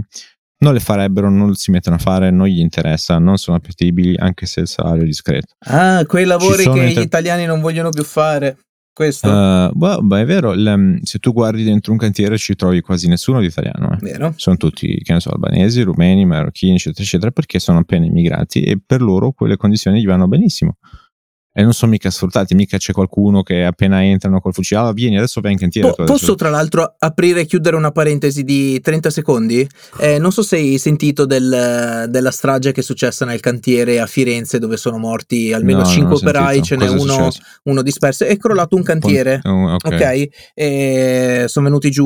non 0.59 0.73
le 0.73 0.79
farebbero, 0.79 1.29
non 1.29 1.53
si 1.55 1.69
mettono 1.71 1.97
a 1.97 1.99
fare, 1.99 2.31
non 2.31 2.47
gli 2.47 2.59
interessa, 2.59 3.17
non 3.19 3.37
sono 3.37 3.57
appetibili 3.57 4.15
anche 4.17 4.45
se 4.45 4.61
il 4.61 4.67
salario 4.67 5.03
è 5.03 5.05
discreto. 5.05 5.55
Ah, 5.65 6.03
quei 6.07 6.25
lavori 6.25 6.63
che 6.63 6.69
inter- 6.69 6.91
gli 6.97 7.01
italiani 7.01 7.45
non 7.45 7.59
vogliono 7.61 7.89
più 7.89 8.03
fare. 8.03 8.57
Questo, 8.95 9.27
Uh, 9.27 9.71
boh, 9.73 10.01
beh, 10.03 10.21
è 10.21 10.25
vero, 10.25 10.53
il- 10.53 10.99
se 11.03 11.19
tu 11.19 11.33
guardi 11.33 11.65
dentro 11.65 11.91
un 11.91 11.97
cantiere 11.97 12.37
ci 12.37 12.55
trovi 12.55 12.79
quasi 12.79 13.09
nessuno 13.09 13.41
di 13.41 13.47
italiano. 13.47 13.91
eh. 13.91 13.97
vero? 13.99 14.33
Sono 14.37 14.55
tutti, 14.55 15.01
che 15.03 15.11
ne 15.11 15.19
so, 15.19 15.31
albanesi, 15.31 15.81
rumeni, 15.81 16.25
marocchini, 16.25 16.75
eccetera, 16.75 17.03
eccetera, 17.03 17.31
perché 17.31 17.59
sono 17.59 17.79
appena 17.79 18.05
immigrati 18.05 18.61
e 18.61 18.79
per 18.83 19.01
loro 19.01 19.33
quelle 19.33 19.57
condizioni 19.57 19.99
gli 19.99 20.05
vanno 20.05 20.29
benissimo. 20.29 20.77
E 21.57 21.63
non 21.63 21.71
sono 21.71 21.91
mica 21.91 22.09
sfruttati, 22.11 22.53
mica 22.53 22.77
c'è 22.77 22.91
qualcuno 22.91 23.41
che 23.41 23.63
appena 23.63 24.03
entrano 24.03 24.41
col 24.41 24.51
fucile, 24.53 24.81
ah, 24.81 24.91
vieni, 24.91 25.15
adesso 25.15 25.39
vai 25.39 25.53
in 25.53 25.57
cantiere. 25.57 25.87
Po- 25.87 26.01
adesso- 26.01 26.11
posso 26.19 26.35
tra 26.35 26.49
l'altro 26.49 26.95
aprire 26.99 27.39
e 27.41 27.45
chiudere 27.45 27.77
una 27.77 27.91
parentesi 27.91 28.43
di 28.43 28.81
30 28.81 29.09
secondi? 29.09 29.65
Eh, 29.99 30.19
non 30.19 30.33
so 30.33 30.41
se 30.43 30.57
hai 30.57 30.77
sentito 30.77 31.25
del- 31.25 32.07
della 32.09 32.31
strage 32.31 32.73
che 32.73 32.81
è 32.81 32.83
successa 32.83 33.23
nel 33.23 33.39
cantiere 33.39 34.01
a 34.01 34.05
Firenze 34.05 34.59
dove 34.59 34.75
sono 34.75 34.97
morti 34.97 35.53
almeno 35.53 35.77
No, 35.79 35.83
non 35.85 35.93
5 35.93 36.13
ho 36.13 36.17
sentito. 36.17 36.37
operai, 36.39 36.61
ce 36.61 36.75
n'è 36.75 36.87
uno, 36.89 37.29
uno 37.63 37.81
disperso. 37.81 38.25
È 38.25 38.35
crollato 38.35 38.75
un 38.75 38.83
cantiere. 38.83 39.39
Oh, 39.43 39.75
ok. 39.75 39.85
Ok, 39.85 40.27
e 40.53 41.45
sono 41.47 41.65
venuti 41.67 41.89
giù 41.89 42.05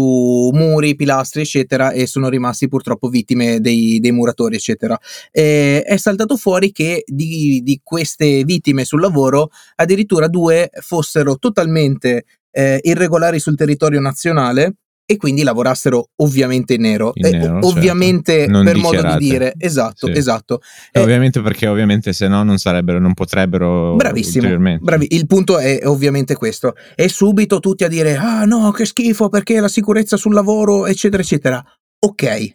muri, 0.54 0.96
pilastri, 0.96 1.42
eccetera, 1.42 1.92
e 1.92 2.06
sono 2.06 2.30
rimasti 2.30 2.68
purtroppo 2.68 3.08
vittime 3.10 3.60
dei, 3.62 4.00
dei 4.00 4.12
muratori, 4.12 4.56
eccetera. 4.58 4.96
E 5.32 5.82
è 5.82 5.98
saltato 5.98 6.38
fuori 6.38 6.72
che 6.72 7.04
di, 7.08 7.62
di 7.64 7.80
queste 7.84 8.44
vittime 8.44 8.86
sul 8.86 9.02
lavoro, 9.02 9.38
addirittura 9.76 10.28
due 10.28 10.70
fossero 10.82 11.38
totalmente 11.38 12.26
eh, 12.52 12.80
irregolari 12.82 13.40
sul 13.40 13.56
territorio 13.56 14.00
nazionale 14.00 14.74
e 15.10 15.18
quindi 15.18 15.42
lavorassero 15.42 16.10
ovviamente 16.18 16.76
in 16.76 16.82
nero. 16.82 17.12
In 17.16 17.26
E 17.26 17.32
nero, 17.32 17.54
certo. 17.54 17.68
ovviamente 17.68 18.46
Non 18.48 18.64
per 18.64 18.76
modo 18.76 18.90
di 18.90 18.98
dichiarate. 18.98 19.24
dire, 19.24 19.54
esatto, 19.58 20.06
Sì. 20.06 20.12
esatto. 20.18 20.62
E 20.92 21.00
Eh, 21.00 21.02
ovviamente 21.02 21.42
perché 21.42 21.68
ovviamente 21.68 22.14
se 22.14 22.28
no 22.28 22.44
non 22.44 22.60
sarebbero, 22.60 23.00
non 23.00 23.14
potrebbero 23.16 23.96
Bravissimo, 23.96 24.78
bravi. 24.80 25.08
Il 25.10 25.26
punto 25.26 25.58
è 25.58 25.80
ovviamente 25.86 26.36
questo. 26.36 26.76
E 26.96 27.10
subito 27.10 27.60
tutti 27.60 27.84
a 27.84 27.88
dire: 27.88 28.18
Ah 28.18 28.46
no, 28.46 28.70
che 28.72 28.86
schifo 28.86 29.30
perché 29.30 29.60
la 29.60 29.68
sicurezza 29.68 30.16
sul 30.16 30.34
lavoro, 30.36 30.86
eccetera, 30.86 31.22
eccetera. 31.24 31.64
Ok, 32.06 32.52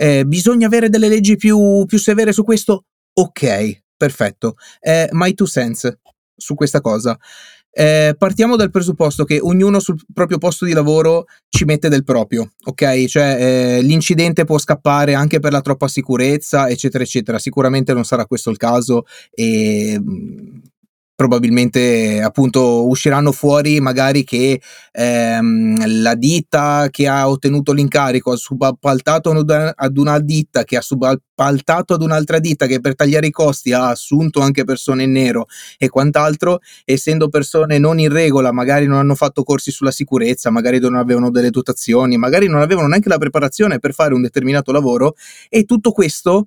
Eh, 0.00 0.24
bisogna 0.24 0.66
avere 0.68 0.88
delle 0.90 1.08
leggi 1.08 1.36
più, 1.36 1.84
più 1.84 1.98
severe 1.98 2.32
su 2.32 2.42
questo? 2.44 2.84
Ok, 3.14 3.80
perfetto. 3.96 4.54
Eh, 4.80 5.08
my 5.12 5.34
two 5.34 5.46
cents 5.46 5.92
su 6.38 6.54
questa 6.54 6.80
cosa. 6.80 7.18
Eh, 7.70 8.14
partiamo 8.16 8.56
dal 8.56 8.70
presupposto 8.70 9.24
che 9.24 9.38
ognuno 9.40 9.78
sul 9.78 10.00
proprio 10.12 10.38
posto 10.38 10.64
di 10.64 10.72
lavoro 10.72 11.26
ci 11.48 11.64
mette 11.64 11.88
del 11.88 12.02
proprio, 12.02 12.50
ok? 12.64 13.04
Cioè 13.04 13.36
eh, 13.38 13.82
l'incidente 13.82 14.44
può 14.44 14.58
scappare 14.58 15.14
anche 15.14 15.38
per 15.38 15.52
la 15.52 15.60
troppa 15.60 15.86
sicurezza, 15.86 16.68
eccetera, 16.68 17.04
eccetera. 17.04 17.38
Sicuramente 17.38 17.92
non 17.92 18.04
sarà 18.04 18.26
questo 18.26 18.50
il 18.50 18.56
caso 18.56 19.04
e 19.30 20.00
mh, 20.00 20.60
probabilmente 21.18 22.22
appunto 22.22 22.86
usciranno 22.86 23.32
fuori 23.32 23.80
magari 23.80 24.22
che 24.22 24.60
ehm, 24.92 26.00
la 26.00 26.14
ditta 26.14 26.86
che 26.92 27.08
ha 27.08 27.28
ottenuto 27.28 27.72
l'incarico 27.72 28.30
ha 28.30 28.36
subappaltato 28.36 29.30
ad 29.30 29.96
una- 29.96 30.18
ditta 30.20 30.62
che 30.62 30.76
ha 30.76 30.80
subappaltato 30.80 31.94
ad 31.94 32.02
un'altra 32.02 32.38
ditta 32.38 32.66
che 32.66 32.78
per 32.78 32.94
tagliare 32.94 33.26
i 33.26 33.32
costi 33.32 33.72
ha 33.72 33.88
assunto 33.88 34.38
anche 34.38 34.62
persone 34.62 35.02
in 35.02 35.10
nero 35.10 35.46
e 35.76 35.88
quant'altro 35.88 36.60
essendo 36.84 37.28
persone 37.28 37.78
non 37.78 37.98
in 37.98 38.12
regola 38.12 38.52
magari 38.52 38.86
non 38.86 38.98
hanno 38.98 39.16
fatto 39.16 39.42
corsi 39.42 39.72
sulla 39.72 39.90
sicurezza 39.90 40.50
magari 40.50 40.78
non 40.78 40.94
avevano 40.94 41.30
delle 41.32 41.50
dotazioni 41.50 42.16
magari 42.16 42.46
non 42.46 42.60
avevano 42.60 42.86
neanche 42.86 43.08
la 43.08 43.18
preparazione 43.18 43.80
per 43.80 43.92
fare 43.92 44.14
un 44.14 44.22
determinato 44.22 44.70
lavoro 44.70 45.16
e 45.48 45.64
tutto 45.64 45.90
questo 45.90 46.46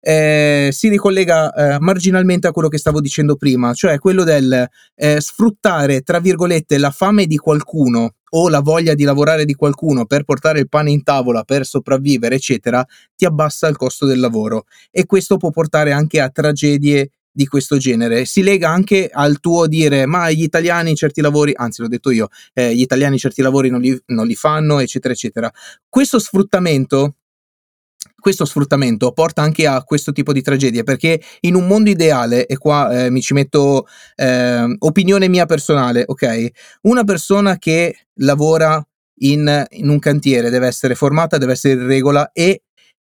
eh, 0.00 0.70
si 0.72 0.88
ricollega 0.88 1.52
eh, 1.52 1.78
marginalmente 1.78 2.46
a 2.46 2.52
quello 2.52 2.68
che 2.68 2.78
stavo 2.78 3.00
dicendo 3.00 3.36
prima, 3.36 3.74
cioè 3.74 3.98
quello 3.98 4.24
del 4.24 4.66
eh, 4.94 5.20
sfruttare, 5.20 6.00
tra 6.00 6.20
virgolette, 6.20 6.78
la 6.78 6.90
fame 6.90 7.26
di 7.26 7.36
qualcuno 7.36 8.14
o 8.32 8.48
la 8.48 8.60
voglia 8.60 8.94
di 8.94 9.04
lavorare 9.04 9.44
di 9.44 9.54
qualcuno 9.54 10.06
per 10.06 10.24
portare 10.24 10.60
il 10.60 10.68
pane 10.68 10.90
in 10.90 11.02
tavola, 11.02 11.42
per 11.42 11.66
sopravvivere, 11.66 12.36
eccetera, 12.36 12.84
ti 13.16 13.24
abbassa 13.24 13.68
il 13.68 13.76
costo 13.76 14.06
del 14.06 14.20
lavoro 14.20 14.64
e 14.90 15.04
questo 15.06 15.36
può 15.36 15.50
portare 15.50 15.92
anche 15.92 16.20
a 16.20 16.30
tragedie 16.30 17.10
di 17.32 17.46
questo 17.46 17.76
genere. 17.76 18.24
Si 18.24 18.42
lega 18.42 18.68
anche 18.68 19.08
al 19.12 19.40
tuo 19.40 19.66
dire, 19.66 20.06
ma 20.06 20.30
gli 20.30 20.42
italiani 20.42 20.94
certi 20.94 21.20
lavori, 21.20 21.52
anzi 21.54 21.82
l'ho 21.82 21.88
detto 21.88 22.10
io, 22.10 22.28
eh, 22.52 22.74
gli 22.74 22.80
italiani 22.80 23.18
certi 23.18 23.42
lavori 23.42 23.70
non 23.70 23.80
li, 23.80 23.98
non 24.06 24.26
li 24.26 24.34
fanno, 24.34 24.78
eccetera, 24.80 25.14
eccetera. 25.14 25.50
Questo 25.88 26.18
sfruttamento 26.18 27.16
questo 28.20 28.44
sfruttamento 28.44 29.12
porta 29.12 29.42
anche 29.42 29.66
a 29.66 29.82
questo 29.82 30.12
tipo 30.12 30.32
di 30.32 30.42
tragedie 30.42 30.84
perché 30.84 31.20
in 31.40 31.54
un 31.54 31.66
mondo 31.66 31.90
ideale 31.90 32.46
e 32.46 32.56
qua 32.56 33.04
eh, 33.04 33.10
mi 33.10 33.20
ci 33.20 33.34
metto 33.34 33.86
eh, 34.14 34.76
opinione 34.78 35.28
mia 35.28 35.46
personale 35.46 36.04
ok 36.06 36.48
una 36.82 37.04
persona 37.04 37.58
che 37.58 38.06
lavora 38.20 38.82
in, 39.22 39.66
in 39.70 39.88
un 39.88 39.98
cantiere 39.98 40.50
deve 40.50 40.66
essere 40.66 40.94
formata 40.94 41.38
deve 41.38 41.52
essere 41.52 41.74
in 41.74 41.86
regola 41.86 42.30
e 42.32 42.62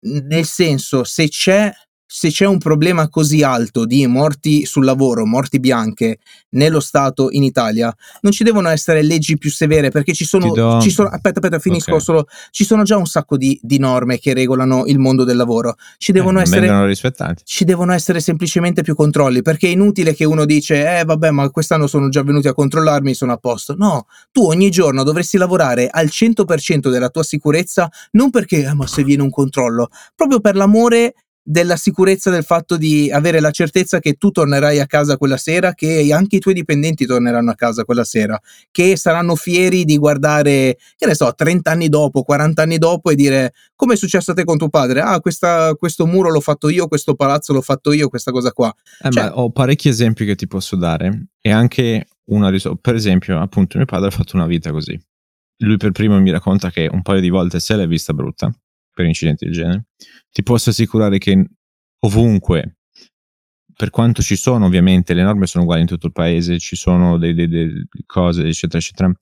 nel 0.02 0.46
senso 0.46 1.04
se 1.04 1.28
c'è 1.28 1.70
se 2.12 2.28
c'è 2.28 2.44
un 2.44 2.58
problema 2.58 3.08
così 3.08 3.44
alto 3.44 3.84
di 3.84 4.04
morti 4.08 4.64
sul 4.66 4.84
lavoro, 4.84 5.24
morti 5.24 5.60
bianche 5.60 6.18
nello 6.50 6.80
Stato 6.80 7.28
in 7.30 7.44
Italia, 7.44 7.94
non 8.22 8.32
ci 8.32 8.42
devono 8.42 8.68
essere 8.68 9.00
leggi 9.04 9.38
più 9.38 9.48
severe 9.48 9.90
perché 9.90 10.12
ci 10.12 10.24
sono, 10.24 10.50
do- 10.50 10.80
ci 10.80 10.90
sono 10.90 11.08
aspetta, 11.08 11.38
aspetta, 11.38 11.60
finisco 11.60 11.94
Ok. 11.94 12.02
solo, 12.02 12.26
ci 12.50 12.64
sono 12.64 12.82
già 12.82 12.96
un 12.96 13.06
sacco 13.06 13.36
di, 13.36 13.56
di 13.62 13.78
norme 13.78 14.18
che 14.18 14.34
regolano 14.34 14.86
il 14.86 14.98
mondo 14.98 15.22
del 15.22 15.36
lavoro. 15.36 15.76
Ci 15.98 16.10
devono 16.10 16.40
Eh, 16.40 16.42
essere 16.42 16.62
vengono 16.62 16.86
rispettati. 16.86 17.42
ci 17.46 17.64
devono 17.64 17.92
essere 17.92 18.18
semplicemente 18.18 18.82
più 18.82 18.96
controlli 18.96 19.42
perché 19.42 19.68
è 19.68 19.70
inutile 19.70 20.12
che 20.12 20.24
uno 20.24 20.44
dice 20.46 20.98
eh 20.98 21.04
vabbè 21.04 21.30
ma 21.30 21.48
quest'anno 21.50 21.86
sono 21.86 22.08
già 22.08 22.24
venuti 22.24 22.48
a 22.48 22.54
controllarmi 22.54 23.14
sono 23.14 23.32
a 23.32 23.36
posto 23.36 23.76
no 23.76 24.06
tu 24.32 24.42
ogni 24.46 24.70
giorno 24.70 25.04
dovresti 25.04 25.36
lavorare 25.36 25.86
al 25.88 26.06
100% 26.06 26.90
della 26.90 27.08
tua 27.08 27.22
sicurezza 27.22 27.88
non 28.12 28.30
perché 28.30 28.64
eh, 28.64 28.74
ma 28.74 28.86
se 28.88 29.04
viene 29.04 29.22
un 29.22 29.30
controllo 29.30 29.88
proprio 30.16 30.40
per 30.40 30.56
l'amore 30.56 31.14
della 31.42 31.76
sicurezza 31.76 32.30
del 32.30 32.44
fatto 32.44 32.76
di 32.76 33.10
avere 33.10 33.40
la 33.40 33.50
certezza 33.50 33.98
che 33.98 34.14
tu 34.14 34.30
tornerai 34.30 34.78
a 34.78 34.86
casa 34.86 35.16
quella 35.16 35.38
sera 35.38 35.72
che 35.72 36.12
anche 36.12 36.36
i 36.36 36.38
tuoi 36.38 36.52
dipendenti 36.54 37.06
torneranno 37.06 37.50
a 37.50 37.54
casa 37.54 37.84
quella 37.84 38.04
sera 38.04 38.38
che 38.70 38.96
saranno 38.96 39.34
fieri 39.36 39.84
di 39.84 39.96
guardare 39.96 40.76
che 40.96 41.06
ne 41.06 41.14
so 41.14 41.32
30 41.34 41.70
anni 41.70 41.88
dopo 41.88 42.22
40 42.22 42.62
anni 42.62 42.76
dopo 42.78 43.10
e 43.10 43.14
dire 43.14 43.52
come 43.74 43.94
è 43.94 43.96
successo 43.96 44.32
a 44.32 44.34
te 44.34 44.44
con 44.44 44.58
tuo 44.58 44.68
padre 44.68 45.00
ah 45.00 45.18
questa- 45.20 45.74
questo 45.76 46.06
muro 46.06 46.30
l'ho 46.30 46.40
fatto 46.40 46.68
io 46.68 46.86
questo 46.88 47.14
palazzo 47.14 47.52
l'ho 47.54 47.62
fatto 47.62 47.92
io 47.92 48.08
questa 48.08 48.30
cosa 48.32 48.52
qua 48.52 48.72
Eh, 49.02 49.10
Cioè- 49.10 49.24
ma 49.24 49.38
ho 49.38 49.50
parecchi 49.50 49.88
esempi 49.88 50.26
che 50.26 50.34
ti 50.34 50.46
posso 50.46 50.76
dare 50.76 51.28
e 51.40 51.50
anche 51.50 52.06
una 52.30 52.48
risoluzione. 52.48 52.78
Per 52.80 52.94
esempio, 52.94 53.40
appunto, 53.40 53.76
mio 53.76 53.86
padre 53.86 54.06
ha 54.08 54.10
fatto 54.12 54.36
una 54.36 54.46
vita 54.46 54.70
così. 54.70 54.96
Lui 55.64 55.76
per 55.78 55.90
primo 55.90 56.20
mi 56.20 56.30
racconta 56.30 56.70
che 56.70 56.88
un 56.88 57.02
paio 57.02 57.20
di 57.20 57.28
volte 57.28 57.58
se 57.58 57.74
l'è 57.74 57.88
vista 57.88 58.12
brutta 58.12 58.52
per 59.00 59.06
incidenti 59.08 59.44
del 59.46 59.54
genere. 59.54 59.84
Ti 60.30 60.42
posso 60.42 60.70
assicurare 60.70 61.18
che 61.18 61.44
ovunque, 62.00 62.76
per 63.74 63.90
quanto 63.90 64.22
ci 64.22 64.36
sono 64.36 64.66
ovviamente, 64.66 65.14
le 65.14 65.22
norme 65.22 65.46
sono 65.46 65.64
uguali 65.64 65.82
in 65.82 65.86
tutto 65.86 66.06
il 66.06 66.12
paese, 66.12 66.58
ci 66.58 66.76
sono 66.76 67.18
delle, 67.18 67.48
delle- 67.48 67.86
cose, 68.06 68.46
eccetera, 68.46 68.78
eccetera. 68.78 69.12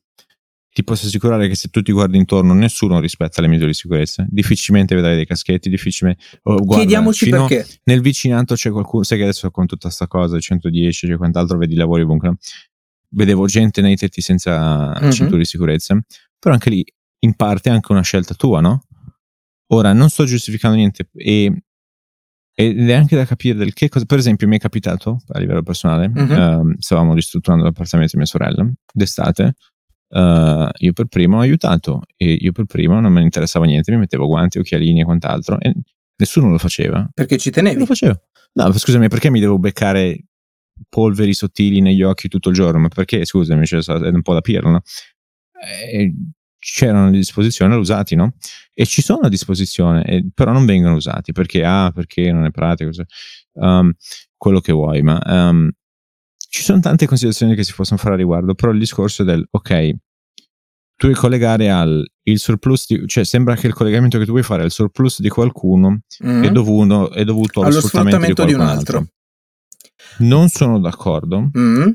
Ti 0.71 0.85
posso 0.85 1.07
assicurare 1.07 1.49
che 1.49 1.55
se 1.57 1.69
tu 1.69 1.81
ti 1.83 1.93
guardi 1.93 2.19
intorno, 2.19 2.53
nessuno 2.55 3.01
rispetta 3.01 3.41
le 3.41 3.49
misure 3.49 3.69
di 3.69 3.75
sicurezza. 3.75 4.25
Difficilmente 4.29 4.95
vedrai 4.95 5.17
dei 5.17 5.27
caschetti, 5.27 5.69
difficilmente. 5.69 6.23
oh, 6.43 6.57
guarda, 6.57 6.75
chiediamoci 6.77 7.31
perché 7.31 7.67
nel 7.85 8.01
vicinato 8.01 8.55
c'è 8.55 8.71
qualcuno, 8.71 9.03
sai 9.03 9.19
che 9.19 9.25
adesso 9.25 9.51
con 9.51 9.67
tutta 9.67 9.91
sta 9.91 10.07
cosa, 10.07 10.39
110, 10.39 11.07
c'è 11.09 11.17
quant'altro, 11.17 11.57
vedi 11.59 11.75
i 11.75 11.77
lavori 11.77 12.03
ovunque, 12.03 12.37
vedevo 13.15 13.47
gente 13.47 13.81
nei 13.81 13.97
tetti 13.97 14.21
senza 14.21 14.93
Mhm. 15.01 15.11
cinture 15.11 15.39
di 15.39 15.47
sicurezza, 15.47 15.99
però 16.39 16.55
anche 16.55 16.71
lì 16.71 16.85
in 17.21 17.35
parte 17.35 17.71
è 17.71 17.73
anche 17.73 17.91
una 17.91 18.03
scelta 18.03 18.35
tua, 18.35 18.61
no? 18.61 18.83
Ora, 19.71 19.93
non 19.93 20.09
sto 20.09 20.25
giustificando 20.25 20.77
niente 20.77 21.09
e, 21.15 21.63
ed 22.55 22.89
è 22.91 22.93
anche 22.95 23.17
da 23.17 23.25
capire 23.25 23.57
del 23.59 23.73
che 23.75 23.89
cosa, 23.89 24.05
per 24.07 24.19
esempio 24.19 24.49
mi 24.49 24.57
è 24.57 24.59
capitato 24.59 25.21
a 25.29 25.39
livello 25.39 25.63
personale, 25.63 26.09
Mhm. 26.09 26.31
ehm, 26.33 26.77
stavamo 26.79 27.15
ristrutturando 27.15 27.65
l'appartamento 27.65 28.13
di 28.13 28.19
mia 28.19 28.27
sorella 28.27 28.67
d'estate, 28.93 29.55
eh, 30.11 30.69
io 30.79 30.93
per 30.93 31.07
primo 31.07 31.37
ho 31.37 31.41
aiutato 31.41 32.03
e 32.17 32.33
io 32.33 32.53
per 32.53 32.65
primo 32.65 32.99
non 33.01 33.13
me 33.13 33.19
ne 33.21 33.25
interessava 33.27 33.67
niente, 33.67 33.93
mi 33.93 33.99
mettevo 33.99 34.27
guanti, 34.27 34.59
occhialini 34.59 35.03
e 35.03 35.05
quant'altro 35.05 35.61
e 35.61 35.73
nessuno 36.17 36.49
lo 36.51 36.59
faceva. 36.59 37.09
perché 37.15 37.37
ci 37.39 37.51
tenevi 37.51 37.79
lo 37.79 37.87
facevo. 37.87 38.21
No, 38.55 38.73
scusami, 38.73 39.09
perché 39.09 39.31
mi 39.31 39.39
devo 39.41 39.59
beccare 39.59 40.25
polveri 40.89 41.35
sottili 41.35 41.81
negli 41.81 42.03
occhi 42.03 42.29
tutto 42.29 42.49
il 42.49 42.55
giorno? 42.55 42.79
Ma 42.81 42.89
perché, 42.89 43.25
scusami, 43.27 43.67
cioè, 43.67 43.83
è 43.83 44.09
un 44.09 44.23
po' 44.23 44.33
da 44.33 44.41
pirla, 44.41 44.71
no? 44.71 44.81
Eh, 45.61 46.13
c'erano 46.59 47.09
a 47.09 47.11
disposizione, 47.11 47.75
usati, 47.77 48.15
no? 48.15 48.35
E 48.75 48.87
ci 48.87 49.03
sono 49.03 49.21
a 49.23 49.29
disposizione, 49.29 50.05
eh, 50.05 50.27
però 50.35 50.53
non 50.53 50.67
vengono 50.67 50.97
usati 50.97 51.33
perché, 51.33 51.65
ah, 51.65 51.91
perché 51.95 52.33
non 52.33 52.45
è 52.45 52.51
pratico. 52.51 52.91
così. 52.91 53.05
Um, 53.53 53.93
quello 54.37 54.61
che 54.61 54.73
vuoi, 54.73 55.03
ma 55.03 55.21
um, 55.25 55.71
ci 56.49 56.63
sono 56.63 56.81
tante 56.81 57.07
considerazioni 57.07 57.55
che 57.55 57.65
si 57.65 57.75
possono 57.75 57.99
fare 57.99 58.15
a 58.15 58.17
riguardo, 58.17 58.55
però 58.55 58.73
il 58.73 58.79
discorso 58.79 59.25
del 59.25 59.47
ok, 59.51 59.91
tu 60.97 61.07
devi 61.07 61.19
collegare 61.19 61.71
al 61.71 62.05
il 62.23 62.39
surplus, 62.39 62.87
di, 62.87 63.07
cioè 63.07 63.25
sembra 63.25 63.55
che 63.57 63.67
il 63.67 63.75
collegamento 63.75 64.19
che 64.19 64.25
tu 64.25 64.33
vuoi 64.33 64.43
fare 64.43 64.63
al 64.63 64.71
surplus 64.71 65.21
di 65.21 65.29
qualcuno 65.29 66.01
mm-hmm. 66.25 66.43
è, 66.43 66.51
dovuto, 66.51 67.11
è 67.11 67.25
dovuto 67.25 67.61
allo, 67.61 67.71
allo 67.71 67.81
sfruttamento, 67.81 68.21
sfruttamento 68.21 68.45
di, 68.45 68.49
di, 68.49 68.55
un 68.55 68.61
altro. 68.61 68.99
altro. 68.99 69.15
Non 70.19 70.49
sono 70.49 70.79
d'accordo. 70.79 71.51
Mm-hmm. 71.57 71.91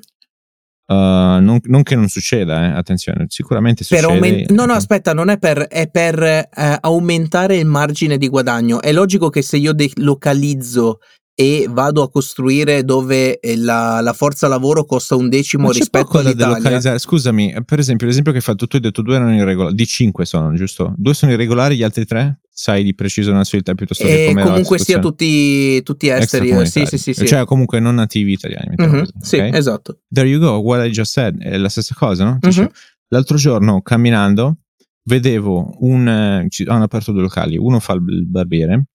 Uh, 0.86 1.40
non, 1.40 1.60
non, 1.64 1.82
che 1.82 1.96
non 1.96 2.10
succeda, 2.10 2.66
eh, 2.66 2.78
attenzione, 2.78 3.26
sicuramente 3.30 3.86
succede. 3.86 4.06
Aument- 4.06 4.52
no, 4.52 4.66
no, 4.66 4.74
aspetta, 4.74 5.14
non 5.14 5.30
è 5.30 5.38
per, 5.38 5.60
è 5.60 5.90
per 5.90 6.22
eh, 6.22 6.48
aumentare 6.82 7.58
il 7.58 7.66
margine 7.66 8.18
di 8.18 8.28
guadagno. 8.28 8.82
È 8.82 8.92
logico 8.92 9.30
che 9.30 9.42
se 9.42 9.56
io 9.58 9.72
delocalizzo 9.72 11.00
e 11.36 11.68
vado 11.70 12.04
a 12.04 12.10
costruire 12.12 12.84
dove 12.84 13.40
eh, 13.40 13.58
la, 13.58 14.02
la 14.02 14.14
forza 14.14 14.48
lavoro 14.48 14.86
costa 14.86 15.16
un 15.16 15.30
decimo 15.30 15.68
Ma 15.68 15.74
rispetto 15.74 16.20
all'Italia. 16.20 17.00
Scusami, 17.00 17.56
per 17.66 17.80
esempio, 17.80 18.06
l'esempio 18.06 18.32
che 18.32 18.40
hai 18.40 18.44
fatto 18.44 18.68
tu 18.68 18.76
hai 18.76 18.82
detto 18.82 19.02
due 19.02 19.16
erano 19.16 19.34
irregolari, 19.34 19.76
di 19.76 19.86
cinque 19.86 20.26
sono, 20.26 20.54
giusto? 20.54 20.94
Due 20.98 21.14
sono 21.14 21.32
irregolari, 21.32 21.78
gli 21.78 21.84
altri 21.84 22.06
tre? 22.06 22.42
Sai 22.56 22.84
di 22.84 22.94
preciso 22.94 23.30
una 23.30 23.40
nazionalità 23.40 23.74
piuttosto 23.74 24.06
che 24.06 24.28
come 24.28 24.44
comunque 24.44 24.78
sia 24.78 25.00
tutti, 25.00 25.82
tutti 25.82 26.08
esteri, 26.08 26.50
sì, 26.68 26.86
sì, 26.86 27.00
sì, 27.00 27.14
sì, 27.14 27.26
Cioè 27.26 27.46
comunque 27.46 27.80
non 27.80 27.96
nativi 27.96 28.34
italiani. 28.34 28.76
Mm-hmm, 28.80 29.00
così, 29.00 29.12
sì, 29.22 29.36
okay? 29.38 29.58
esatto. 29.58 30.02
There 30.08 30.28
you 30.30 30.40
go, 30.40 30.58
what 30.58 30.86
I 30.86 30.92
just 30.92 31.14
said, 31.14 31.42
è 31.42 31.58
la 31.58 31.70
stessa 31.70 31.96
cosa, 31.98 32.24
no? 32.26 32.38
Mm-hmm. 32.46 32.66
L'altro 33.08 33.38
giorno 33.38 33.82
camminando 33.82 34.60
vedevo 35.06 35.78
un, 35.80 36.08
eh, 36.08 36.48
hanno 36.68 36.84
aperto 36.84 37.12
due 37.12 37.24
locali, 37.24 37.58
uno 37.58 37.80
fa 37.80 37.94
il 37.94 38.28
barbiere 38.28 38.86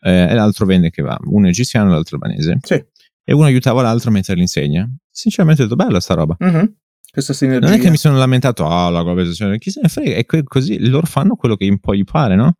eh, 0.00 0.28
e 0.30 0.34
l'altro 0.34 0.64
vende 0.64 0.88
che 0.88 1.02
va, 1.02 1.18
uno 1.24 1.48
egiziano 1.48 1.90
e 1.90 1.92
l'altro 1.92 2.16
albanese. 2.16 2.58
Sì. 2.62 2.82
E 3.28 3.32
uno 3.34 3.44
aiutava 3.44 3.82
l'altro 3.82 4.08
a 4.08 4.12
mettere 4.12 4.38
l'insegna. 4.38 4.88
Sinceramente 5.10 5.62
ho 5.62 5.66
detto 5.66 5.76
bella 5.76 6.00
sta 6.00 6.14
roba. 6.14 6.36
Mm-hmm. 6.42 6.64
Non 7.60 7.72
è 7.72 7.78
che 7.78 7.88
mi 7.88 7.96
sono 7.96 8.18
lamentato, 8.18 8.66
ah, 8.66 8.90
la 8.90 9.02
globalizzazione, 9.02 9.58
chi 9.58 9.70
se 9.70 9.80
ne 9.82 9.88
frega, 9.88 10.16
è 10.16 10.42
così, 10.44 10.86
loro 10.88 11.06
fanno 11.06 11.34
quello 11.34 11.56
che 11.56 11.66
un 11.66 11.78
po' 11.78 11.94
gli 11.94 12.04
pare, 12.04 12.36
no? 12.36 12.56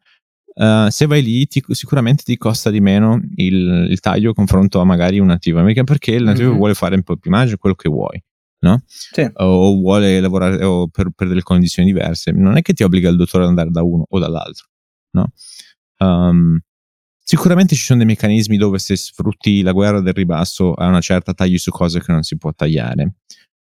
Uh, 0.59 0.89
se 0.89 1.05
vai 1.05 1.23
lì 1.23 1.47
ti, 1.47 1.63
sicuramente 1.69 2.23
ti 2.23 2.39
costa 2.39 2.71
di 2.71 2.81
meno 2.81 3.21
il, 3.35 3.89
il, 3.91 4.01
taglio 4.01 4.33
confronto 4.33 4.81
a 4.81 4.85
magari 4.85 5.19
un 5.19 5.27
nativo 5.27 5.59
americano 5.59 5.85
perché 5.85 6.13
il 6.13 6.25
nativo 6.25 6.49
mm-hmm. 6.49 6.57
vuole 6.57 6.73
fare 6.73 6.95
un 6.95 7.03
po' 7.03 7.19
più 7.19 7.31
immagine 7.31 7.59
quello 7.59 7.75
che 7.75 7.91
vuoi 7.91 8.19
no? 8.61 8.83
Sì. 8.87 9.31
o 9.35 9.75
vuole 9.75 10.19
lavorare 10.19 10.65
o 10.65 10.89
per, 10.89 11.11
per, 11.15 11.29
delle 11.29 11.43
condizioni 11.43 11.93
diverse 11.93 12.33
non 12.33 12.57
è 12.57 12.63
che 12.63 12.73
ti 12.73 12.85
obbliga 12.85 13.11
il 13.11 13.17
dottore 13.17 13.43
ad 13.43 13.51
andare 13.51 13.69
da 13.71 13.83
uno 13.83 14.07
o 14.09 14.19
dall'altro 14.19 14.67
no? 15.11 15.31
Um, 15.99 16.59
Sicuramente 17.29 17.75
ci 17.75 17.83
sono 17.83 17.99
dei 17.99 18.07
meccanismi 18.07 18.57
dove 18.57 18.79
se 18.79 18.95
sfrutti 18.95 19.61
la 19.63 19.73
guerra 19.73 20.01
del 20.01 20.13
ribasso 20.13 20.75
a 20.75 20.87
una 20.87 21.01
certa 21.01 21.35
tagli 21.35 21.59
su 21.59 21.73
cose 21.73 22.01
che 22.01 22.13
non 22.13 22.23
si 22.23 22.39
può 22.39 22.53
tagliare 22.53 23.15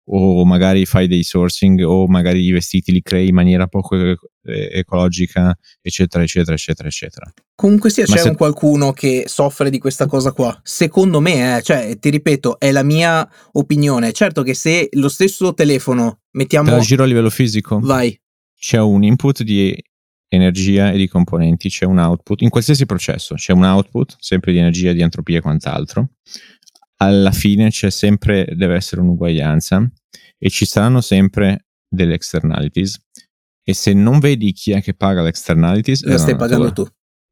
o 0.06 0.44
magari 0.44 0.84
fai 0.84 1.06
dei 1.06 1.22
sourcing 1.22 1.82
o 1.82 2.06
magari 2.06 2.44
i 2.44 2.50
vestiti 2.50 2.92
li 2.92 3.00
crei 3.00 3.28
in 3.28 3.34
maniera 3.34 3.66
poco 3.66 3.96
ecologica 4.42 5.56
eccetera 5.80 6.22
eccetera 6.22 6.54
eccetera 6.54 6.88
eccetera. 6.88 7.32
Comunque 7.54 7.90
sia 7.90 8.04
c'è 8.04 8.18
se... 8.18 8.28
un 8.28 8.36
qualcuno 8.36 8.92
che 8.92 9.24
soffre 9.26 9.70
di 9.70 9.78
questa 9.78 10.06
cosa 10.06 10.32
qua. 10.32 10.58
Secondo 10.62 11.20
me 11.20 11.56
eh, 11.56 11.62
cioè 11.62 11.98
ti 11.98 12.10
ripeto 12.10 12.58
è 12.58 12.70
la 12.70 12.82
mia 12.82 13.28
opinione. 13.52 14.12
Certo 14.12 14.42
che 14.42 14.54
se 14.54 14.88
lo 14.92 15.08
stesso 15.08 15.54
telefono 15.54 16.20
mettiamo 16.32 16.68
Te 16.68 16.76
la 16.76 16.82
giro 16.82 17.04
a 17.04 17.06
livello 17.06 17.30
fisico? 17.30 17.80
Vai. 17.80 18.18
C'è 18.54 18.78
un 18.78 19.04
input 19.04 19.42
di 19.42 19.74
energia 20.28 20.90
e 20.90 20.96
di 20.96 21.08
componenti, 21.08 21.68
c'è 21.68 21.84
un 21.84 21.98
output, 21.98 22.40
in 22.42 22.48
qualsiasi 22.48 22.86
processo 22.86 23.34
c'è 23.34 23.52
un 23.52 23.62
output, 23.62 24.16
sempre 24.18 24.52
di 24.52 24.58
energia, 24.58 24.92
di 24.92 25.00
entropia 25.00 25.38
e 25.38 25.40
quant'altro. 25.40 26.08
Alla 27.04 27.32
fine 27.32 27.70
c'è 27.70 27.90
sempre, 27.90 28.46
deve 28.54 28.74
essere 28.74 29.00
un'uguaglianza 29.00 29.90
e 30.38 30.50
ci 30.50 30.64
saranno 30.64 31.00
sempre 31.00 31.66
delle 31.88 32.14
externalities. 32.14 33.02
E 33.62 33.74
se 33.74 33.92
non 33.94 34.18
vedi 34.18 34.52
chi 34.52 34.72
è 34.72 34.82
che 34.82 34.94
paga 34.94 35.22
le 35.22 35.28
externalities, 35.28 36.04
le 36.04 36.18
stai 36.18 36.36
pagando 36.36 36.72
tu. 36.72 36.86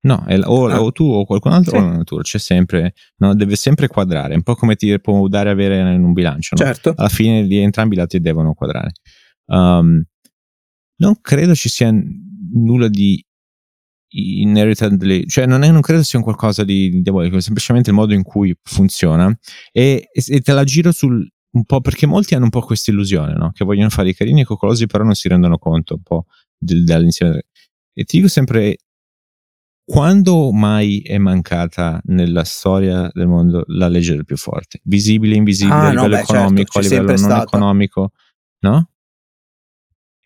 No, 0.05 0.25
è, 0.27 0.39
o, 0.43 0.67
ah. 0.67 0.83
o, 0.83 0.91
tu 0.91 1.05
o 1.05 1.25
qualcun 1.25 1.53
altro 1.53 1.77
sì. 1.77 1.83
o 1.83 1.87
la 1.87 1.97
natura, 1.97 2.23
c'è 2.23 2.39
sempre, 2.39 2.95
no, 3.19 3.35
deve 3.35 3.55
sempre 3.55 3.87
quadrare, 3.87 4.35
un 4.35 4.43
po' 4.43 4.57
come 4.57 4.75
ti 4.75 4.99
può 5.01 5.29
dare 5.29 5.51
avere 5.51 5.79
in 5.95 6.03
un 6.03 6.13
bilancio. 6.13 6.57
No? 6.59 6.65
Certo. 6.65 6.93
Alla 6.97 7.09
fine 7.09 7.47
di 7.47 7.59
entrambi 7.59 7.95
i 7.95 7.99
lati 7.99 8.19
devono 8.19 8.55
quadrare. 8.55 8.93
Um, 9.47 10.03
non 10.97 11.21
credo 11.21 11.55
ci 11.55 11.69
sia 11.69 11.93
nulla 12.55 12.89
di 12.89 13.25
inheritedly, 14.13 15.27
cioè 15.27 15.47
non, 15.47 15.63
è, 15.63 15.71
non 15.71 15.81
credo 15.81 16.03
sia 16.03 16.19
un 16.19 16.25
qualcosa 16.25 16.65
di 16.65 17.01
diabolico, 17.03 17.37
è 17.37 17.41
semplicemente 17.41 17.91
il 17.91 17.97
modo 17.97 18.15
in 18.15 18.23
cui 18.23 18.55
funziona 18.63 19.37
e, 19.71 20.09
e 20.13 20.41
te 20.41 20.53
la 20.53 20.65
giro 20.65 20.93
sul 20.93 21.27
un 21.53 21.65
po' 21.65 21.81
perché 21.81 22.07
molti 22.07 22.35
hanno 22.35 22.45
un 22.45 22.51
po' 22.51 22.63
questa 22.63 22.91
illusione, 22.91 23.35
no? 23.35 23.53
Che 23.53 23.65
vogliono 23.65 23.91
fare 23.91 24.09
i 24.09 24.15
carini 24.15 24.41
e 24.41 24.45
coccolosi, 24.45 24.87
però 24.87 25.05
non 25.05 25.15
si 25.15 25.29
rendono 25.29 25.59
conto 25.59 25.95
un 25.95 26.03
po' 26.03 26.27
del, 26.57 26.85
dell'insieme. 26.85 27.43
E 27.93 28.05
ti 28.05 28.17
dico 28.17 28.29
sempre, 28.29 28.79
quando 29.85 30.51
mai 30.53 31.01
è 31.03 31.19
mancata 31.19 32.01
nella 32.05 32.45
storia 32.45 33.11
del 33.13 33.27
mondo 33.27 33.65
la 33.67 33.89
legge 33.89 34.15
del 34.15 34.25
più 34.25 34.37
forte? 34.37 34.81
Visibile, 34.85 35.35
invisibile, 35.35 35.75
ah, 35.75 35.87
a 35.87 35.91
livello 35.91 36.03
no, 36.03 36.09
beh, 36.09 36.17
certo, 36.17 36.33
economico, 36.33 36.73
certo, 36.73 36.79
a 36.79 36.83
livello 36.83 37.07
non 37.07 37.19
stata. 37.19 37.43
economico, 37.43 38.11
no? 38.61 38.91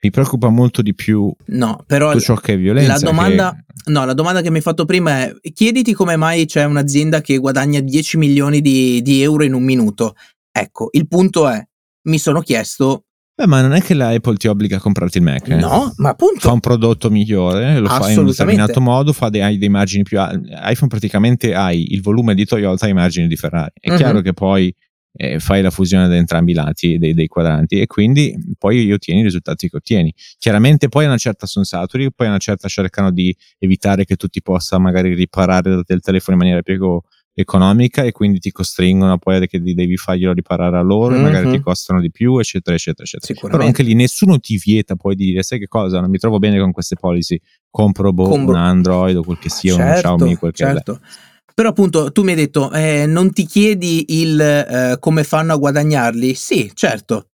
Mi 0.01 0.11
preoccupa 0.11 0.49
molto 0.49 0.83
di 0.83 0.95
più 0.95 1.33
no, 1.47 1.83
però 1.87 2.13
tutto 2.13 2.23
ciò 2.23 2.35
che 2.37 2.55
è 2.55 2.59
violenza. 2.59 2.93
La 2.93 2.99
domanda, 2.99 3.53
che... 3.53 3.91
No, 3.91 4.05
la 4.05 4.15
domanda 4.15 4.41
che 4.41 4.51
mi 4.51 4.57
hai 4.57 4.63
fatto 4.63 4.85
prima 4.85 5.23
è: 5.23 5.35
chiediti 5.53 5.93
come 5.93 6.17
mai 6.17 6.47
c'è 6.47 6.65
un'azienda 6.65 7.21
che 7.21 7.39
guadagna 7.39 7.81
10 7.81 8.17
milioni 8.19 8.61
di, 8.61 9.01
di 9.03 9.23
euro 9.23 9.45
in 9.45 9.55
un 9.55 9.63
minuto. 9.63 10.15
Ecco, 10.53 10.89
il 10.93 11.09
punto 11.09 11.49
è: 11.49 11.67
mi 12.03 12.19
sono 12.19 12.41
chiesto 12.41 13.07
Beh, 13.39 13.47
ma 13.47 13.61
non 13.61 13.75
è 13.75 13.83
che 13.83 13.93
la 13.93 14.09
Apple 14.09 14.37
ti 14.37 14.49
obbliga 14.49 14.79
a 14.79 14.81
comprarti 14.81 15.19
il 15.19 15.25
Mac. 15.25 15.47
Eh? 15.51 15.57
No, 15.57 15.93
ma 15.97 16.09
appunto. 16.09 16.41
Fa 16.41 16.53
un 16.53 16.61
prodotto 16.61 17.11
migliore, 17.11 17.79
lo 17.81 17.87
fa 17.87 18.11
in 18.11 18.21
un 18.21 18.27
determinato 18.27 18.81
modo, 18.81 19.13
fa 19.13 19.29
dei, 19.29 19.43
hai 19.43 19.59
dei 19.59 19.69
margini 19.69 20.05
più 20.05 20.19
alti. 20.19 20.49
iPhone 20.51 20.89
praticamente 20.89 21.55
hai 21.55 21.93
il 21.93 22.01
volume 22.01 22.35
di 22.35 22.47
Toyota 22.47 22.87
e 22.87 22.91
i 22.91 22.95
margini 22.95 23.27
di 23.27 23.37
Ferrari. 23.37 23.73
È 23.79 23.91
uh-huh. 23.91 23.97
chiaro 23.97 24.21
che 24.23 24.33
poi 24.33 24.75
eh, 25.17 25.41
fai 25.41 25.63
la 25.63 25.71
fusione 25.71 26.09
da 26.09 26.17
entrambi 26.17 26.53
i 26.53 26.55
lati 26.55 26.99
dei, 26.99 27.15
dei, 27.15 27.27
quadranti 27.27 27.81
e 27.81 27.87
quindi 27.87 28.37
poi 28.59 28.93
ottieni 28.93 29.21
i 29.21 29.25
risultati 29.25 29.69
che 29.69 29.77
ottieni. 29.77 30.15
Chiaramente 30.39 30.89
poi 30.89 31.05
a 31.05 31.09
una 31.09 31.17
certa 31.17 31.47
sono 31.47 31.65
saturi, 31.65 32.13
poi 32.13 32.27
a 32.27 32.31
una 32.31 32.39
certa 32.39 32.69
cercano 32.69 33.11
di 33.11 33.35
evitare 33.59 34.05
che 34.05 34.17
tu 34.17 34.29
ti 34.29 34.43
possa 34.43 34.79
magari 34.79 35.15
riparare 35.15 35.83
del 35.85 36.01
telefono 36.01 36.37
in 36.37 36.43
maniera 36.43 36.63
più 36.63 37.01
economica 37.39 38.03
e 38.03 38.13
quindi 38.13 38.39
ti 38.39 38.51
costringono 38.51 39.19
poi 39.19 39.47
che 39.47 39.61
devi 39.61 39.97
farglielo 39.99 40.33
riparare 40.33 40.79
a 40.79 40.81
loro 40.81 41.11
mm-hmm. 41.11 41.21
e 41.21 41.23
magari 41.23 41.51
ti 41.51 41.57
mhm. 41.57 41.63
costano 41.63 42.01
di 42.01 42.11
più 42.11 42.39
eccetera 42.39 42.75
eccetera 42.75 43.05
eccetera 43.05 43.49
però 43.49 43.63
anche 43.63 43.83
lì 43.83 43.93
nessuno 43.93 44.39
ti 44.39 44.57
vieta 44.57 44.97
poi 44.97 45.17
di 45.17 45.27
dire 45.27 45.43
sai 45.43 45.59
che 45.59 45.67
cosa 45.67 46.01
non 46.01 46.09
mi 46.09 46.17
trovo 46.17 46.39
bene 46.39 46.59
con 46.59 46.73
queste 46.73 46.97
policy 46.97 47.39
compro 47.69 48.15
boh, 48.15 48.29
Compro. 48.31 48.55
un 48.55 48.59
Android 48.59 49.17
o 49.17 49.23
quel 49.23 49.39
che 49.39 49.51
sia 49.51 49.75
certo, 49.75 50.09
un 50.09 50.17
Xiaomi 50.17 50.37
quel 50.37 50.53
che 50.53 50.65
certo. 50.65 51.01
Però 51.57 51.71
appunto 51.71 52.13
tu 52.13 52.23
mi 52.23 52.33
hai 52.33 52.37
detto, 52.37 52.71
eh, 52.71 53.07
non 53.07 53.33
ti 53.33 53.47
chiedi 53.47 54.21
il 54.21 54.39
eh, 54.39 54.97
come 55.01 55.25
fanno 55.25 55.55
a 55.55 55.57
guadagnarli? 55.57 56.35
Sì, 56.35 56.71
certo. 56.75 57.31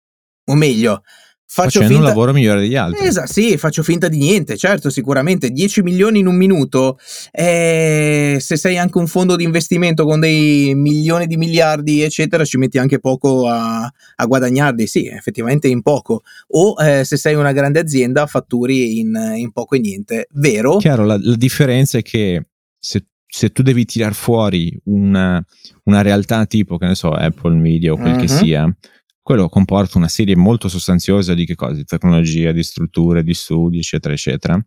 O 0.45 0.55
meglio, 0.55 1.05
faccio 1.47 1.81
Facendo 1.81 1.87
finta... 1.87 2.03
un 2.03 2.09
lavoro 2.09 2.33
migliore 2.35 2.61
degli 2.61 2.77
altri. 2.77 3.07
Esatto, 3.07 3.33
sì, 3.33 3.57
faccio 3.57 3.83
finta 3.83 4.09
di 4.09 4.19
niente, 4.19 4.59
certo, 4.59 4.91
sicuramente 4.91 5.49
10 5.49 5.81
milioni 5.81 6.19
in 6.19 6.27
un 6.27 6.37
minuto, 6.37 6.99
eh, 7.33 8.37
se 8.39 8.59
sei 8.59 8.77
anche 8.77 8.99
un 8.99 9.07
fondo 9.07 9.37
di 9.37 9.45
investimento 9.45 10.05
con 10.05 10.21
dei 10.21 10.75
milioni 10.75 11.27
di 11.27 11.39
miliardi, 11.39 12.03
eccetera, 12.03 12.45
ci 12.45 12.59
metti 12.59 12.77
anche 12.77 12.99
poco 12.99 13.49
a, 13.49 13.91
a 14.17 14.27
guadagnarli, 14.27 14.87
sì, 14.87 15.07
effettivamente 15.07 15.67
in 15.67 15.81
poco. 15.81 16.25
O 16.49 16.75
eh, 16.79 17.07
se 17.07 17.17
sei 17.17 17.37
una 17.37 17.53
grande 17.53 17.81
azienda, 17.81 18.27
fatturi 18.27 18.99
in, 18.99 19.15
in 19.37 19.51
poco 19.51 19.77
e 19.77 19.79
niente, 19.79 20.27
vero? 20.33 20.77
Chiaro, 20.77 21.07
la, 21.07 21.19
la 21.19 21.37
differenza 21.37 21.97
è 21.97 22.03
che 22.03 22.45
se 22.79 23.07
se 23.33 23.51
tu 23.51 23.63
devi 23.63 23.85
tirar 23.85 24.13
fuori 24.13 24.77
una, 24.87 25.43
una, 25.85 26.03
realtà 26.03 26.47
tipo, 26.47 26.77
che 26.79 26.87
ne 26.87 26.97
so, 26.97 27.13
Apple, 27.13 27.55
Media 27.55 27.93
o 27.93 27.97
quel 27.97 28.15
uh-huh. 28.15 28.27
che 28.27 28.33
mhm. 28.33 28.39
sia, 28.39 28.77
quello 29.23 29.49
comporta 29.49 29.99
una 29.99 30.09
serie 30.09 30.35
molto 30.35 30.69
sostanziosa 30.69 31.33
di 31.33 31.47
che 31.47 31.55
cosa? 31.55 31.75
Di 31.75 31.85
tecnologia, 31.85 32.51
di 32.51 32.65
strutture, 32.65 33.23
di 33.23 33.33
studi, 33.33 33.79
eccetera, 33.79 34.13
eccetera, 34.13 34.67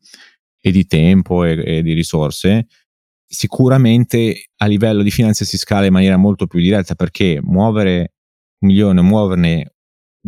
e 0.62 0.72
di 0.72 0.88
tempo 0.88 1.44
e, 1.44 1.62
e 1.78 1.82
di 1.84 1.92
risorse. 1.92 2.68
Sicuramente 3.28 4.52
a 4.56 4.66
livello 4.68 5.04
di 5.04 5.12
finanza 5.12 5.44
fiscale 5.44 5.88
in 5.88 5.94
maniera 5.94 6.16
molto 6.16 6.48
più 6.48 6.62
diretta, 6.62 6.96
perché 6.96 7.40
muovere 7.42 8.14
un 8.60 8.70
milione, 8.70 9.02
muoverne 9.02 9.74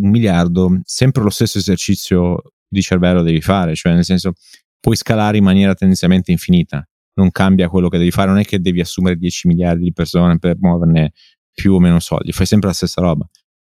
un 0.01 0.09
miliardo, 0.09 0.81
sempre 0.83 1.23
lo 1.23 1.29
stesso 1.29 1.57
esercizio 1.57 2.41
di 2.67 2.81
cervello 2.81 3.21
devi 3.21 3.39
fare, 3.39 3.75
cioè 3.75 3.93
nel 3.93 4.03
senso 4.03 4.33
puoi 4.81 4.97
scalare 4.97 5.37
in 5.37 5.43
maniera 5.45 5.73
tendenzialmente 5.73 6.31
infinita 6.31 6.85
non 7.15 7.31
cambia 7.31 7.69
quello 7.69 7.89
che 7.89 7.97
devi 7.97 8.11
fare, 8.11 8.29
non 8.29 8.39
è 8.39 8.43
che 8.43 8.59
devi 8.59 8.79
assumere 8.79 9.17
10 9.17 9.47
miliardi 9.47 9.83
di 9.83 9.93
persone 9.93 10.37
per 10.37 10.57
muoverne 10.59 11.13
più 11.53 11.73
o 11.73 11.79
meno 11.79 11.99
soldi, 11.99 12.31
fai 12.31 12.45
sempre 12.45 12.69
la 12.69 12.75
stessa 12.75 13.01
roba. 13.01 13.27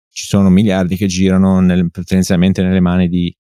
Ci 0.10 0.26
sono 0.26 0.50
miliardi 0.50 0.96
che 0.96 1.08
girano 1.08 1.60
nel, 1.60 1.90
tendenzialmente 1.92 2.62
nelle 2.62 2.80
mani 2.80 3.08
di 3.08 3.36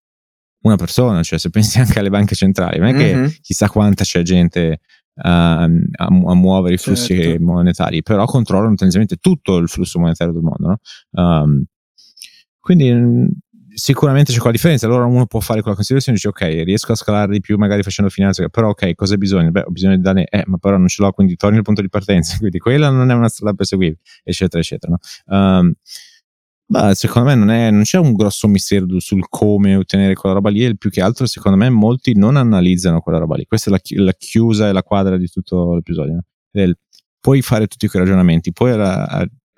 una 0.63 0.75
persona, 0.75 1.21
cioè 1.23 1.39
se 1.39 1.49
pensi 1.49 1.79
anche 1.81 1.99
alle 1.99 2.09
banche 2.09 2.35
centrali, 2.35 2.79
non 2.79 2.89
è 2.89 2.93
che 2.93 3.15
mm-hmm. 3.15 3.27
chissà 3.41 3.69
quanta 3.69 4.03
c'è 4.03 4.21
gente 4.21 4.79
a, 5.23 5.63
a, 5.63 6.09
muovere 6.09 6.75
i 6.75 6.77
flussi 6.77 7.15
certo. 7.15 7.43
monetari, 7.43 8.01
però 8.01 8.25
controllano 8.25 8.75
tendenzialmente 8.75 9.17
tutto 9.17 9.57
il 9.57 9.67
flusso 9.67 9.99
monetario 9.99 10.33
del 10.33 10.41
mondo. 10.41 10.67
No? 10.67 11.23
Um, 11.23 11.63
quindi 12.59 12.91
mm, 12.91 13.25
sicuramente 13.73 14.31
c'è 14.31 14.37
quella 14.37 14.53
differenza. 14.53 14.85
Allora 14.85 15.05
uno 15.05 15.25
può 15.25 15.39
fare 15.39 15.61
quella 15.61 15.75
considerazione 15.75 16.17
e 16.17 16.21
dice 16.21 16.29
ok, 16.29 16.63
riesco 16.65 16.91
a 16.91 16.95
scalare 16.95 17.31
di 17.31 17.39
più 17.39 17.57
magari 17.57 17.83
facendo 17.83 18.09
finanza, 18.11 18.47
però 18.49 18.69
ok, 18.69 18.93
cosa 18.95 19.13
hai 19.13 19.19
bisogno? 19.19 19.51
Beh, 19.51 19.63
ho 19.65 19.71
bisogno 19.71 19.95
di 19.95 20.01
dare, 20.01 20.25
eh, 20.25 20.43
ma 20.47 20.57
però 20.57 20.77
non 20.77 20.87
ce 20.87 21.01
l'ho, 21.01 21.11
quindi 21.11 21.35
torni 21.35 21.57
al 21.57 21.63
punto 21.63 21.81
di 21.81 21.89
partenza, 21.89 22.37
quindi 22.39 22.59
quella 22.59 22.89
non 22.89 23.09
è 23.09 23.13
una 23.13 23.29
strada 23.29 23.53
per 23.53 23.65
seguire, 23.65 23.97
eccetera, 24.23 24.61
eccetera. 24.61 24.97
No? 25.25 25.35
Um, 25.35 25.73
Beh, 26.71 26.95
secondo 26.95 27.27
me 27.27 27.35
non, 27.35 27.49
è, 27.49 27.69
non, 27.69 27.81
c'è 27.81 27.97
un 27.97 28.13
grosso 28.13 28.47
mistero 28.47 28.85
sul 29.01 29.27
come 29.27 29.75
ottenere 29.75 30.13
quella 30.13 30.35
roba 30.35 30.49
lì, 30.49 30.63
e 30.63 30.77
più 30.77 30.89
che 30.89 31.01
altro, 31.01 31.25
secondo 31.25 31.57
me, 31.57 31.69
molti 31.69 32.15
non 32.15 32.37
analizzano 32.37 33.01
quella 33.01 33.17
roba 33.17 33.35
lì. 33.35 33.43
Questa 33.45 33.69
è 33.69 33.73
la, 33.73 34.03
la 34.05 34.13
chiusa 34.13 34.69
e 34.69 34.71
la 34.71 34.81
quadra 34.81 35.17
di 35.17 35.27
tutto 35.27 35.75
l'episodio. 35.75 36.13
No? 36.13 36.21
Del, 36.49 36.77
puoi 37.19 37.41
fare 37.41 37.67
tutti 37.67 37.89
quei 37.89 38.01
ragionamenti, 38.01 38.53
puoi 38.53 38.71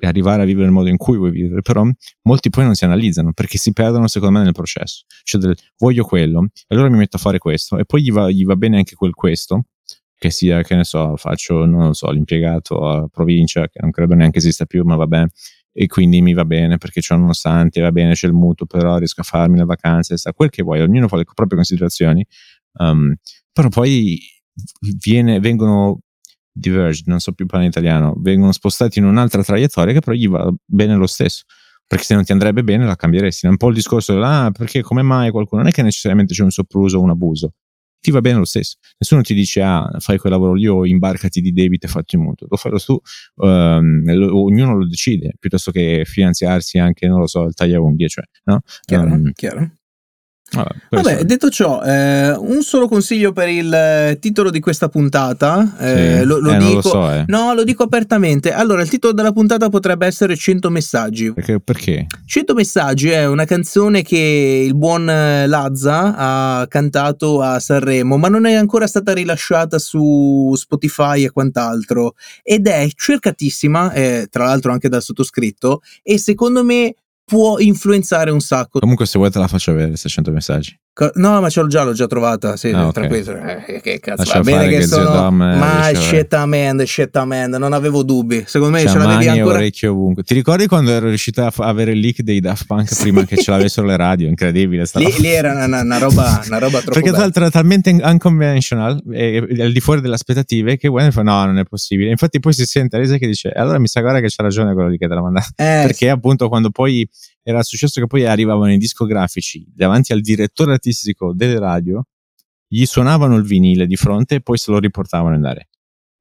a, 0.06 0.10
arrivare 0.10 0.44
a 0.44 0.46
vivere 0.46 0.66
nel 0.66 0.74
modo 0.74 0.90
in 0.90 0.98
cui 0.98 1.18
vuoi 1.18 1.32
vivere, 1.32 1.62
però 1.62 1.84
molti 2.24 2.50
poi 2.50 2.66
non 2.66 2.76
si 2.76 2.86
analizzano 2.86 3.34
perché 3.34 3.58
si 3.58 3.74
perdono, 3.74 4.08
secondo 4.08 4.38
me, 4.38 4.44
nel 4.44 4.54
processo. 4.54 5.06
Cioè, 5.24 5.42
del, 5.42 5.58
voglio 5.78 6.04
quello, 6.04 6.48
e 6.54 6.76
allora 6.76 6.90
mi 6.90 6.98
metto 6.98 7.18
a 7.18 7.20
fare 7.20 7.38
questo, 7.38 7.78
e 7.78 7.86
poi 7.86 8.02
gli 8.04 8.12
va, 8.12 8.30
gli 8.30 8.46
va 8.46 8.56
bene 8.56 8.78
anche 8.78 8.96
quel 8.96 9.14
questo, 9.14 9.66
che 10.16 10.30
sia, 10.30 10.62
che 10.64 10.76
ne 10.76 10.84
so, 10.84 11.16
faccio, 11.18 11.66
non 11.66 11.88
lo 11.88 11.94
so, 11.94 12.10
l'impiegato 12.10 12.88
a 12.88 13.08
provincia, 13.12 13.68
che 13.68 13.80
non 13.82 13.92
credo 13.92 14.16
neanche 14.16 14.38
esista 14.38 14.66
più, 14.66 14.84
ma 14.84 14.96
vabbè, 14.96 15.26
e 15.74 15.88
quindi 15.88 16.22
mi 16.22 16.34
va 16.34 16.46
bene 16.46 16.78
perché 16.78 17.02
c'è 17.02 17.16
nonostante, 17.16 17.82
va 17.82 17.92
bene, 17.92 18.14
c'è 18.14 18.28
il 18.28 18.34
mutuo, 18.34 18.66
però 18.66 18.98
riesco 18.98 19.22
a 19.22 19.24
farmi 19.24 19.58
le 19.58 19.66
vacanze, 19.66 20.18
sta 20.18 20.32
quel 20.32 20.50
che 20.50 20.64
vuoi, 20.64 20.82
ognuno 20.82 21.08
fa 21.08 21.18
le 21.18 21.24
proprie 21.26 21.58
considerazioni, 21.58 22.26
um, 22.80 23.14
però 23.52 23.70
poi 23.70 24.20
viene, 25.00 25.40
vengono 25.40 26.00
diverged, 26.54 27.08
non 27.08 27.20
so 27.20 27.34
più 27.34 27.46
parlare 27.46 27.66
in 27.66 27.72
italiano, 27.72 28.16
vengono 28.18 28.52
spostati 28.52 29.00
in 29.00 29.06
un'altra 29.06 29.44
traiettoria 29.44 29.94
che 29.94 30.00
però 30.00 30.16
gli 30.16 30.28
va 30.28 30.52
bene 30.66 30.96
lo 30.96 31.08
stesso. 31.08 31.44
Perché 31.86 32.06
se 32.06 32.16
non 32.16 32.24
ti 32.24 32.32
andrebbe 32.32 32.64
bene 32.64 32.86
la 32.86 32.96
cambieresti. 32.96 33.46
È 33.46 33.50
un 33.50 33.58
po' 33.58 33.68
il 33.68 33.76
discorso 33.76 34.14
del 34.14 34.24
ah, 34.24 34.52
perché 34.52 34.82
come 34.82 35.02
mai 35.02 35.32
qualcuno? 35.32 35.62
Non 35.62 35.70
è 35.70 35.74
che 35.74 35.84
necessariamente 35.84 36.34
c'è 36.34 36.42
un 36.42 36.50
sopruso 36.50 36.98
o 36.98 37.02
un 37.02 37.10
abuso 37.10 37.54
ti 38.04 38.12
va 38.12 38.20
bene 38.20 38.40
lo 38.40 38.46
stesso. 38.46 38.76
Nessuno 38.98 39.22
ti 39.22 39.34
dice, 39.34 39.62
ah, 39.62 39.90
fai 40.00 40.18
quel 40.18 40.34
lavoro 40.34 40.54
lì 40.54 40.68
o 40.68 40.86
imbarcati 40.86 41.40
di 41.40 41.54
debito 41.54 41.86
e 41.86 41.90
fatti 41.90 42.18
un 42.18 42.24
mutuo. 42.24 42.48
Lo 42.50 42.58
fai 42.58 42.72
lo 42.74 42.78
tu, 42.78 43.00
um, 43.36 44.14
lo, 44.14 44.44
ognuno 44.44 44.78
lo 44.78 44.86
decide, 44.86 45.36
piuttosto 45.40 45.72
che 45.72 46.04
finanziarsi 46.04 46.78
anche, 46.78 47.08
non 47.08 47.20
lo 47.20 47.28
so, 47.28 47.44
il 47.44 47.54
taglia 47.54 47.80
unghie, 47.80 48.10
cioè, 48.10 48.26
no? 48.44 48.60
Chiaro, 48.82 49.10
um, 49.10 49.32
chiaro. 49.32 49.78
Vabbè, 50.54 50.76
Vabbè 50.90 51.24
detto 51.24 51.50
ciò, 51.50 51.82
eh, 51.82 52.32
un 52.32 52.62
solo 52.62 52.88
consiglio 52.88 53.32
per 53.32 53.48
il 53.50 53.74
eh, 53.74 54.18
titolo 54.20 54.52
di 54.52 54.60
questa 54.60 54.88
puntata. 54.88 55.76
Eh, 55.80 56.20
sì. 56.20 56.26
lo, 56.26 56.40
lo 56.40 56.52
eh, 56.52 56.58
dico, 56.58 56.74
lo 56.74 56.82
so, 56.82 57.12
eh. 57.12 57.24
no, 57.28 57.54
lo 57.54 57.64
dico 57.64 57.84
apertamente. 57.84 58.52
Allora, 58.52 58.84
il 58.84 58.90
titolo 58.90 59.14
della 59.14 59.32
puntata 59.32 59.70
potrebbe 59.70 60.06
essere 60.06 60.36
100 60.36 60.70
messaggi. 60.70 61.34
Perché? 61.34 61.60
perché? 61.60 62.06
100 62.26 62.54
messaggi 62.54 63.10
è 63.10 63.26
una 63.26 63.46
canzone 63.46 64.04
che 64.04 64.64
il 64.66 64.76
buon 64.76 65.10
eh, 65.10 65.48
Lazza 65.48 66.16
ha 66.16 66.68
cantato 66.68 67.42
a 67.42 67.60
Sanremo, 67.60 68.18
ma 68.18 68.28
non 68.28 68.46
è 68.46 68.54
ancora 68.54 68.86
stata 68.86 69.12
rilasciata 69.14 69.80
su 69.80 70.54
Spotify 70.56 71.24
e 71.24 71.32
quant'altro. 71.32 72.14
Ed 72.44 72.68
è 72.68 72.88
cercatissima, 72.94 73.92
tra 74.30 74.46
l'altro 74.46 74.72
anche 74.72 74.90
dal 74.90 75.02
sottoscritto, 75.02 75.82
e 76.04 76.20
secondo 76.20 76.64
me 76.64 76.94
può 77.24 77.60
influenzare 77.60 78.32
un 78.32 78.40
sacco. 78.40 78.80
Comunque, 78.80 79.06
se 79.06 79.18
vuoi, 79.18 79.32
te 79.32 79.40
la 79.40 79.48
faccio 79.48 79.72
avere 79.72 79.96
600 79.96 80.32
messaggi. 80.32 80.78
No, 81.16 81.42
ma 81.42 81.50
ce 81.50 81.62
l'ho 81.62 81.68
già, 81.68 81.82
l'ho 81.82 81.94
già 81.94 82.06
trovata. 82.06 82.56
Sì, 82.56 82.70
ah, 82.70 82.92
tranquillo. 82.92 83.36
Eh, 83.36 83.82
che 83.82 84.00
cazzo, 84.00 84.32
va 84.32 84.42
bene 84.42 84.68
che, 84.68 84.78
che 84.78 84.88
sono. 84.88 85.10
Dom, 85.10 85.38
ma 85.38 85.90
scettamente, 85.92 86.86
scettamente, 86.86 87.58
non 87.58 87.74
avevo 87.74 88.04
dubbi. 88.04 88.44
Secondo 88.46 88.78
me 88.78 88.84
C'è 88.84 88.92
ce 88.92 88.98
l'avevi 89.00 89.28
ancora. 89.28 89.58
orecchio 89.58 89.92
ovunque. 89.92 90.22
Ti 90.22 90.36
ricordi 90.36 90.68
quando 90.68 90.92
ero 90.92 91.08
riuscito 91.08 91.44
a 91.44 91.50
f- 91.50 91.62
avere 91.62 91.94
il 91.94 92.00
leak 92.00 92.22
dei 92.22 92.40
Daft 92.40 92.68
Punk 92.68 92.94
sì. 92.94 93.02
prima 93.02 93.26
che 93.26 93.38
ce 93.38 93.50
l'avessero 93.50 93.88
le 93.88 93.98
radio? 93.98 94.28
Incredibile. 94.28 94.86
Lì, 94.94 95.14
lì, 95.18 95.30
era 95.30 95.66
una, 95.66 95.82
una, 95.82 95.98
roba, 95.98 96.44
una 96.46 96.60
roba 96.60 96.78
troppo. 96.78 96.94
Perché 96.94 97.10
tra 97.10 97.22
l'altro 97.22 97.42
era 97.42 97.52
talmente 97.52 97.90
unconventional 97.90 99.02
e, 99.12 99.44
e, 99.50 99.64
al 99.64 99.72
di 99.72 99.80
fuori 99.80 100.00
delle 100.00 100.14
aspettative 100.14 100.78
che 100.78 100.90
Gwen 100.90 101.12
fa: 101.12 101.24
No, 101.24 101.44
non 101.46 101.58
è 101.58 101.64
possibile. 101.64 102.12
Infatti, 102.12 102.40
poi 102.40 102.54
si 102.54 102.66
sente 102.66 103.00
Lisa 103.00 103.18
che 103.18 103.26
dice: 103.26 103.50
Allora 103.50 103.80
mi 103.80 103.88
sa, 103.88 104.00
guarda 104.02 104.20
che 104.20 104.28
c'ha 104.30 104.44
ragione 104.44 104.74
quello 104.74 104.90
lì 104.90 104.98
che 105.00 105.08
te 105.08 105.14
l'ha 105.16 105.22
mandato. 105.22 105.48
Eh, 105.56 105.82
Perché 105.88 106.10
appunto 106.10 106.50
quando 106.50 106.70
poi 106.70 107.08
era 107.44 107.62
successo 107.62 108.00
che 108.02 108.08
poi 108.08 108.26
arrivavano 108.26 108.72
i 108.72 108.78
discografici 108.78 109.66
davanti 109.74 110.14
al 110.14 110.22
direttore 110.22 110.74
artistico 110.74 111.34
delle 111.34 111.60
radio, 111.60 112.04
gli 112.68 112.86
suonavano 112.86 113.36
il 113.36 113.44
vinile 113.44 113.86
di 113.86 113.96
fronte 113.96 114.36
e 114.36 114.42
poi 114.42 114.58
se 114.58 114.72
lo 114.72 114.80
riportavano 114.80 115.36
in 115.36 115.44
aria. 115.44 115.68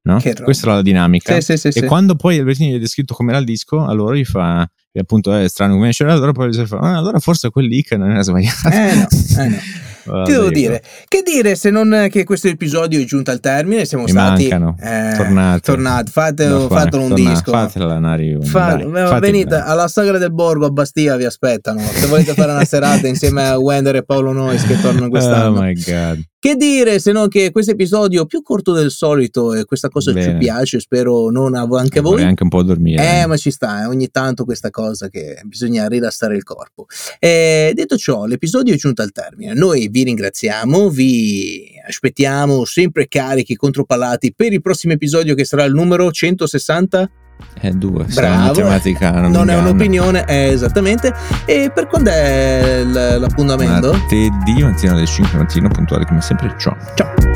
No? 0.05 0.19
Questa 0.19 0.65
era 0.67 0.75
la 0.75 0.81
dinamica. 0.81 1.39
Sì, 1.39 1.57
sì, 1.57 1.71
sì, 1.71 1.79
e 1.79 1.85
quando 1.85 2.15
poi 2.15 2.37
Albertini 2.37 2.71
gli 2.71 2.75
ha 2.75 2.79
descritto 2.79 3.13
come 3.13 3.31
era 3.31 3.39
il 3.39 3.45
disco, 3.45 3.85
allora 3.85 4.15
gli 4.15 4.25
fa, 4.25 4.69
e 4.91 4.99
appunto 4.99 5.33
è 5.33 5.47
strano 5.47 5.75
come 5.75 5.91
allora 5.99 6.33
poi 6.33 6.49
gli 6.49 6.65
fa, 6.65 6.77
ah, 6.77 6.97
allora 6.97 7.19
forse 7.19 7.49
quel 7.49 7.67
leak 7.67 7.93
non 7.93 8.11
era 8.11 8.21
sbagliato. 8.21 8.67
Eh 8.69 8.95
no, 8.95 9.07
eh 9.43 9.47
no. 9.47 9.57
Che 10.03 10.31
devo 10.31 10.49
dire? 10.49 10.81
Che 11.07 11.21
dire 11.23 11.55
se 11.55 11.69
non 11.69 12.07
che 12.09 12.23
questo 12.23 12.47
episodio 12.47 12.99
è 12.99 13.03
giunto 13.05 13.31
al 13.31 13.39
termine? 13.39 13.85
Siamo 13.85 14.03
Mi 14.03 14.09
stati 14.09 14.47
eh, 14.47 15.13
tornati. 15.15 15.61
tornati. 15.61 16.11
Fate, 16.11 16.47
no, 16.47 16.67
fatelo 16.67 17.03
un 17.03 17.09
tornate, 17.09 17.29
disco. 17.29 17.51
Fatela 17.51 17.99
Nari. 17.99 18.37
Fa, 18.41 18.75
dai, 18.75 19.19
venite 19.19 19.55
alla 19.55 19.87
sagra 19.87 20.17
del 20.17 20.31
Borgo 20.31 20.65
a 20.65 20.69
Bastia, 20.69 21.15
vi 21.15 21.25
aspettano. 21.25 21.79
Se 21.79 22.05
volete 22.07 22.33
fare 22.33 22.51
una 22.51 22.65
serata 22.65 23.07
insieme 23.07 23.47
a 23.47 23.57
Wender 23.57 23.95
e 23.95 24.03
Paolo 24.03 24.31
Nois 24.33 24.65
che 24.65 24.79
tornano 24.79 25.09
quest'anno. 25.09 25.59
Oh 25.59 25.61
my 25.61 25.73
god. 25.73 26.21
Che 26.43 26.57
dire 26.57 26.99
se 26.99 27.13
non 27.13 27.29
che 27.29 27.51
questo 27.51 27.71
episodio 27.71 28.25
più 28.25 28.41
corto 28.41 28.73
del 28.73 28.91
solito 28.91 29.53
e 29.53 29.63
questa 29.63 29.87
cosa 29.87 30.11
Bene. 30.11 30.33
ci 30.33 30.37
piace, 30.39 30.81
spero 30.81 31.29
non 31.29 31.55
a 31.55 31.61
anche 31.61 31.99
a 31.99 32.01
voi. 32.01 32.11
Vorrei 32.11 32.27
anche 32.27 32.43
un 32.43 32.49
po' 32.49 32.63
dormire. 32.63 33.01
Eh, 33.01 33.19
eh, 33.21 33.25
ma 33.27 33.37
ci 33.37 33.49
sta, 33.49 33.83
eh, 33.83 33.85
ogni 33.85 34.09
tanto 34.09 34.43
questa 34.43 34.69
cosa 34.69 35.07
che 35.07 35.39
bisogna 35.45 35.87
rilassare 35.87 36.35
il 36.35 36.43
corpo. 36.43 36.87
Eh, 37.19 37.71
detto 37.73 37.95
ciò, 37.95 38.25
l'episodio 38.25 38.73
è 38.73 38.77
giunto 38.77 39.01
al 39.01 39.13
termine. 39.13 39.53
Noi 39.53 39.87
vi 39.87 40.03
ringraziamo, 40.03 40.89
vi 40.89 41.63
aspettiamo 41.87 42.65
sempre 42.65 43.07
carichi, 43.07 43.55
contropalati 43.55 44.33
per 44.35 44.51
il 44.51 44.61
prossimo 44.61 44.91
episodio 44.91 45.35
che 45.35 45.45
sarà 45.45 45.63
il 45.63 45.73
numero 45.73 46.11
160. 46.11 47.09
È 47.53 47.69
due, 47.69 48.03
Bravo, 48.05 48.47
matematica 48.47 49.11
non, 49.11 49.31
non 49.31 49.49
è 49.49 49.55
un'opinione, 49.55 50.25
è 50.25 50.49
esattamente. 50.49 51.13
E 51.45 51.71
per 51.73 51.87
quando 51.87 52.09
è 52.09 52.83
l'appuntamento? 52.83 53.93
Martedì, 53.93 54.61
mattino 54.61 54.93
alle 54.93 55.05
5 55.05 55.37
mattino, 55.37 55.69
puntuale 55.69 56.05
come 56.05 56.21
sempre. 56.21 56.53
Ciao. 56.57 56.75
Ciao. 56.95 57.32